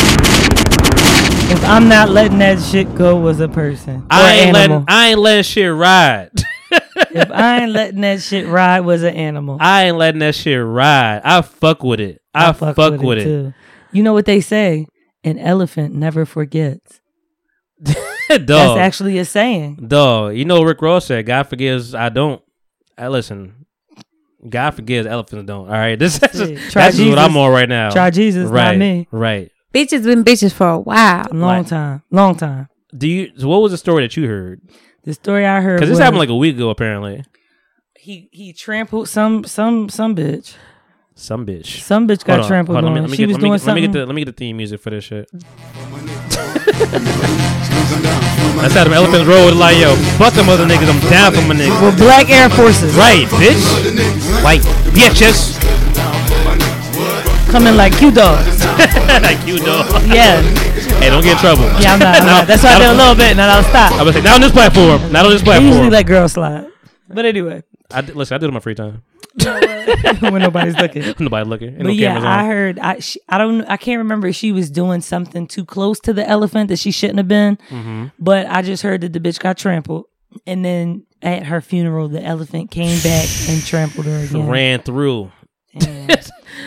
[1.49, 5.19] If I'm not letting that shit go as a person, I ain't letting I ain't
[5.19, 6.31] letting shit ride.
[7.11, 10.63] if I ain't letting that shit ride was an animal, I ain't letting that shit
[10.63, 11.21] ride.
[11.23, 12.21] I fuck with it.
[12.33, 13.23] I, fuck, with, it.
[13.23, 13.53] too.
[13.91, 14.87] You know what they say?
[15.23, 17.01] An elephant never forgets.
[17.83, 18.45] Dog.
[18.47, 19.87] That's actually a saying.
[19.87, 22.41] Dog, you know Rick Ross said, God forgives, I don't.
[22.97, 23.65] I listen.
[24.47, 25.67] God forgives, elephants don't.
[25.67, 26.73] All right, this That's that's, it.
[26.73, 27.89] that's just what I'm on right now.
[27.91, 29.07] Try Jesus, right, not me.
[29.11, 29.51] Right.
[29.73, 31.25] Bitches been bitches for a while.
[31.31, 32.67] Long Like- time, long time.
[32.95, 33.31] Do you?
[33.37, 34.61] So what was the story that you heard?
[35.07, 37.23] The story I heard Because this was happened like a week ago, apparently.
[37.95, 40.55] he he trampled some some some bitch.
[41.15, 41.79] Some bitch.
[41.79, 42.93] Some bitch got on, trampled on, on.
[42.93, 44.25] Let me, let she get, was let me, doing let me get the let me
[44.25, 45.29] get the theme music for this shit.
[48.59, 50.91] That's how them elephants roll with like, yo, fuck them other niggas.
[50.91, 51.79] I'm down for my niggas.
[51.85, 53.63] with black Air Forces Right, bitch.
[54.43, 54.59] White
[54.91, 55.55] bitches.
[57.49, 58.65] coming like Q dogs.
[59.23, 59.87] like you know.
[60.03, 60.43] Yeah,
[60.99, 61.63] Hey, don't get in trouble.
[61.81, 62.15] yeah, I'm not.
[62.17, 62.47] I'm not.
[62.47, 63.91] That's why I did a little bit, and then I'll stop.
[63.93, 65.11] I was say not on this platform.
[65.11, 65.89] Not on this I usually platform.
[65.91, 66.67] let girls slide,
[67.07, 68.35] but anyway, I did, listen.
[68.35, 69.03] I do it in my free time.
[70.21, 71.03] when nobody's looking.
[71.19, 71.67] Nobody looking.
[71.69, 72.79] Ain't no But yeah, cameras I heard.
[72.79, 73.61] I she, I don't.
[73.65, 76.89] I can't remember if she was doing something too close to the elephant that she
[76.91, 77.57] shouldn't have been.
[77.69, 78.07] Mm-hmm.
[78.19, 80.05] But I just heard that the bitch got trampled,
[80.47, 84.47] and then at her funeral, the elephant came back and trampled her again.
[84.47, 85.31] Ran through.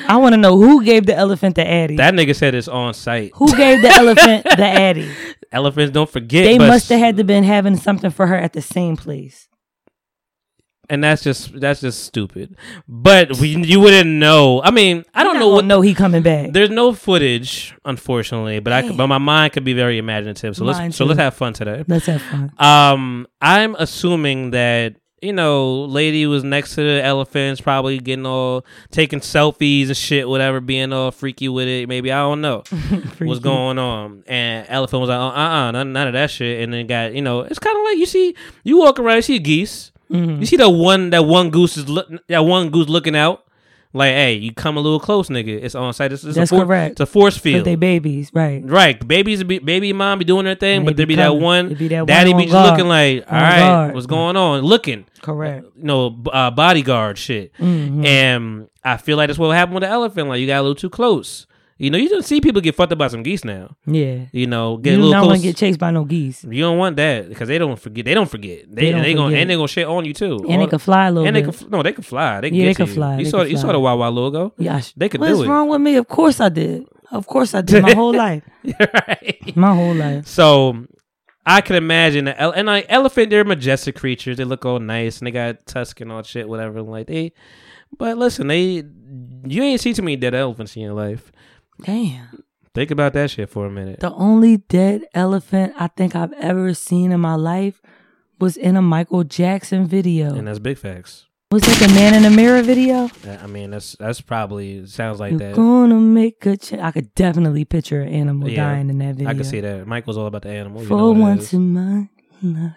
[0.09, 1.97] I want to know who gave the elephant the addy.
[1.97, 3.31] That nigga said it's on site.
[3.35, 5.11] who gave the elephant the addy?
[5.53, 6.45] Elephants don't forget.
[6.45, 9.49] They must have had to been having something for her at the same place.
[10.89, 12.57] and that's just that's just stupid.
[12.89, 14.61] But we, you wouldn't know.
[14.63, 15.65] I mean, I don't know what.
[15.65, 16.53] No, he coming back.
[16.53, 20.57] There's no footage, unfortunately, but I could, but my mind could be very imaginative.
[20.57, 21.09] So Mine let's so too.
[21.11, 21.85] let's have fun today.
[21.87, 22.53] Let's have fun.
[22.59, 28.65] Um, I'm assuming that you know, lady was next to the elephants, probably getting all
[28.91, 31.89] taking selfies and shit, whatever, being all freaky with it.
[31.89, 32.63] Maybe I don't know
[33.19, 34.25] what's going on.
[34.27, 36.63] And elephant was like, uh, uh, none, none of that shit.
[36.63, 38.35] And then got you know, it's kind of like you see,
[38.65, 39.93] you walk around, you see geese.
[40.11, 40.41] Mm-hmm.
[40.41, 43.45] You see that one that one goose is look that one goose looking out.
[43.93, 45.49] Like, hey, you come a little close, nigga.
[45.65, 46.13] It's on site.
[46.13, 46.93] It's, it's That's a for- correct.
[46.93, 47.65] It's a force But field.
[47.67, 48.63] they babies, right?
[48.65, 51.17] Right, babies, be, baby, mom be doing their thing, And but they there be be
[51.17, 51.43] that coming.
[51.43, 52.71] one, There be that daddy one be on just guard.
[52.71, 53.95] looking like, all On right, guard.
[53.95, 54.63] what's going on?
[54.63, 55.67] Looking, Correct.
[55.77, 57.53] you know, b- uh, bodyguard shit.
[57.55, 58.05] Mm-hmm.
[58.07, 60.29] And I feel like that's what happened with the elephant.
[60.29, 61.49] Like you got a little too close.
[61.83, 63.75] You know, you don't see people get fucked up by some geese now.
[63.87, 64.27] Yeah.
[64.33, 66.45] You know, get You a not want to get chased by no geese.
[66.45, 68.05] you don't want that because they don't forget.
[68.05, 68.67] They don't forget.
[68.69, 69.41] They, They don't they gonna forget.
[69.41, 70.45] and they gonna shit on you too.
[70.47, 71.57] And they can fly a little and they bit.
[71.59, 72.41] can no, they can fly.
[72.43, 72.93] They can Yeah, get they can you.
[72.95, 73.17] fly.
[73.19, 74.53] You They saw can you saw the Wild logo.
[74.59, 75.49] Yeah, They could What's do it.
[75.49, 75.97] wrong with me?
[75.97, 76.87] Of course I did.
[77.11, 77.83] Of course I did.
[77.83, 78.43] My whole life.
[78.79, 79.57] right.
[79.57, 80.27] My whole life.
[80.27, 80.87] So
[81.47, 84.37] I can imagine the ele- and like elephant, they're majestic creatures.
[84.37, 86.83] They look all nice and they got tusks and all shit, whatever.
[86.83, 87.33] Like they,
[87.97, 88.85] but listen, they
[89.47, 91.33] you ain't see too many dead elephants in your life.
[91.85, 92.45] Damn.
[92.75, 94.01] Think about that shit for a minute.
[94.01, 97.83] The only dead elephant I think I've ever seen in my life
[98.39, 100.35] was in a Michael Jackson video.
[100.35, 101.27] And that's big facts.
[101.51, 103.11] Was that the Man in the Mirror video?
[103.27, 105.57] I mean, that's that's probably sounds like You're that.
[105.57, 106.81] gonna make a change.
[106.81, 109.29] I could definitely picture an animal Yeah, dying in that video.
[109.29, 109.85] I can see that.
[109.85, 110.81] Michael's all about the animal.
[110.83, 112.09] You For know once in my
[112.41, 112.73] life.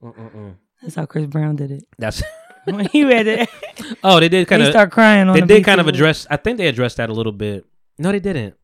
[0.00, 0.54] Mm-mm-mm.
[0.80, 1.84] That's how Chris Brown did it.
[1.98, 2.22] That's
[2.66, 3.48] When he read it,
[4.04, 6.26] oh, they did kind of start crying on they the did kind of address.
[6.30, 7.64] I think they addressed that a little bit.
[7.98, 8.54] No, they didn't.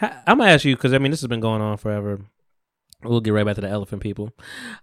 [0.00, 2.20] I'm gonna ask you because I mean this has been going on forever.
[3.02, 4.30] We'll get right back to the elephant people.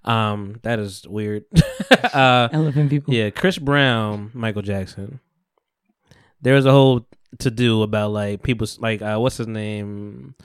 [0.04, 1.46] Um, that is weird.
[2.14, 3.14] uh, elephant people.
[3.14, 5.20] yeah, Chris Brown, Michael Jackson.
[6.42, 7.08] There was a whole
[7.40, 10.36] to do about like people like uh, what's his name?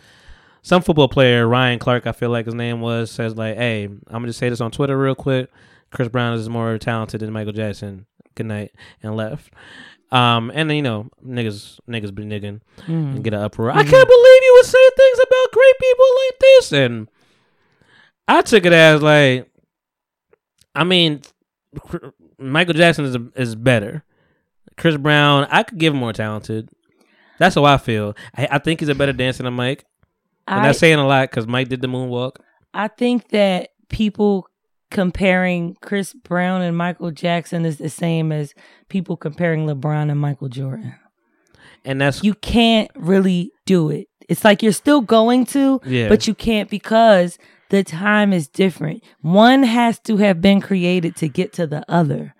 [0.62, 4.00] Some football player, Ryan Clark, I feel like his name was, says like, "Hey, I'm
[4.10, 5.50] gonna just say this on Twitter real quick.
[5.90, 8.06] Chris Brown is more talented than Michael Jackson.
[8.34, 9.52] Good night," and left.
[10.12, 13.14] Um, and you know niggas niggas be nigging Mm.
[13.16, 13.70] and get an uproar.
[13.70, 16.72] I can't believe you would say things about great people like this.
[16.72, 17.08] And
[18.28, 19.50] I took it as like,
[20.74, 21.22] I mean,
[22.38, 24.04] Michael Jackson is is better.
[24.76, 26.68] Chris Brown, I could give him more talented.
[27.38, 28.14] That's how I feel.
[28.36, 29.84] I, I think he's a better dancer than Mike.
[30.46, 32.36] And I, that's saying a lot because Mike did the moonwalk.
[32.74, 34.48] I think that people
[34.92, 38.54] comparing Chris Brown and Michael Jackson is the same as
[38.88, 40.94] people comparing LeBron and Michael Jordan.
[41.84, 44.06] And that's You can't really do it.
[44.28, 46.08] It's like you're still going to, Yeah.
[46.08, 47.38] but you can't because
[47.70, 49.02] the time is different.
[49.22, 52.34] One has to have been created to get to the other.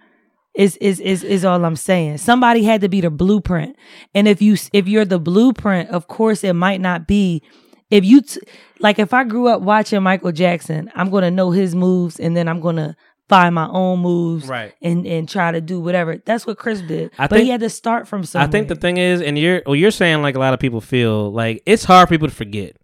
[0.54, 2.18] Is is is is all I'm saying.
[2.18, 3.74] Somebody had to be the blueprint,
[4.14, 7.42] and if you if you're the blueprint, of course it might not be.
[7.92, 8.40] If you t-
[8.80, 12.48] like, if I grew up watching Michael Jackson, I'm gonna know his moves, and then
[12.48, 12.96] I'm gonna
[13.28, 14.72] find my own moves, Right.
[14.82, 16.16] and and try to do whatever.
[16.24, 18.48] That's what Chris did, I but think- he had to start from somewhere.
[18.48, 20.80] I think the thing is, and you're well, you're saying like a lot of people
[20.80, 22.76] feel like it's hard for people to forget.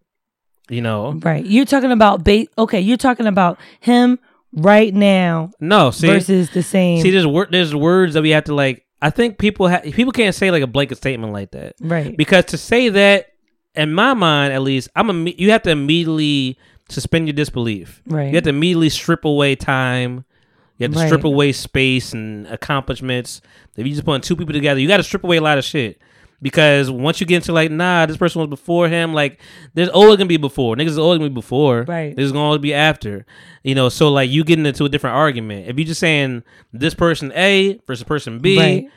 [0.71, 1.45] You know, right.
[1.45, 2.51] You're talking about bait.
[2.59, 4.19] Okay, you're talking about him
[4.53, 7.01] right now no, see, versus the same.
[7.03, 8.85] see, there's wor- there's words that we have to like.
[9.01, 11.75] I think people ha- people can't say like a blanket statement like that.
[11.81, 12.17] right.
[12.17, 13.27] because to say that
[13.75, 16.59] in my mind at least i'm a you have to immediately
[16.89, 18.29] suspend your disbelief Right.
[18.29, 20.25] you have to immediately strip away time
[20.79, 21.07] you have to Right.
[21.07, 23.41] strip away space and accomplishments
[23.77, 25.65] if you just put two people together you got to strip away a lot of
[25.65, 26.01] shit
[26.41, 29.41] because once you get into like nah this person was before him like
[29.75, 32.15] there's always gonna be before niggas is always gonna be before Right.
[32.17, 33.27] there's gonna always be after
[33.65, 36.43] you know so like you getting into a different argument if you just saying
[36.73, 38.91] this person a versus person b Right.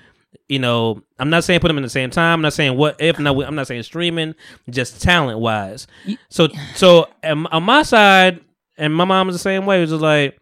[0.47, 2.33] You know, I'm not saying put them in the same time.
[2.35, 3.19] I'm not saying what if.
[3.19, 4.35] Not, I'm not saying streaming.
[4.69, 5.87] Just talent wise.
[6.29, 8.41] So, so on my side,
[8.77, 9.77] and my mom is the same way.
[9.77, 10.37] It was just like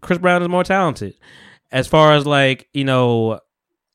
[0.00, 1.14] Chris Brown is more talented.
[1.70, 3.40] As far as like you know,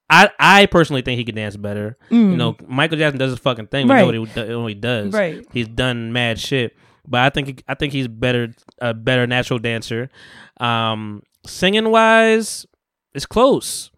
[0.09, 1.95] I I personally think he could dance better.
[2.09, 3.87] You know, Michael Jackson does his fucking thing.
[3.87, 3.93] We Mm.
[3.93, 3.99] Right.
[4.13, 5.13] know what he, what he does.
[5.13, 5.45] Right.
[5.53, 6.75] He's done mad shit.
[7.07, 10.09] But I think I think he's better a better natural dancer.
[10.59, 12.65] Um, singing wise,
[13.13, 13.91] it's close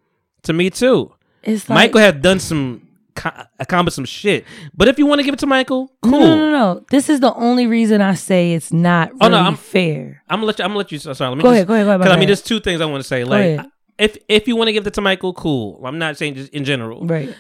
[0.43, 1.13] to me too.
[1.43, 4.45] It's like, Michael had done some co- accomplished some shit.
[4.75, 6.11] But if you want to give it to Michael, cool.
[6.19, 6.85] No, no, no, no.
[6.91, 10.21] This is the only reason I say it's not really Oh, no, I'm- fair.
[10.29, 10.65] I'm gonna let you.
[10.65, 10.99] I'm gonna let you.
[10.99, 12.41] Sorry, let me Go just, ahead, go ahead, go ahead, my 'cause I mean, there's
[12.41, 13.23] two things I want to say.
[13.23, 13.65] Like, ahead.
[13.97, 15.81] if if you want to give it to Michael, cool.
[15.85, 17.05] I'm not saying just in general.
[17.05, 17.33] Right,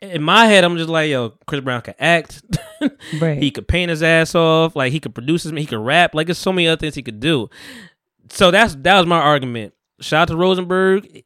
[0.00, 2.42] In my head, I'm just like, yo, Chris Brown can act.
[3.20, 3.38] right.
[3.42, 4.76] he could paint his ass off.
[4.76, 5.52] Like he could produce his.
[5.52, 6.14] He could rap.
[6.14, 7.48] Like there's so many other things he could do.
[8.28, 9.72] So that's that was my argument.
[10.00, 11.22] Shout out to Rosenberg.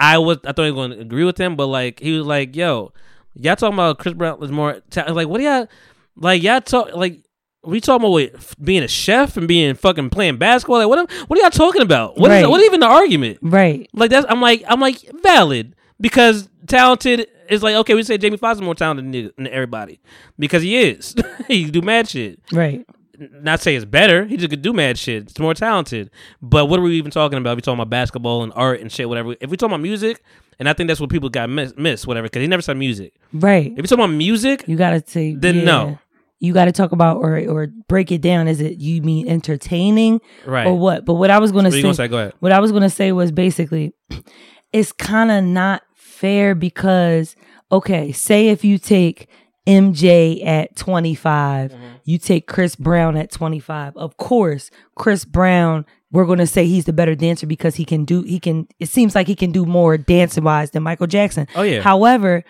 [0.00, 2.26] I was I thought he was going to agree with him, but like he was
[2.26, 2.92] like, yo,
[3.34, 5.68] y'all talking about Chris Brown was more ta- like what do y'all
[6.16, 7.20] like y'all talk like.
[7.64, 10.78] We talking about what, being a chef and being fucking playing basketball.
[10.78, 11.10] Like what?
[11.28, 12.16] What are y'all talking about?
[12.16, 12.48] What is Right.
[12.48, 13.40] what even the argument?
[13.42, 13.90] right.
[13.92, 18.36] Like that's I'm like I'm like valid because talented is like okay we say Jamie
[18.36, 20.00] Foxx is more talented than, everybody
[20.38, 21.14] because he is
[21.48, 22.40] he do mad shit.
[22.52, 22.86] Right.
[23.18, 25.24] Not say it's better, he just could do mad shit.
[25.24, 26.10] It's more talented.
[26.40, 27.52] But what are we even talking about?
[27.52, 29.34] If we talking about basketball and art and shit, whatever.
[29.40, 30.22] If we talking about music,
[30.58, 33.14] and I think that's what people got miss, miss whatever, because he never said music.
[33.32, 33.72] Right.
[33.72, 35.64] If we talking about music, You gotta say Then yeah.
[35.64, 35.98] no.
[36.40, 38.46] You gotta talk about or or break it down.
[38.46, 40.66] Is it you mean entertaining right?
[40.66, 41.04] or what?
[41.04, 42.06] But what I was gonna say, gonna say?
[42.08, 42.34] Go ahead.
[42.38, 43.92] what I was gonna say was basically,
[44.72, 47.34] it's kind of not fair because
[47.72, 49.28] okay, say if you take
[49.68, 51.84] MJ at 25, Mm-hmm.
[52.04, 53.96] you take Chris Brown at 25.
[53.96, 58.04] Of course, Chris Brown, we're going to say he's the better dancer because he can
[58.06, 61.46] do, he can, it seems like he can do more dancing wise than Michael Jackson.
[61.54, 61.82] Oh, yeah.
[61.82, 62.44] However,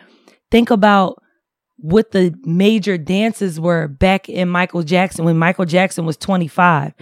[0.52, 1.20] think about
[1.80, 6.92] what the major dances were back in Michael Jackson when Michael Jackson was 25.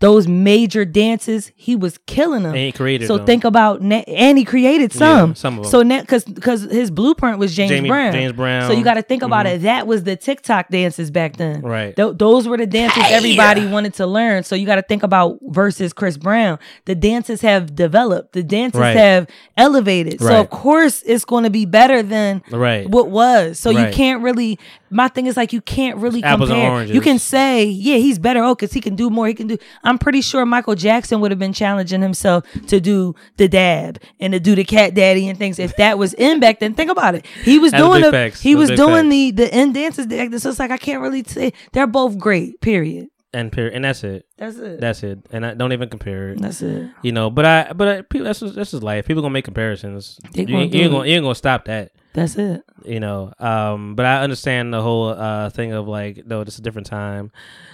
[0.00, 2.50] Those major dances, he was killing them.
[2.52, 2.56] Mm-hmm.
[2.56, 3.26] And he created So them.
[3.26, 5.34] think about and he created some.
[5.36, 5.70] some of 'em.
[5.70, 8.12] So now because because his blueprint was James Jamie- Brown.
[8.12, 8.68] James Brown.
[8.70, 9.62] So you got to think about it.
[9.62, 11.60] That was the TikTok dances back then.
[11.62, 11.94] Right.
[11.94, 14.42] Th- those were the dances everybody wanted to learn.
[14.42, 16.58] So you got to think about versus Chris Brown.
[16.86, 18.32] The dances have developed.
[18.32, 18.96] The dances Right.
[18.96, 20.20] have elevated.
[20.20, 22.88] So of course it's going to be better than Right.
[22.88, 23.58] what was.
[23.58, 24.58] So you can't really.
[24.90, 26.82] My thing is like you can't really compare.
[26.84, 28.42] You can say yeah he's better.
[28.42, 29.28] Oh, because he can do more.
[29.28, 29.58] He can do.
[29.84, 34.32] I'm pretty sure Michael Jackson would have been challenging himself to do the dab and
[34.32, 36.74] to do the cat daddy and things if that was in back then.
[36.74, 37.26] Think about it.
[37.44, 38.40] He was That's doing the facts.
[38.40, 39.08] he was doing facts.
[39.10, 40.42] the the end dances.
[40.42, 42.60] So it's like I can't really say they're both great.
[42.60, 43.08] Period.
[43.32, 44.26] and period, and that's it.
[44.38, 44.80] That's it.
[44.80, 45.18] That's it.
[45.32, 46.40] And I don't even compare it.
[46.40, 46.88] That's it.
[47.02, 49.06] You know, but I, but I, people, that's just, that's just life.
[49.06, 50.18] People gonna make comparisons.
[50.34, 51.90] You, gonna ain't- do you ain't gonna, you ain't gonna stop that.
[52.14, 52.62] That's it.
[52.84, 56.60] You know, um, but I understand the whole uh thing of like, no, this is
[56.60, 57.32] a different time.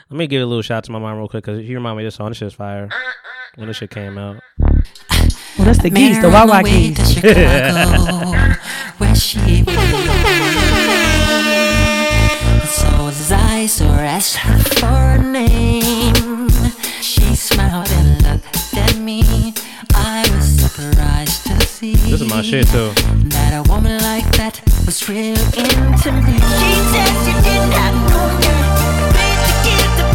[0.08, 1.98] Let me give a little shout out to my mom real quick because you remind
[1.98, 2.30] me of this song.
[2.30, 2.88] This shit's fire.
[3.56, 6.96] When this shit came out, Well, that's the geese, the Married Wawa geese.
[6.98, 8.54] to Chicago,
[8.98, 9.64] where she.
[12.70, 16.48] So as I so asked her for a name,
[17.02, 19.52] she smiled and looked at me.
[19.92, 21.49] I was surprised to
[21.80, 22.92] see this is my shit too.
[23.32, 26.36] that a woman like that was real into me.
[26.60, 28.20] She said she didn't have no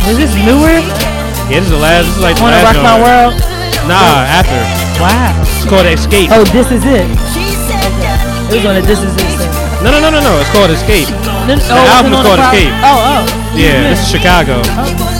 [0.05, 0.77] Was this newer?
[1.49, 2.05] Yeah, this is the last.
[2.05, 3.33] This is like the Wanna last rock my world?
[3.89, 4.61] Nah, after
[5.01, 5.41] Wow.
[5.41, 6.29] it's called Xscape.
[6.29, 7.09] Oh, this is it.
[7.33, 7.41] She
[8.53, 9.25] It was on a This Is It.
[9.25, 9.81] thing.
[9.81, 10.37] No, no, no, no, no.
[10.37, 11.09] It's called Xscape.
[11.49, 12.73] The oh, album is called Escape.
[12.85, 13.57] Oh, oh.
[13.57, 14.61] Yeah, this is Chicago.
[14.61, 15.14] Oh.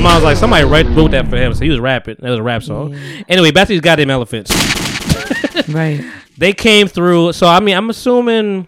[0.00, 2.16] But mom was like, somebody write, wrote that for him, so he was rapping.
[2.20, 2.94] That was a rap song.
[3.28, 4.50] Anyway, back to these goddamn elephants.
[5.68, 6.02] Right.
[6.38, 7.34] They came through.
[7.34, 8.66] So I mean, I'm assuming.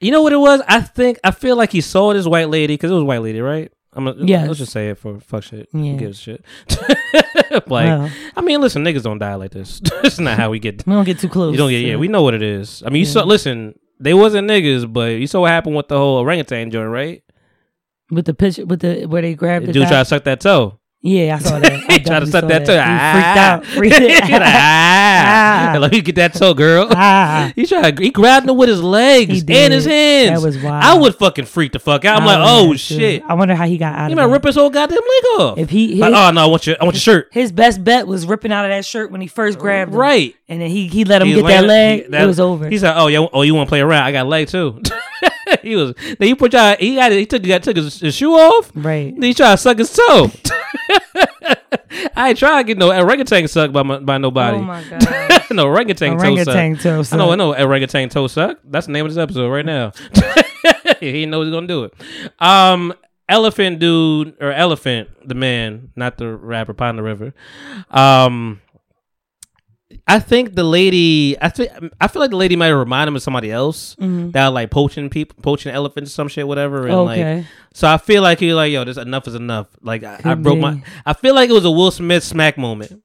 [0.00, 0.60] You know what it was?
[0.66, 3.22] I think I feel like he saw this white lady because it was a white
[3.22, 3.72] lady, right?
[3.92, 4.46] I'm a, Yes.
[4.48, 5.68] Let's just say it for fuck shit.
[5.72, 5.92] Yeah.
[5.92, 6.44] Who gives shit?
[7.50, 8.10] like, Well.
[8.36, 9.80] I mean, listen, niggas don't die like this.
[10.02, 10.84] It's not how we get.
[10.86, 11.52] We don't get too close.
[11.52, 11.78] You don't get.
[11.78, 12.82] Yeah, we know what it is.
[12.84, 13.22] I mean, you saw.
[13.22, 17.22] Listen, they wasn't niggas, but you saw what happened with the whole orangutan joint, right?
[18.10, 20.78] With the picture with the where they grabbed The dude tried to suck that toe.
[21.00, 21.72] Yeah, I saw that.
[21.72, 22.74] I He tried to suck saw that toe.
[22.74, 23.64] He freaked out.
[24.00, 25.72] Freaked like, ah.
[25.74, 25.78] Ah.
[25.78, 26.88] Let me get that toe, girl.
[26.90, 27.52] Ah.
[27.54, 27.96] He tried.
[28.00, 30.40] He grabbed him with his legs and his hands.
[30.42, 30.82] That was wild.
[30.84, 32.20] I would fucking freak the fuck out.
[32.20, 32.76] I'm I like, oh have too.
[32.98, 33.22] shit.
[33.28, 35.58] I wonder how he got out He might rip his whole goddamn leg off.
[35.58, 37.28] If he like, oh no, I want your, I want your shirt.
[37.30, 39.98] his best bet was ripping out of that shirt when he first grabbed him.
[40.00, 40.34] Right.
[40.48, 42.02] And then he he let him He get was that leg.
[42.06, 42.68] he- that- it was over.
[42.68, 44.02] He said, "Oh, yeah, oh, you want to play around?
[44.02, 44.82] I got a leg too."
[45.62, 45.94] he was.
[45.94, 46.76] Then he put y'all.
[46.78, 47.12] He got.
[47.12, 47.42] He took.
[47.42, 48.70] He got took his, his shoe off.
[48.74, 49.12] right.
[49.14, 50.30] Then he tried to suck his toe.
[52.14, 54.58] I ain't trying to get no orangutan sucked by my, by nobody.
[54.58, 55.42] Oh my god.
[55.50, 57.14] no orangutan, Orangutan toe toe suck.
[57.14, 57.28] I know.
[57.28, 57.38] I suck.
[57.38, 57.54] know.
[57.54, 58.58] Orangutan toe suck.
[58.64, 59.92] That's the name of this episode right now.
[61.00, 61.94] he knows he's gonna do it.
[62.38, 62.94] Um,
[63.28, 67.34] elephant dude or elephant the man, not the rapper Pond the River.
[67.90, 68.60] Um.
[70.10, 71.36] I think the lady.
[71.40, 71.70] I think
[72.00, 74.30] I feel like the lady might have reminded him of somebody else mm-hmm.
[74.30, 76.86] that like poaching people, poaching elephants, or some shit, whatever.
[76.86, 77.36] And Okay.
[77.36, 79.66] like, so I feel like he like, yo, this enough is enough.
[79.82, 80.60] Like I, I broke be.
[80.62, 80.82] my.
[81.04, 83.02] I feel like it was a Will Smith smack moment.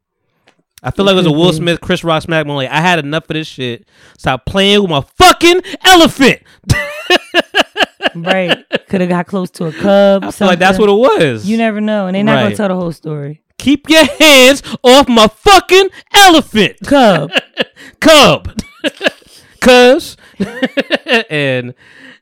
[0.81, 1.57] I feel like it was a Will be.
[1.57, 2.69] Smith, Chris Rock smack moment.
[2.69, 3.85] Like I had enough of this shit.
[4.17, 6.41] Stop playing with my fucking elephant.
[8.15, 8.63] right.
[8.87, 10.23] Could have got close to a cub.
[10.23, 11.47] I feel like that's what it was.
[11.47, 12.43] You never know, and they're not Right.
[12.43, 13.41] gonna tell the whole story.
[13.57, 16.77] Keep your hands off my fucking elephant.
[16.85, 17.31] Cub.
[17.99, 18.59] cub
[19.61, 20.17] cuz
[21.29, 21.73] and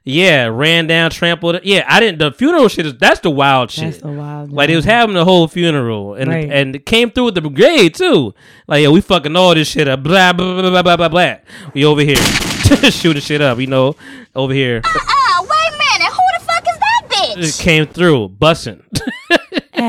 [0.04, 3.72] yeah ran down trampled it yeah i didn't the funeral shit is that's the wild
[3.72, 4.52] shit That's the wild.
[4.52, 6.52] like they was having the whole funeral and Right.
[6.52, 8.36] and it came through with the brigade too
[8.68, 11.36] like yeah we fucking all this shit up blah blah blah blah blah blah blah
[11.74, 13.96] we over here Just shooting shit up you know
[14.36, 16.12] over here Uh, wait a minute.
[16.14, 17.62] Who the fuck is that it bitch?
[17.62, 18.84] came through bussing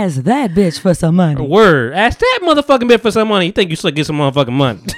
[0.03, 1.47] Ask that bitch for some money.
[1.47, 1.93] Word.
[1.93, 3.47] Ask that motherfucking bitch for some money.
[3.47, 4.81] You think you should get some motherfucking money.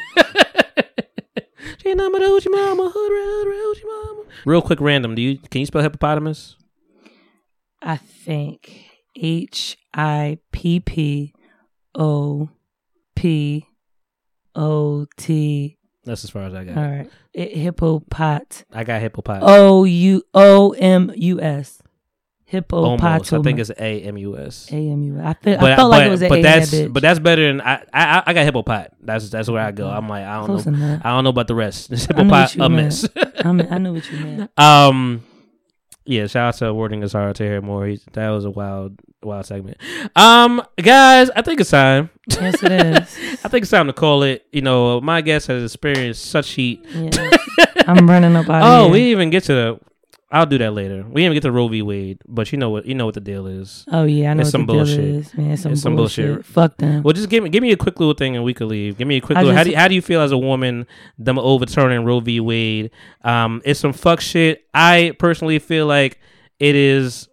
[1.83, 4.23] She not my hoochie mama, hood rat, mama.
[4.47, 5.15] Real quick random.
[5.15, 6.57] Do you can you spell hippopotamus?
[7.83, 11.35] I think H I P P
[11.95, 12.49] O
[13.15, 13.67] P
[14.57, 15.77] O T.
[16.05, 16.79] That's as far as I got.
[16.79, 17.11] All right.
[17.35, 18.65] It, hippopot.
[18.73, 19.41] I got hippopot.
[19.43, 21.83] O U O M U S.
[22.53, 23.33] Almost.
[23.33, 24.69] I think it's A M U S.
[24.71, 25.21] A M U.
[25.21, 27.19] I, feel, But I felt like it was an but A that's that but that's
[27.19, 28.89] better than I I I got hippopot.
[29.01, 29.89] That's that's where I go.
[29.89, 30.73] I'm like I don't Close know.
[30.77, 31.03] enough.
[31.05, 31.91] I don't know about the rest.
[31.91, 33.09] It's I knew what hippopot a miss.
[33.45, 34.51] I, mean, I knew what you meant.
[34.59, 35.25] Um,
[36.05, 36.27] yeah.
[36.27, 37.87] Shout out to Wording is hard to hear more.
[37.87, 39.79] He's, that was a wild, wild segment.
[40.15, 42.11] Um, guys, I think it's time.
[42.29, 43.41] Yes, it is.
[43.45, 44.47] I think it's time to call it.
[44.53, 46.85] You know, my guest has experienced such heat.
[46.95, 47.31] Yeah.
[47.87, 48.93] I'm running up out Oh, here.
[48.93, 49.81] we even get to the.
[50.35, 50.97] I'll do that later.
[50.97, 51.81] We didn't even get to Roe v.
[51.83, 52.87] Wade, but you know what?
[52.87, 53.85] You know what the deal is.
[53.93, 54.99] Oh yeah, I know It's what some the deal bullshit.
[55.05, 55.57] is, man.
[55.57, 56.27] Some, It's some bullshit.
[56.27, 56.45] bullshit.
[56.47, 57.03] Fuck them.
[57.05, 58.99] Well, just give me give me a quick little thing and we could leave.
[58.99, 59.57] Give me a quick I little.
[59.57, 60.87] how do you, how do you feel as a woman
[61.19, 62.41] them overturning Roe v.
[62.41, 62.91] Wade?
[63.23, 64.67] Um, it's some fuck shit.
[64.75, 66.19] I personally feel like
[66.59, 67.29] it is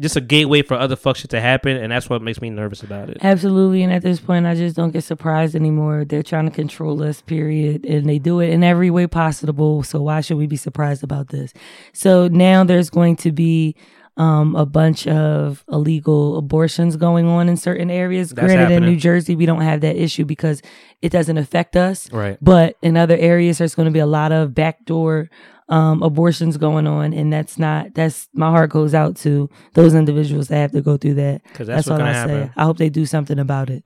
[0.00, 2.82] just a gateway for other fuck shit to happen, and that's what makes me nervous
[2.82, 3.18] about it.
[3.22, 6.04] Absolutely, and at this point, I just don't get surprised anymore.
[6.04, 9.82] They're trying to control us, period, and they do it in every way possible.
[9.82, 11.52] So why should we be surprised about this?
[11.92, 13.76] So now there's going to be
[14.16, 18.30] um, a bunch of illegal abortions going on in certain areas.
[18.30, 18.84] That's Granted, in.
[18.84, 20.62] New Jersey, we don't have that issue because
[21.02, 22.10] it doesn't affect us.
[22.12, 22.38] Right.
[22.40, 25.30] But in other areas, there's going to be a lot of backdoor
[25.68, 27.94] um, abortions going on, and that's not.
[27.94, 31.42] That's my heart goes out to those individuals that have to go through that.
[31.54, 32.40] 'Cause that's what's all I say.
[32.56, 33.84] I hope they do something about it.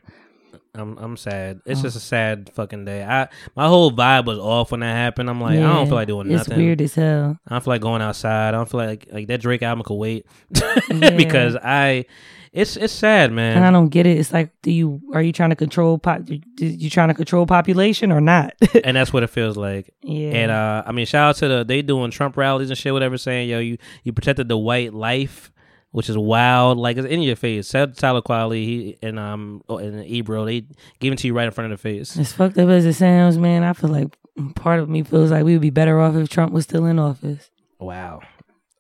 [0.79, 1.61] I'm I'm sad.
[1.67, 1.83] It's Oh.
[1.85, 3.05] just a sad fucking day.
[3.05, 5.29] I my whole vibe was off when that happened.
[5.29, 6.53] I'm like, I don't feel like doing It's nothing.
[6.55, 7.39] It's weird as hell.
[7.47, 8.49] I don't feel like going outside.
[8.49, 10.27] I don't feel like like that Drake album could wait
[10.91, 11.11] Yeah.
[11.11, 12.07] because I.
[12.51, 13.59] It's it's sad, man.
[13.59, 14.17] And I don't get it.
[14.17, 16.23] It's like, do you are you trying to control pop?
[16.59, 18.55] You trying to control population or not?
[18.85, 19.93] and that's what it feels like.
[20.03, 20.31] Yeah.
[20.31, 23.19] And uh, I mean, shout out to the they doing Trump rallies and shit, whatever,
[23.19, 25.53] saying yo, you you protected the white life,
[25.91, 26.79] which is wild.
[26.79, 27.69] Like it's in your face.
[27.69, 30.67] Said Tyler Qualley, he and um oh, and Ebro, they
[31.01, 32.17] give it to you right in front of the face.
[32.19, 34.17] as fucked up as it sounds, man, I feel like
[34.55, 36.99] part of me feels like we would be better off if Trump was still in
[36.99, 37.51] office.
[37.79, 38.21] Wow.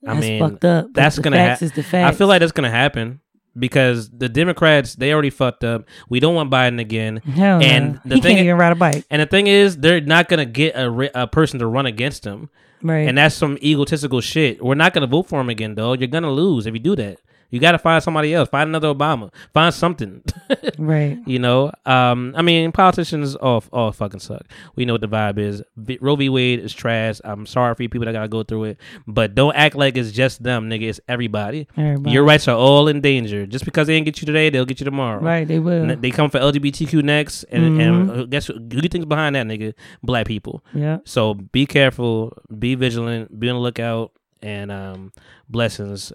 [0.03, 0.87] That's I mean, fucked up.
[0.93, 2.15] that's gonna facts ha- is the facts.
[2.15, 3.21] I feel like that's gonna happen
[3.59, 5.85] because the Democrats they already fucked up.
[6.09, 7.17] We don't want Biden again.
[7.19, 8.01] Hell and no.
[8.05, 9.05] the he thing can't even ride a bike.
[9.11, 12.51] And the thing is, they're not gonna get a, a person to run against him.
[12.83, 13.09] Right.
[13.09, 14.63] And that's some egotistical shit.
[14.63, 15.95] We're not gonna vote for him again, though.
[15.95, 17.19] You're gonna lose if you do that.
[17.51, 18.49] You got to find somebody else.
[18.51, 19.33] Find another Obama.
[19.55, 20.23] Find something.
[20.79, 21.19] Right.
[21.27, 24.43] You know, um, I mean, politicians all all fucking suck.
[24.77, 25.63] We know what the vibe is.
[25.77, 26.29] V- Roe v.
[26.29, 27.21] Wade is trash.
[27.25, 30.13] I'm sorry for you people that gotta go through it, but don't act like it's
[30.13, 30.89] just them, nigga.
[30.89, 31.67] It's everybody.
[31.77, 32.13] Everybody.
[32.13, 33.45] Your rights are all in danger.
[33.47, 35.21] Just because they didn't get you today, they'll get you tomorrow.
[35.21, 35.91] Right, they will.
[35.91, 38.19] And They come for LGBTQ next, and, and Mhm.
[38.21, 39.75] uh, guess who who you think's behind that, nigga?
[40.03, 40.65] Black people.
[40.75, 40.99] Yeah.
[41.05, 44.13] So be careful, be vigilant, be on the lookout,
[44.43, 45.13] and um,
[45.49, 46.13] blessings.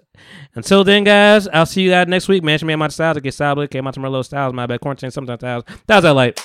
[0.54, 2.42] Until then, guys, I'll see you guys next week.
[2.42, 5.40] Mansion Man, my styles, get Sablet, came out to Merlot styles, my bad quarantine, sometimes
[5.40, 5.64] styles.
[5.86, 6.38] That was I like.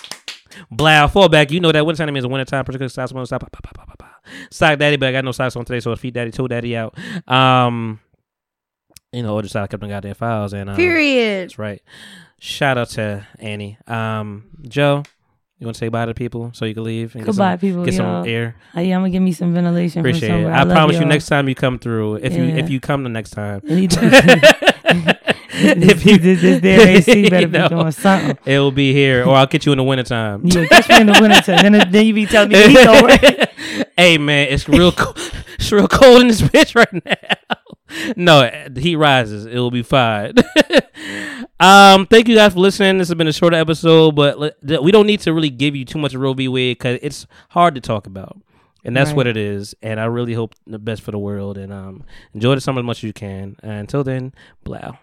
[0.72, 1.52] Blow, fallback.
[1.52, 3.48] You know that wintertime means a wintertime, particular styles, one stop.
[4.52, 6.98] Sock daddy, but I got no socks on today, so feet daddy, toe daddy out.
[7.28, 8.00] Um,
[9.12, 11.50] you know, order side, I kept on goddamn files, and um, Period.
[11.50, 11.82] That's right.
[12.40, 13.78] Shout out to Annie.
[13.88, 15.04] Um, Jo,
[15.60, 17.16] you want to say bye to people so you can leave?
[17.16, 17.84] And Goodbye, get some, people.
[17.86, 18.24] Get y'all.
[18.24, 18.56] some air.
[18.76, 20.46] Uh, yeah, I'm gonna give me some ventilation Appreciate it.
[20.46, 21.10] I, love promise you, y'all.
[21.10, 23.82] next time you come through, if you if you come the next time, if
[26.06, 28.38] you this, this damn AC better you know, be doing something.
[28.46, 30.46] it will be here, or I'll get you in the wintertime.
[30.46, 31.74] Yeah, catch me in the winter time.
[31.74, 33.10] Then, then you be telling me the heat over.
[33.98, 35.18] hey man, it's real cold.
[35.60, 37.58] It's real cold in this bitch right now.
[38.16, 39.46] No, heat rises.
[39.46, 40.34] It will be fine.
[41.60, 42.98] um, thank you guys for listening.
[42.98, 45.98] This has been a shorter episode, but we don't need to really give you too
[46.00, 46.48] much of Roe v.
[46.48, 48.38] Wade because it's hard to talk about,
[48.84, 49.18] and that's Right.
[49.18, 49.76] what it is.
[49.82, 51.58] And I really hope the best for the world.
[51.58, 52.04] And um,
[52.34, 53.56] enjoy the summer as much as you can.
[53.64, 54.34] And until then,
[54.64, 54.98] blow.